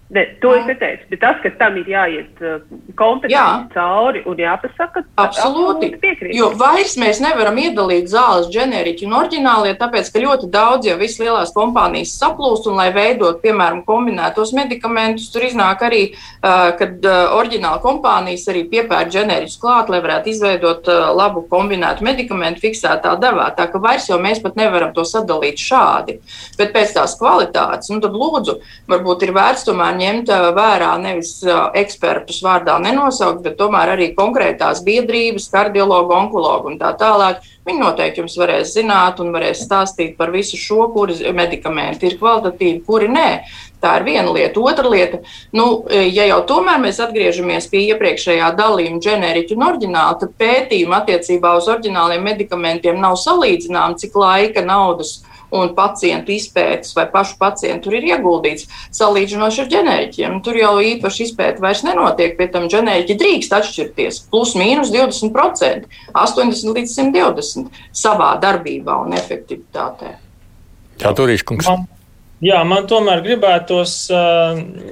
Ne, 0.10 0.22
to 0.41 0.51
es 0.53 0.68
neteicu, 0.70 1.08
bet 1.10 1.20
tas, 1.24 1.39
ka 1.41 1.49
tam 1.58 1.80
ir 1.82 1.88
jāiet 1.89 2.41
uh, 2.45 2.60
kompetenti 2.93 3.74
cauri 3.74 4.20
un 4.30 4.38
jāpasaka, 4.38 5.01
absolūti 5.18 5.88
piekrīt. 5.97 6.36
Jo 6.38 6.51
vairs 6.60 6.93
mēs 7.01 7.18
nevaram 7.24 7.58
iedalīt 7.58 8.12
zāles 8.12 8.51
ģeneriķi 8.53 9.08
un 9.08 9.16
oriģinālie, 9.18 9.72
tāpēc, 9.80 10.12
ka 10.14 10.22
ļoti 10.22 10.49
daudz 10.53 10.86
jau 10.86 10.97
visas 10.99 11.24
lielās 11.24 11.53
kompānijas 11.56 12.14
saplūst 12.20 12.70
un, 12.70 12.78
lai 12.78 12.91
veidot, 12.93 13.39
piemēram, 13.41 13.82
kombinētos 13.88 14.53
medikamentus, 14.53 15.32
tur 15.34 15.47
iznāk 15.47 15.82
arī, 15.89 16.03
uh, 16.14 16.70
kad 16.78 17.10
uh, 17.10 17.34
oriģināla 17.39 17.82
kompānijas 17.82 18.45
arī 18.53 18.62
piepērk 18.76 19.10
ģeneriķus 19.18 19.58
klāt, 19.66 19.89
lai 19.89 20.03
varētu 20.06 20.36
izveidot 20.36 20.86
labu 21.18 21.47
kombinētu 21.49 22.06
medikamentu 22.06 22.62
fiksētā 22.68 23.16
devā. 23.26 23.49
Tā 23.58 23.66
ka 23.74 23.82
vairs 23.82 24.06
jau 24.12 24.22
mēs 24.22 24.43
pat 24.45 24.53
nevaram 24.62 24.93
to 24.93 25.01
sadalīt 25.01 25.58
šādi. 25.66 26.20
Bet 26.62 26.78
pēc 26.78 26.93
tās 26.99 27.18
kvalitātes, 27.18 27.89
nu 27.89 27.97
tad 28.06 28.14
lūdzu, 28.14 28.60
varbūt 28.91 29.26
ir 29.26 29.34
vērts 29.34 29.66
tomēr 29.66 29.95
tomēr 29.96 30.26
ņemt 30.26 30.30
vērā 30.56 30.98
nevis 31.00 31.43
ekspertus 31.76 32.41
vārdā 32.43 32.78
nenosaukt, 32.80 33.43
bet 33.43 33.58
tomēr 33.58 33.96
arī 33.96 34.14
konkrētās 34.16 34.84
biedrības, 34.84 35.50
kardiologu, 35.52 36.14
onkologu 36.14 36.72
un 36.72 36.80
tā 36.80 36.96
tālāk. 36.98 37.41
Viņi 37.66 37.80
noteikti 37.82 38.22
jums 38.22 38.38
varēs 38.38 38.76
zināt 38.76 39.20
un 39.20 39.32
varēs 39.34 39.66
stāstīt 39.66 40.16
par 40.18 40.32
visu 40.32 40.58
šo, 40.58 40.91
kuri 40.93 41.32
medikamenti 41.34 42.08
ir 42.08 42.18
kvalitatīvi, 42.20 42.84
kuri 42.86 43.08
nē. 43.10 43.30
Tā 43.82 44.00
ir 44.00 44.06
viena 44.06 44.32
lieta. 44.32 44.60
Otra 44.60 44.89
lieta, 44.89 45.20
nu, 45.54 45.86
ja 45.89 46.26
jau 46.26 46.41
tomēr 46.48 46.80
mēs 46.82 47.00
atgriežamies 47.04 47.68
pie 47.70 47.84
iepriekšējā 47.91 48.52
dalījuma, 48.58 49.02
ģeneriķu 49.04 49.58
un 49.58 49.66
oriģināla, 49.68 50.18
tad 50.22 50.34
pētījumi 50.39 50.96
attiecībā 51.00 51.54
uz 51.58 51.70
oriģināliem 51.70 52.26
medikamentiem 52.26 53.02
nav 53.02 53.18
salīdzināmi, 53.22 54.00
cik 54.02 54.18
laika, 54.18 54.66
naudas 54.66 55.20
un 55.62 55.74
pacientu 55.78 56.34
izpētes 56.36 56.95
vai 56.97 57.08
pašu 57.12 57.38
pacientu 57.41 57.88
tur 57.88 57.97
ir 57.99 58.10
ieguldīts 58.12 58.68
salīdzinoši 58.95 59.64
ar 59.64 59.72
ģenēriķiem. 59.74 60.38
Tur 60.45 60.60
jau 60.60 60.74
īpaši 60.91 61.30
izpēta 61.30 61.64
vairs 61.64 61.86
nenotiek, 61.88 62.38
pie 62.38 62.49
tam 62.53 62.70
ģenēriķi 62.72 63.18
drīkst 63.22 63.58
atšķirties 63.60 64.22
plus 64.32 64.56
mīnus 64.60 64.93
20%, 64.95 65.89
80 66.14 66.78
līdz 66.80 66.95
120 66.99 67.84
savā 68.06 68.36
darbībā 68.43 69.01
un 69.06 69.18
efektivitātē. 69.18 70.16
Jā, 71.01 71.12
turīšu 71.12 71.51
kungs. 71.51 71.68
Man, 71.68 71.86
Jā, 72.43 72.58
man 72.68 72.84
tomēr 72.84 73.22
gribētos 73.24 73.93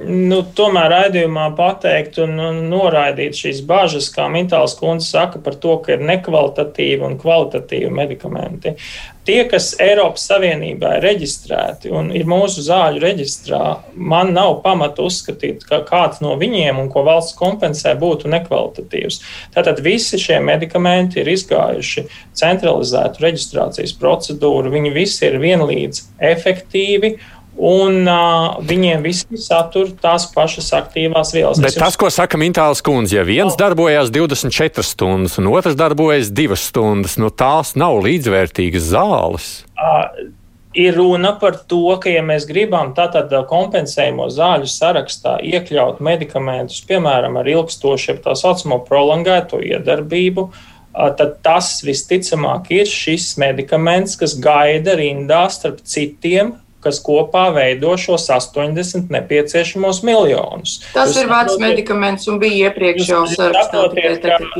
nu, 0.08 0.38
tomēr 0.56 0.88
raidījumā 0.94 1.50
pateikt 1.58 2.22
un, 2.24 2.38
un 2.40 2.62
noraidīt 2.72 3.36
šīs 3.36 3.60
bažas, 3.68 4.08
kā 4.16 4.30
Mintāls 4.32 4.78
kundze 4.80 5.10
saka 5.10 5.42
par 5.44 5.58
to, 5.60 5.76
ka 5.84 5.98
ir 5.98 6.06
nekvalitatīvi 6.08 7.04
un 7.04 7.18
kvalitatīvi 7.20 7.92
medikamenti. 7.92 8.78
Tie, 9.24 9.38
kas 9.48 9.70
Eiropas 9.80 10.26
Savienībā 10.28 10.98
ir 10.98 11.06
reģistrēti 11.08 11.92
un 11.96 12.10
ir 12.12 12.26
mūsu 12.28 12.60
zāļu 12.66 13.00
reģistrā, 13.00 13.62
man 13.96 14.34
nav 14.36 14.58
pamata 14.66 15.06
uzskatīt, 15.08 15.62
ka 15.70 15.80
kāds 15.88 16.20
no 16.20 16.34
viņiem 16.42 16.82
un 16.82 16.90
ko 16.92 17.06
valsts 17.08 17.38
kompensē 17.40 17.94
būtu 18.02 18.28
nekvalitatīvs. 18.34 19.22
Tātad 19.56 19.80
visi 19.86 20.20
šie 20.20 20.42
medikamenti 20.44 21.22
ir 21.24 21.32
izgājuši 21.32 22.04
centralizētu 22.36 23.24
reģistrācijas 23.24 23.96
procedūru, 24.02 24.74
viņi 24.76 24.92
visi 24.98 25.24
ir 25.30 25.40
vienlīdz 25.40 26.04
efektīvi 26.34 27.16
un 27.58 28.02
uh, 28.10 28.60
viņiem 28.66 29.04
visi 29.06 29.40
satur 29.42 29.92
tās 30.02 30.26
pašas 30.34 30.72
aktīvās 30.78 31.34
vielas. 31.36 31.62
Bet 31.64 31.78
tas, 31.80 31.98
ko 32.00 32.10
saka 32.14 32.40
Mintāls 32.42 32.82
kundze, 32.86 33.20
ja 33.20 33.26
viens 33.28 33.58
darbojas 33.60 34.12
24 34.14 34.86
stundas 34.86 35.38
un 35.42 35.52
otrs 35.54 35.78
darbojas 35.80 36.32
2 36.34 36.58
stundas, 36.60 37.18
nu 37.22 37.30
tās 37.30 37.76
nav 37.80 38.02
līdzvērtīgas 38.06 38.90
zāles. 38.94 39.52
Uh, 39.78 40.34
ir 40.74 40.98
runa 40.98 41.36
par 41.40 41.60
to, 41.70 41.86
ka, 42.02 42.10
ja 42.10 42.24
mēs 42.26 42.48
gribam 42.50 42.96
tātad 42.98 43.32
kompensējumu 43.50 44.28
zāļu 44.34 44.70
sarakstā 44.70 45.38
iekļaut 45.46 46.02
medikamentus, 46.04 46.82
piemēram, 46.90 47.38
ar 47.38 47.50
ilgstošu, 47.54 48.18
tā 48.26 48.36
saucamo 48.40 48.82
prolongēto 48.88 49.62
iedarbību, 49.62 50.50
tad 50.94 51.40
tas 51.46 51.76
visticamāk 51.86 52.70
ir 52.74 52.90
šis 52.90 53.34
medikaments, 53.42 54.18
kas 54.18 54.36
gaida 54.42 54.98
rindā 54.98 55.46
starp 55.54 55.82
citiem 55.90 56.54
kas 56.84 57.00
kopā 57.04 57.48
veido 57.56 57.96
šos 58.00 58.28
80 58.34 59.12
nepieciešamos 59.14 60.02
miljonus. 60.08 60.80
Tas 60.94 61.14
jūs 61.14 61.24
ir 61.24 61.32
vecs 61.32 61.60
medikaments 61.62 62.30
un 62.32 62.40
bija 62.42 62.70
iepriekš 62.70 63.12
jau 63.14 63.24
sarakstā. 63.32 63.86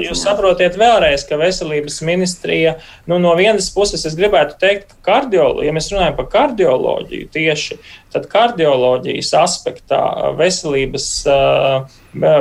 Jūs 0.04 0.24
saprotiet 0.24 0.78
vēlreiz, 0.80 1.26
ka 1.30 1.40
veselības 1.42 2.02
ministrija, 2.08 2.78
nu, 3.10 3.20
no 3.22 3.36
vienas 3.40 3.70
puses 3.76 4.06
es 4.08 4.18
gribētu 4.20 4.58
teikt, 4.62 4.96
ka 5.04 5.14
kardioloģija, 5.14 5.70
ja 5.70 5.76
mēs 5.76 5.92
runājam 5.94 6.18
par 6.20 6.30
kardioloģiju 6.34 7.30
tieši, 7.34 7.80
tad 8.14 8.30
kardioloģijas 8.32 9.34
aspektā 9.42 10.04
veselības 10.40 11.10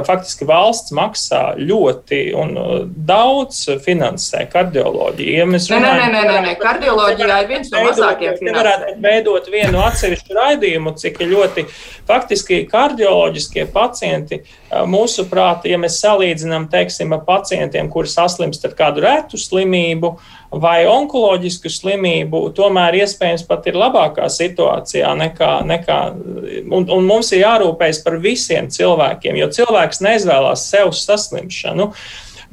faktiski 0.05 0.45
valsts 0.45 0.93
maksā 0.93 1.55
ļoti 1.57 2.19
un 2.37 2.51
daudz 3.09 3.63
finansē 3.81 4.43
kardioloģiju. 4.53 5.37
Ja 5.39 5.47
mēs 5.49 5.71
runājam, 5.73 6.03
nē, 6.03 6.11
nē, 6.13 6.25
nē, 6.29 6.41
nē, 6.45 6.53
kardioloģijā 6.61 7.39
ir 7.41 7.49
viens 7.49 7.73
no 7.73 7.81
mazākajiem 7.87 8.37
finansējumiem. 8.37 8.51
Nevarētu 8.53 9.07
veidot 9.07 9.49
vienu 9.55 9.81
atsevišķu 9.87 10.37
raidījumu, 10.37 10.93
cik 11.01 11.23
ļoti 11.25 11.65
faktiski 12.09 12.61
kardioloģiskie 12.69 13.65
pacienti, 13.73 14.43
mūsuprāt, 14.93 15.65
ja 15.71 15.81
mēs 15.81 15.97
salīdzinām, 16.05 16.69
teiksim, 16.73 17.17
ar 17.17 17.25
pacientiem, 17.25 17.89
kuri 17.93 18.13
saslimst 18.13 18.69
ar 18.69 18.77
kādu 18.77 19.07
retu 19.07 19.41
slimību, 19.41 20.13
vai 20.53 20.83
onkoloģisku 20.85 21.73
slimību, 21.73 22.43
tomēr 22.53 23.01
iespējams 23.01 23.47
pat 23.49 23.73
ir 23.73 23.81
labākā 23.81 24.29
situācijā 24.29 25.15
nekā. 25.17 25.62
Nekā 25.69 26.01
un, 26.73 26.87
un 26.87 27.07
mums 27.07 27.33
ir 27.33 27.45
jārūpējas 27.45 28.03
par 28.05 28.19
visiem 28.23 28.69
cilvēkiem, 28.73 29.39
jo 29.41 29.49
cilvēks 29.59 30.03
neizvēlās 30.05 30.69
sev 30.73 30.93
saslimšanu. 30.97 31.93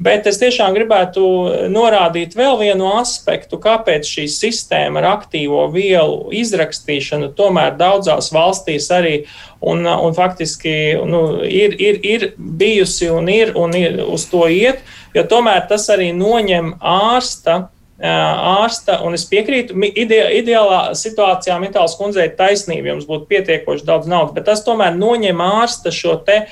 Bet 0.00 0.24
es 0.24 0.38
tiešām 0.40 0.72
gribētu 0.72 1.22
norādīt 1.68 2.32
vēl 2.32 2.54
vienu 2.62 2.86
aspektu, 2.96 3.58
kāpēc 3.60 4.08
šī 4.08 4.22
sistēma 4.32 5.02
ar 5.02 5.08
aktīvo 5.10 5.66
vielu 5.74 6.30
izrakstīšanu 6.40 7.34
tomēr 7.36 7.76
daudzās 7.76 8.30
valstīs 8.32 8.88
arī 8.96 9.18
un, 9.60 9.84
un 9.84 10.16
faktiski 10.16 10.72
nu, 11.04 11.20
ir, 11.44 11.76
ir, 11.76 12.00
ir 12.00 12.24
bijusi 12.38 13.10
un 13.12 13.28
ir, 13.28 13.52
un 13.60 13.76
ir 13.76 14.00
uz 14.06 14.24
to 14.32 14.46
iet, 14.48 14.80
jo 15.12 15.26
tomēr 15.28 15.68
tas 15.68 15.84
arī 15.92 16.14
noņem 16.16 16.78
ārsta 16.80 17.66
ārsta, 18.00 19.00
un 19.04 19.14
es 19.16 19.26
piekrītu, 19.28 19.76
ide, 19.92 20.20
ideālā 20.40 20.94
situācijā 20.96 21.58
Mitāls 21.60 21.96
kundzei 21.98 22.30
taisnība, 22.36 22.94
jums 22.94 23.08
būtu 23.08 23.28
pietiekoši 23.28 23.86
daudz 23.88 24.08
naudas, 24.10 24.34
bet 24.36 24.48
tas 24.48 24.64
tomēr 24.64 24.96
noņem 24.96 25.42
ārsta 25.44 25.92
šo 25.92 26.16
te 26.24 26.42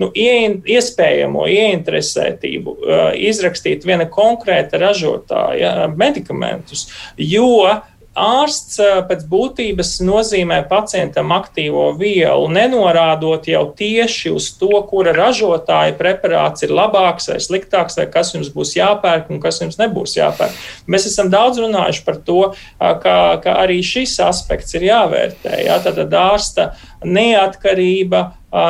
nu, 0.00 0.08
iespējamo 0.14 1.44
ieinteresētību 1.52 2.76
uh, 2.76 3.02
izrakstīt 3.20 3.84
viena 3.86 4.08
konkrēta 4.10 4.80
ražotāja 4.80 5.90
medikamentus, 5.92 6.88
jo 7.20 7.68
ārsts 8.14 8.78
pēc 9.08 9.24
būtības 9.30 9.96
nozīmē 10.06 10.60
pacientam 10.70 11.32
aktīvo 11.34 11.88
vielu, 11.98 12.46
nenorādot 12.52 13.48
jau 13.50 13.64
tieši 13.76 14.30
uz 14.34 14.50
to, 14.58 14.70
kura 14.90 15.14
ražotāja 15.16 15.96
preparāts 15.98 16.66
ir 16.66 16.74
labāks 16.74 17.28
vai 17.32 17.40
sliktāks, 17.42 17.98
vai 17.98 18.06
kas 18.10 18.34
jums 18.36 18.52
būs 18.54 18.76
jāpērk 18.78 19.32
un 19.34 19.42
kas 19.42 19.60
jums 19.62 19.80
nebūs 19.80 20.16
jāpērk. 20.18 20.54
Mēs 20.86 21.08
esam 21.10 21.30
daudz 21.32 21.58
runājuši 21.62 22.06
par 22.06 22.22
to, 22.26 22.40
ka, 22.78 23.18
ka 23.42 23.58
arī 23.64 23.80
šis 23.84 24.16
aspekts 24.22 24.78
ir 24.78 24.86
jāvērtē. 24.90 25.58
Jā, 25.66 25.80
tad 25.82 25.98
ārsta 26.14 26.70
neatkarība 27.04 28.28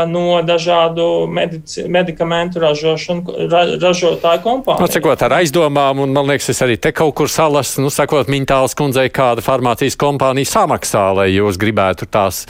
no 0.08 0.40
dažādu 0.42 1.26
medici, 1.28 1.84
medikamentu 1.88 2.62
ražošanu, 2.62 3.36
ra, 3.52 3.64
ražotāju 3.82 4.42
kompāniju. 4.44 4.80
Nu, 4.80 4.90
sakot, 4.90 5.24
ar 5.26 5.36
aizdomām, 5.40 6.00
un 6.04 6.14
man 6.16 6.30
liekas, 6.30 6.48
es 6.54 6.62
arī 6.64 6.78
te 6.80 6.94
kaut 6.96 7.14
kur 7.18 7.28
salas, 7.28 7.76
nu, 7.80 7.92
sakot, 7.92 8.30
Mintāls 8.32 8.76
kundzei, 8.78 9.10
kāda 9.12 9.44
farmācijas 9.44 9.98
kompānija 10.00 10.48
samaksā, 10.54 11.06
lai 11.20 11.28
jūs 11.34 11.60
gribētu 11.60 12.08
tās 12.08 12.46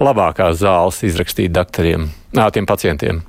labākās 0.00 0.62
zāles 0.62 1.02
izrakstīt 1.04 1.52
doktoriem, 1.52 2.08
nā, 2.36 2.48
tiem 2.54 2.68
pacientiem. 2.68 3.20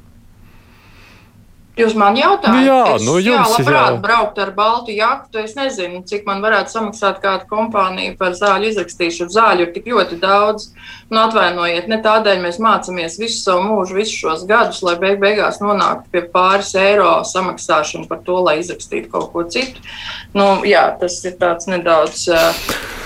Jūs 1.80 1.96
man 1.96 2.18
jautājat, 2.20 2.56
nu, 2.58 2.66
jā, 2.68 2.80
es, 2.96 3.06
nu, 3.08 3.16
jums, 3.24 3.54
jā, 3.54 3.56
labprāt 3.56 3.94
jā. 3.94 4.00
braukt 4.04 4.42
ar 4.44 4.52
baltu 4.56 4.96
jaktu. 4.96 5.40
Es 5.46 5.56
nezinu, 5.56 6.02
cik 6.10 6.28
man 6.28 6.44
varētu 6.44 6.74
samaksāt 6.74 7.22
kāda 7.24 7.48
kompānija 7.50 8.18
par 8.20 8.36
zāļu 8.36 8.74
izrakstīšanu. 8.74 9.32
Zāļu 9.34 9.66
ir 9.66 9.72
tik 9.76 9.88
ļoti 9.94 10.20
daudz. 10.20 10.70
Nu, 11.10 11.24
atvainojiet, 11.24 11.88
ne 11.90 12.02
tādēļ 12.04 12.44
mēs 12.44 12.60
mācāmies 12.62 13.18
visu 13.22 13.40
savu 13.42 13.64
mūžu, 13.70 13.98
visus 13.98 14.20
šos 14.20 14.46
gadus, 14.50 14.84
lai 14.86 14.98
beig 15.02 15.18
beigās 15.24 15.62
nonāktu 15.64 16.12
pie 16.14 16.26
pāris 16.34 16.76
eiro 16.78 17.20
samaksāšanu 17.26 18.10
par 18.12 18.24
to, 18.28 18.42
lai 18.44 18.60
izrakstītu 18.60 19.10
kaut 19.16 19.32
ko 19.34 19.48
citu. 19.50 19.82
Nu, 20.36 20.60
jā, 20.68 20.90
tas 21.00 21.22
ir 21.26 21.40
tāds 21.40 21.72
nedaudz. 21.72 22.28
Uh, 22.28 22.99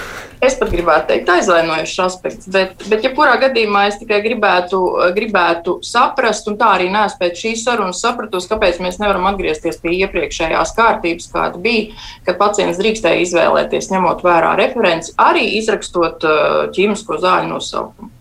es 0.45 0.55
pat 0.59 0.71
gribētu 0.73 1.09
teikt, 1.09 1.29
aizvainojušs 1.33 1.99
aspekts. 2.03 2.47
Bet, 2.53 2.83
bet 2.91 3.05
jebkurā 3.05 3.35
gadījumā 3.41 3.85
es 3.89 3.99
tikai 4.01 4.19
gribētu, 4.25 4.79
gribētu 5.15 5.77
saprast, 5.85 6.47
un 6.51 6.57
tā 6.59 6.73
arī 6.77 6.89
neesmu 6.93 7.21
pēc 7.21 7.43
šīs 7.43 7.63
sarunas 7.67 8.01
sapratusi, 8.03 8.49
kāpēc 8.51 8.81
mēs 8.83 8.99
nevaram 9.01 9.27
atgriezties 9.31 9.79
pie 9.83 9.95
iepriekšējās 10.03 10.73
kārtības, 10.77 11.29
kāda 11.33 11.61
bija, 11.63 11.93
kad 12.27 12.39
pacients 12.41 12.81
drīkstēja 12.81 13.23
izvēlēties, 13.27 13.91
ņemot 13.93 14.25
vērā 14.25 14.55
referenci, 14.59 15.15
arī 15.21 15.45
izrakstot 15.59 16.27
uh, 16.27 16.49
ķīmisko 16.75 17.21
zāļu 17.23 17.53
nosaukumu. 17.53 18.11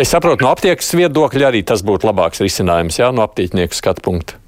Es 0.00 0.10
saprotu, 0.10 0.42
no 0.44 0.50
aptiekas 0.50 0.90
viedokļa 0.98 1.50
arī 1.52 1.64
tas 1.66 1.84
būtu 1.86 2.08
labāks 2.10 2.42
risinājums, 2.42 2.98
jā, 2.98 3.12
no 3.14 3.22
aptīķnieku 3.28 3.76
skatu 3.76 4.06
punkta. 4.06 4.38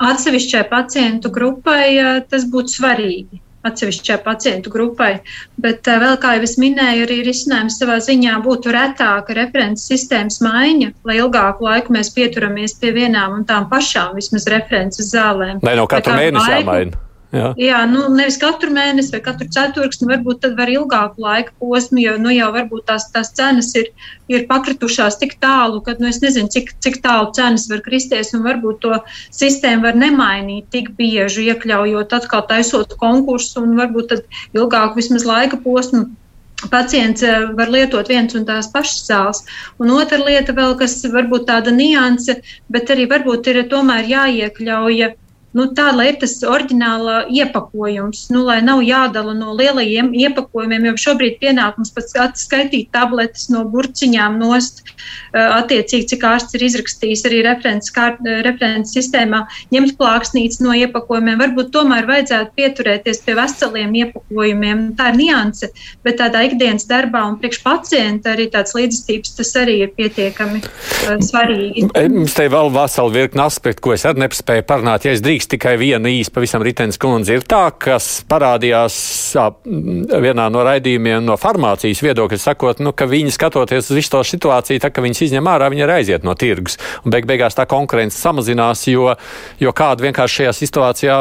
Atsevišķai 0.00 0.64
pacientu 0.70 1.30
grupai 1.34 1.86
uh, 1.98 2.18
tas 2.30 2.46
būtu 2.50 2.78
svarīgi 2.78 3.42
atsevišķai 3.66 4.18
pacientu 4.24 4.72
grupai. 4.72 5.12
Bet 5.60 5.88
eh, 5.88 5.98
vēl, 6.02 6.16
kā 6.22 6.36
jau 6.36 6.46
es 6.46 6.56
minēju, 6.60 7.04
arī 7.06 7.20
risinājums 7.26 7.78
savā 7.80 7.98
ziņā 8.04 8.38
būtu 8.44 8.72
retāka 8.76 9.36
referents 9.36 9.86
sistēmas 9.90 10.40
maiņa, 10.44 10.94
lai 11.08 11.20
ilgāku 11.20 11.68
laiku 11.68 11.96
mēs 11.96 12.12
pieturamies 12.16 12.78
pie 12.80 12.94
vienām 12.96 13.40
un 13.40 13.46
tām 13.48 13.68
pašām 13.72 14.16
vismaz 14.18 14.48
references 14.50 15.12
zālēm. 15.14 15.60
Nē, 15.64 15.76
no 15.78 15.86
katru 15.90 16.16
mēnesi 16.16 16.58
jāmaina. 16.60 17.06
Jā, 17.30 17.50
jā 17.62 17.78
nu, 17.86 18.08
nevis 18.10 18.40
katru 18.42 18.72
mēnesi 18.74 19.12
vai 19.14 19.20
katru 19.22 19.46
ceturksni, 19.54 20.08
varbūt 20.10 20.40
tad 20.42 20.56
var 20.58 20.70
ilgāku 20.72 21.22
laika 21.22 21.54
posmu, 21.62 22.00
jo 22.02 22.16
nu, 22.18 22.32
jau 22.34 22.48
varbūt 22.56 22.88
tās, 22.88 23.06
tās 23.14 23.30
cenas 23.38 23.70
ir, 23.78 23.92
ir 24.32 24.48
pakritušās 24.50 25.20
tik 25.20 25.36
tālu, 25.42 25.78
ka 25.86 25.94
nu, 26.00 26.08
es 26.10 26.18
nezinu, 26.24 26.50
cik, 26.50 26.72
cik 26.82 26.98
tālu 27.04 27.30
cenas 27.36 27.68
var 27.70 27.84
kristies, 27.86 28.32
un 28.34 28.42
varbūt 28.48 28.82
to 28.82 28.98
sistēmu 29.36 29.86
var 29.86 30.00
nemainīt 30.02 30.72
tik 30.74 30.90
bieži, 30.98 31.46
iekļaujot 31.52 32.18
atkal 32.18 32.42
taisot 32.50 32.98
konkursu, 32.98 33.62
un 33.62 33.78
varbūt 33.78 34.10
tad 34.10 34.40
ilgāku 34.58 34.98
vismaz 34.98 35.28
laika 35.28 35.60
posmu 35.62 36.08
pacients 36.68 37.22
eh, 37.22 37.46
var 37.56 37.70
lietot 37.72 38.10
viens 38.10 38.34
un 38.36 38.44
tās 38.44 38.68
pašas 38.74 39.06
zāles. 39.06 39.46
Un 39.80 39.94
otra 39.94 40.18
lieta, 40.20 40.52
vēl, 40.56 40.74
kas 40.82 40.98
varbūt 41.14 41.46
tāda 41.48 41.72
nianse, 41.72 42.40
bet 42.68 42.90
arī 42.90 43.06
varbūt 43.08 43.48
ir 43.54 43.62
tomēr 43.70 44.10
jāiekļauj 44.10 45.04
nu, 45.56 45.66
tā, 45.74 45.90
lai 45.96 46.10
ir 46.12 46.18
tas 46.22 46.36
oriģināla 46.46 47.24
iepakojums, 47.32 48.26
nu, 48.34 48.44
lai 48.46 48.60
nav 48.64 48.82
jādala 48.86 49.34
no 49.36 49.54
lielajiem 49.58 50.12
iepakojumiem, 50.14 50.90
jo 50.90 50.94
šobrīd 51.06 51.38
pienākums 51.42 51.92
pats 51.94 52.16
atskaitīt 52.20 52.90
tabletes 52.94 53.48
no 53.52 53.64
burciņām 53.70 54.38
nost, 54.40 54.84
attiecīgi, 55.32 56.08
cik 56.14 56.26
ārsts 56.26 56.56
ir 56.58 56.66
izrakstījis 56.68 57.24
arī 57.28 57.42
referents, 57.46 57.92
kār, 57.94 58.18
referents 58.46 58.94
sistēmā, 58.96 59.44
ņemt 59.74 59.96
plāksnītes 60.00 60.60
no 60.64 60.74
iepakojumiem. 60.76 61.38
Varbūt 61.40 61.72
tomēr 61.74 62.08
vajadzētu 62.08 62.54
pieturēties 62.58 63.22
pie 63.26 63.36
veseliem 63.38 63.94
iepakojumiem. 64.04 64.84
Tā 64.98 65.10
ir 65.12 65.20
nianse, 65.20 65.70
bet 66.06 66.18
tādā 66.20 66.44
ikdienas 66.48 66.86
darbā 66.90 67.24
un 67.28 67.38
priekš 67.40 67.62
pacienta 67.64 68.34
arī 68.34 68.48
tāds 68.52 68.74
līdzstības 68.76 69.36
tas 69.38 69.52
arī 69.60 69.80
ir 69.84 69.94
pietiekami 69.96 70.62
uh, 70.62 71.16
svarīgi. 71.24 71.88
Mums 72.10 72.34
te 72.36 72.48
vēl 72.50 72.72
vesela 72.74 73.14
virkna 73.14 73.46
aspektu, 73.50 73.84
ko 73.86 73.94
es 73.96 74.06
arī 74.08 74.24
nespēju 74.24 74.66
parunāt. 74.68 75.06
Ja 75.06 75.14
es 75.14 75.22
drīkst 75.24 75.39
drīkst 75.40 75.50
tikai 75.54 75.76
vienu 75.80 76.08
īsu, 76.08 76.30
pavisam 76.34 76.62
ritenis 76.62 76.98
kundze, 77.00 77.34
ir 77.34 77.44
tā, 77.48 77.70
kas 77.72 78.22
parādījās 78.28 78.96
vienā 80.20 80.48
no 80.52 80.64
raidījumiem 80.66 81.24
no 81.24 81.36
farmācijas 81.40 82.02
viedokļa, 82.04 82.38
sakot, 82.38 82.80
nu, 82.80 82.92
ka 82.92 83.06
viņi 83.08 83.32
skatoties 83.32 83.90
uz 83.90 83.96
visu 83.96 84.12
to 84.12 84.22
situāciju, 84.22 84.80
tā, 84.80 84.90
ka 84.90 85.00
viņas 85.00 85.22
izņem 85.28 85.48
ārā, 85.48 85.70
viņi 85.70 85.84
ir 85.86 85.94
aiziet 85.94 86.24
no 86.26 86.34
tirgus. 86.34 86.76
Un 87.04 87.14
beig 87.14 87.26
beigās 87.26 87.56
tā 87.56 87.66
konkurence 87.66 88.18
samazinās, 88.20 88.86
jo, 88.90 89.14
jo 89.60 89.72
kāda 89.72 90.04
vienkārši 90.04 90.42
šajā 90.42 90.56
situācijā 90.58 91.16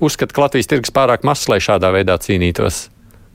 uzskata, 0.00 0.32
ka 0.32 0.46
Latvijas 0.46 0.70
tirgus 0.70 0.94
pārāk 0.94 1.26
mazs, 1.28 1.48
lai 1.52 1.60
šādā 1.60 1.92
veidā 1.92 2.16
cīnītos. 2.22 2.86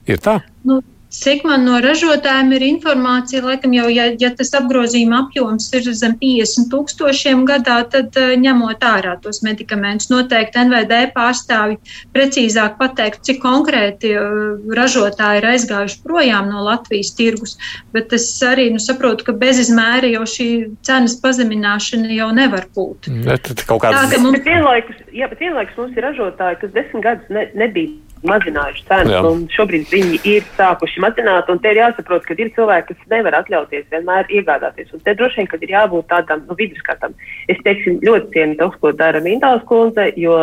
Ir 0.10 0.20
tā? 0.24 0.40
Nu, 0.68 0.82
Cik 1.14 1.44
man 1.46 1.62
no 1.68 1.78
ražotājiem 1.84 2.56
ir 2.58 2.64
informācija, 2.66 3.44
laikam 3.46 3.74
jau, 3.76 3.86
ja, 3.94 4.08
ja 4.18 4.32
tas 4.34 4.50
apgrozījuma 4.58 5.20
apjoms 5.28 5.68
ir 5.78 5.86
zem 5.94 6.16
50 6.18 6.72
tūkstošiem 6.72 7.44
gadā, 7.46 7.76
tad 7.94 8.18
uh, 8.18 8.32
ņemot 8.42 8.82
ārā 8.82 9.14
tos 9.22 9.44
medikamentus, 9.46 10.10
noteikti 10.10 10.64
NVD 10.64 11.14
pārstāvi 11.14 11.78
precīzāk 12.16 12.80
pateikt, 12.80 13.22
cik 13.28 13.44
konkrēti 13.44 14.16
uh, 14.18 14.64
ražotāji 14.74 15.44
ir 15.44 15.48
aizgājuši 15.52 16.02
projām 16.08 16.50
no 16.50 16.66
Latvijas 16.66 17.14
tirgus. 17.20 17.60
Bet 17.94 18.16
es 18.18 18.26
arī 18.42 18.72
nu, 18.74 18.82
saprotu, 18.82 19.28
ka 19.30 19.38
bez 19.38 19.62
izmēra 19.62 20.10
jau 20.16 20.26
šī 20.34 20.50
cenas 20.82 21.20
pazemināšana 21.22 22.10
jau 22.18 22.32
nevar 22.34 22.66
būt. 22.74 23.12
Bet 23.30 23.54
kaut 23.70 23.86
kāds... 23.86 24.00
Tā, 24.00 24.16
ka 24.16 24.24
mums... 24.24 24.40
bet 24.40 24.50
vienlaikus, 24.50 25.06
jā, 25.14 25.30
bet 25.30 25.46
vienlaikus 25.46 25.78
mums 25.78 25.94
ir 25.94 26.10
ražotāji, 26.10 26.60
kas 26.66 26.74
desmit 26.74 27.06
gadus 27.06 27.30
ne, 27.38 27.46
nebija 27.54 27.94
mazinājuši 28.30 29.24
un 29.30 29.46
šobrīd 29.54 29.92
viņi 29.92 30.20
ir 30.30 30.48
sākuši 30.58 31.04
mazināt. 31.04 31.50
Te 31.64 31.74
ir 31.74 31.82
jāsaprot, 31.82 32.26
ka 32.28 32.38
ir 32.38 32.52
cilvēki, 32.56 32.94
kas 32.94 33.14
nevar 33.14 33.40
atļauties 33.42 33.90
vienmēr 33.92 34.32
iegādāties. 34.32 34.92
Un 34.96 35.04
te 35.06 35.16
droši 35.20 35.42
vien, 35.42 35.50
ka 35.52 35.60
ir 35.62 35.76
jābūt 35.76 36.10
tādam 36.12 36.44
nu, 36.48 36.58
viduskatam. 36.60 37.16
Es 37.52 37.60
teiksim, 37.66 38.00
ļoti 38.06 38.32
cienu 38.36 38.60
to, 38.60 38.70
ko 38.82 38.94
dara 38.98 39.22
Mindāls 39.24 39.66
kundze, 39.70 40.10
jo 40.20 40.38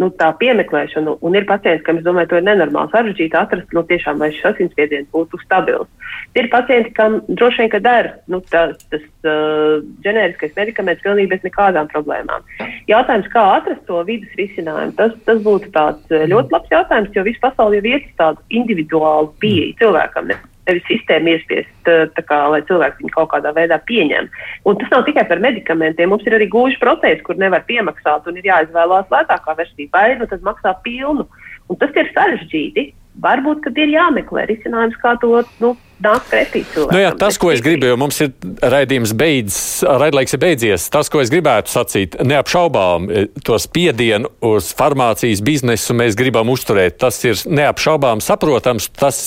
nu, 0.00 0.10
tā 0.20 0.30
piemeklēšana, 0.40 1.16
un 1.24 1.36
ir 1.38 1.46
pacients, 1.48 1.84
kam 1.86 2.00
es 2.00 2.04
domāju, 2.06 2.30
to 2.30 2.40
ir 2.40 2.46
nenormāli 2.46 2.92
sarežģīti 2.92 3.38
atrast, 3.38 3.72
nu, 3.76 3.82
tiešām, 3.88 4.20
lai 4.22 4.30
šis 4.34 4.48
asinsspiediens 4.52 5.08
būtu 5.14 5.40
stabils. 5.42 5.88
Ir 6.36 6.50
pacienti, 6.52 6.92
kam 6.96 7.18
droši 7.28 7.64
vien, 7.64 7.70
ka 7.72 7.80
der 7.84 8.10
nu, 8.32 8.42
tā, 8.52 8.66
tas 8.92 9.04
uh, 9.28 9.78
ģenēriskais 10.04 10.56
medikaments 10.58 11.04
pilnīgi 11.04 11.32
bez 11.32 11.46
nekādām 11.46 11.88
problēmām. 11.92 12.44
Jautājums, 12.90 13.30
kā 13.32 13.44
atrast 13.56 13.86
to 13.88 14.02
vidus 14.08 14.36
risinājumu, 14.40 14.96
tas, 15.00 15.16
tas 15.28 15.40
būtu 15.44 15.72
tāds 15.76 16.18
ļoti 16.32 16.56
labs 16.56 16.76
jautājums, 16.76 17.14
jo 17.16 17.24
visu 17.26 17.42
pasauli 17.44 17.80
jau 17.80 17.94
iet 17.94 18.10
uz 18.10 18.20
tādu 18.20 18.44
individuālu 18.60 19.32
pieeju 19.40 19.80
cilvēkam. 19.80 20.32
Ne? 20.32 20.38
Nevis 20.66 20.84
sistēmu 20.90 21.32
iespiest, 21.34 21.90
kā, 22.28 22.38
lai 22.52 22.60
cilvēks 22.68 23.00
viņu 23.00 23.14
kaut 23.14 23.30
kādā 23.32 23.52
veidā 23.56 23.78
pieņem. 23.88 24.28
Un 24.66 24.78
tas 24.80 24.92
nav 24.92 25.06
tikai 25.08 25.26
par 25.30 25.42
medikamentiem. 25.44 26.10
Mums 26.12 26.26
ir 26.26 26.36
arī 26.38 26.48
gūžu 26.52 26.80
procesi, 26.82 27.22
kur 27.26 27.38
nevar 27.40 27.64
piemaksāt 27.68 28.26
un 28.26 28.38
ir 28.40 28.50
jāizvēlās 28.50 29.10
lētākā 29.12 29.56
versija, 29.58 29.92
vai 29.94 30.08
nu 30.20 30.28
tad 30.30 30.44
maksā 30.46 30.74
pilnu. 30.86 31.26
Un 31.70 31.80
tas 31.80 31.94
ir 31.98 32.10
sarežģīti. 32.14 32.90
Varbūt, 33.24 33.62
kad 33.64 33.78
ir 33.80 33.94
jāmeklē 33.94 34.44
risinājums, 34.50 34.98
kā 35.00 35.14
to 35.22 35.40
nu, 35.62 35.72
nāk 36.04 36.26
pretī 36.30 36.62
cilvēkam. 36.68 36.92
Nu 36.92 37.00
jā, 37.00 37.12
tas, 37.18 37.38
ko 37.40 37.50
es 37.52 37.62
gribu, 37.64 37.88
jo 37.88 37.96
mums 38.00 38.18
ir 38.24 38.32
raidījums 38.60 39.14
beidzis, 39.16 39.84
raidlaiks 39.86 40.36
ir 40.36 40.42
beidzies, 40.42 40.88
tas, 40.92 41.08
ko 41.12 41.22
es 41.22 41.32
gribētu 41.32 41.72
sacīt, 41.72 42.18
neapšaubām 42.20 43.08
e, 43.08 43.24
to 43.46 43.56
spiedienu 43.62 44.30
uz 44.44 44.72
farmācijas 44.76 45.42
biznesu 45.46 45.96
mēs 45.96 46.18
gribam 46.18 46.50
uzturēt. 46.52 46.98
Tas 47.00 47.20
ir 47.24 47.40
neapšaubām 47.48 48.20
saprotams, 48.24 48.90
tas 48.96 49.18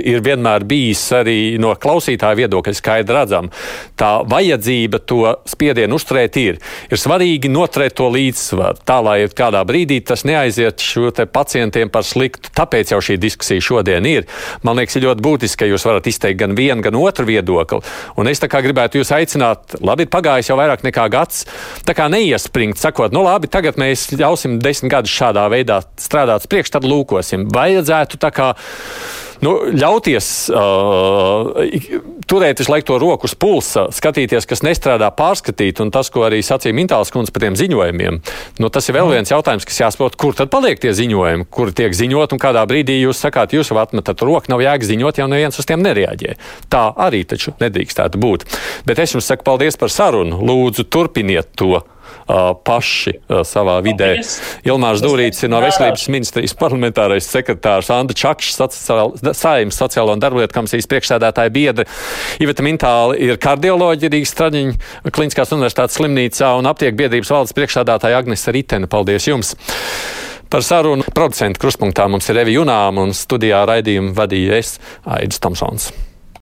ir 0.00 0.24
vienmēr 0.24 0.64
bijis 0.68 1.04
arī 1.16 1.38
no 1.62 1.74
klausītāja 1.80 2.40
viedokļa 2.40 2.76
skaidri 2.76 3.16
redzam. 3.16 3.50
Tā 3.98 4.12
vajadzība 4.28 5.02
to 5.04 5.20
spiedienu 5.48 6.00
uzturēt 6.00 6.40
ir. 6.40 6.60
Ir 6.90 7.00
svarīgi 7.00 7.50
noturēt 7.52 7.96
to 8.00 8.08
līdzsvaru, 8.12 8.82
tā 8.88 8.98
lai 9.04 9.18
kādā 9.36 9.62
brīdī 9.68 10.00
tas 10.06 10.24
neaiziet 10.28 10.82
šo 10.82 11.12
pacientiem 11.32 11.90
par 11.92 12.04
sliktu. 12.06 12.50
Tāpēc 12.56 12.92
jau 12.92 13.00
šī 13.04 13.18
diskusija 13.20 13.62
šodien 13.62 14.06
ir. 14.08 14.26
Man 14.66 14.78
liekas, 14.80 14.96
ir 14.98 15.06
ļoti 15.08 15.24
būtiski, 15.24 15.60
ka 15.62 15.70
jūs 15.70 15.86
varat 15.86 16.05
varat 16.06 16.14
izteikt 16.14 16.40
gan 16.40 16.54
vienu, 16.56 16.82
gan 16.82 16.94
otru 16.94 17.26
viedokli. 17.26 17.80
Un 18.16 18.28
es 18.28 18.40
gribētu 18.40 19.00
jūs 19.00 19.12
aicināt, 19.12 19.76
labi, 19.80 20.06
ir 20.06 20.10
pagājis 20.10 20.50
jau 20.50 20.56
vairāk 20.56 20.84
nekā 20.84 21.08
gads, 21.10 21.46
tā 21.84 21.94
kā 21.94 22.08
neiespringt, 22.08 22.78
sakot, 22.78 23.12
nu 23.12 23.24
labi, 23.24 23.48
tagad 23.48 23.76
mēs 23.76 24.12
ļausim 24.14 24.58
desmit 24.60 24.92
gadus 24.92 25.10
šādā 25.10 25.48
veidā 25.50 25.82
strādāt 25.98 26.46
priekš, 26.48 26.70
tad 26.70 26.84
lūkosim. 26.84 27.48
Vajadzētu 27.52 28.18
tā 28.18 28.30
kā 28.30 28.54
nu, 29.44 29.52
ļauties 29.76 30.28
uh, 30.52 31.50
turēt 32.28 32.60
visu 32.62 32.72
laiku 32.72 32.88
to 32.90 32.98
roku 33.02 33.28
uz 33.28 33.34
pulsa, 33.38 33.86
skatīties, 33.94 34.46
kas 34.48 34.62
nestrādā, 34.66 35.08
pārskatīt, 35.16 35.80
un 35.84 35.92
tas, 35.94 36.10
ko 36.12 36.26
arī 36.26 36.42
sacīja 36.44 36.76
Mintāls 36.76 37.12
kundze 37.14 37.34
par 37.34 37.46
tiem 37.46 37.58
ziņojumiem, 37.58 38.20
nu, 38.62 38.70
tas 38.72 38.88
ir 38.88 38.98
vēl 38.98 39.12
viens 39.14 39.32
jautājums, 39.32 39.66
kas 39.68 39.82
jāsaprot, 39.84 40.18
kur 40.20 40.36
tad 40.38 40.52
paliek 40.52 40.80
tie 40.82 40.94
ziņojumi, 40.96 41.48
kur 41.52 41.72
tiek 41.76 41.96
ziņot, 41.96 42.36
un 42.36 42.42
kādā 42.42 42.64
brīdī 42.68 42.98
jūs 43.00 43.22
sakāt, 43.22 43.56
jūs 43.56 43.72
jau 43.72 43.80
atmetat 43.82 44.24
roku, 44.26 44.50
nav 44.52 44.64
jēga 44.64 44.90
ziņot, 44.92 45.20
ja 45.20 45.28
neviens 45.30 45.60
uz 45.60 45.68
tiem 45.68 45.82
nereaģē. 45.86 46.36
Tā 46.72 46.86
arī 47.06 47.24
taču 47.28 47.56
nedrīkstētu 47.60 48.20
būt. 48.22 48.48
Bet 48.88 49.02
es 49.02 49.14
jums 49.16 49.28
saku 49.28 49.46
paldies 49.46 49.78
par 49.80 49.92
sarunu. 49.92 50.40
Lūdzu, 50.46 50.86
turpiniet 50.90 51.54
to 51.58 51.82
paši 52.26 53.14
savā 53.46 53.76
vidē. 53.86 54.16
Ilmārs 54.66 55.02
Dūrīts 55.04 55.44
ir 55.46 55.52
no 55.52 55.60
Veselības 55.62 56.08
ministrijas 56.12 56.56
parlamentārais 56.58 57.28
sekretārs, 57.30 57.90
Anda 57.94 58.16
Čakšs, 58.16 58.58
Saimnes 59.36 59.78
sociālo 59.78 60.16
un 60.16 60.22
darblietu 60.22 60.56
komisijas 60.56 60.90
priekšsēdētāja 60.90 61.54
biedra, 61.54 61.86
Iveta 62.42 62.66
Mintāla 62.66 63.16
ir 63.20 63.38
kardioloģija 63.42 64.12
Rīgas 64.12 64.34
Straģiņa 64.34 65.14
Kliniskās 65.14 65.54
universitātes 65.54 66.00
slimnīcā 66.00 66.52
un 66.58 66.70
aptieku 66.70 66.98
biedrības 67.04 67.32
valdes 67.34 67.56
priekšsēdētāja 67.56 68.22
Agnese 68.22 68.54
Ritena. 68.54 68.90
Paldies 68.90 69.30
jums! 69.30 69.54
Par 70.50 70.62
sarunu 70.62 71.02
producentu 71.14 71.58
kruspunktā 71.62 72.06
mums 72.10 72.28
ir 72.30 72.38
Evi 72.44 72.54
Junām 72.54 73.00
un 73.02 73.14
studijā 73.16 73.64
raidījumu 73.66 74.14
vadīja 74.14 74.60
es, 74.60 74.76
Aidis 75.02 75.42
Tomsons. 75.42 75.90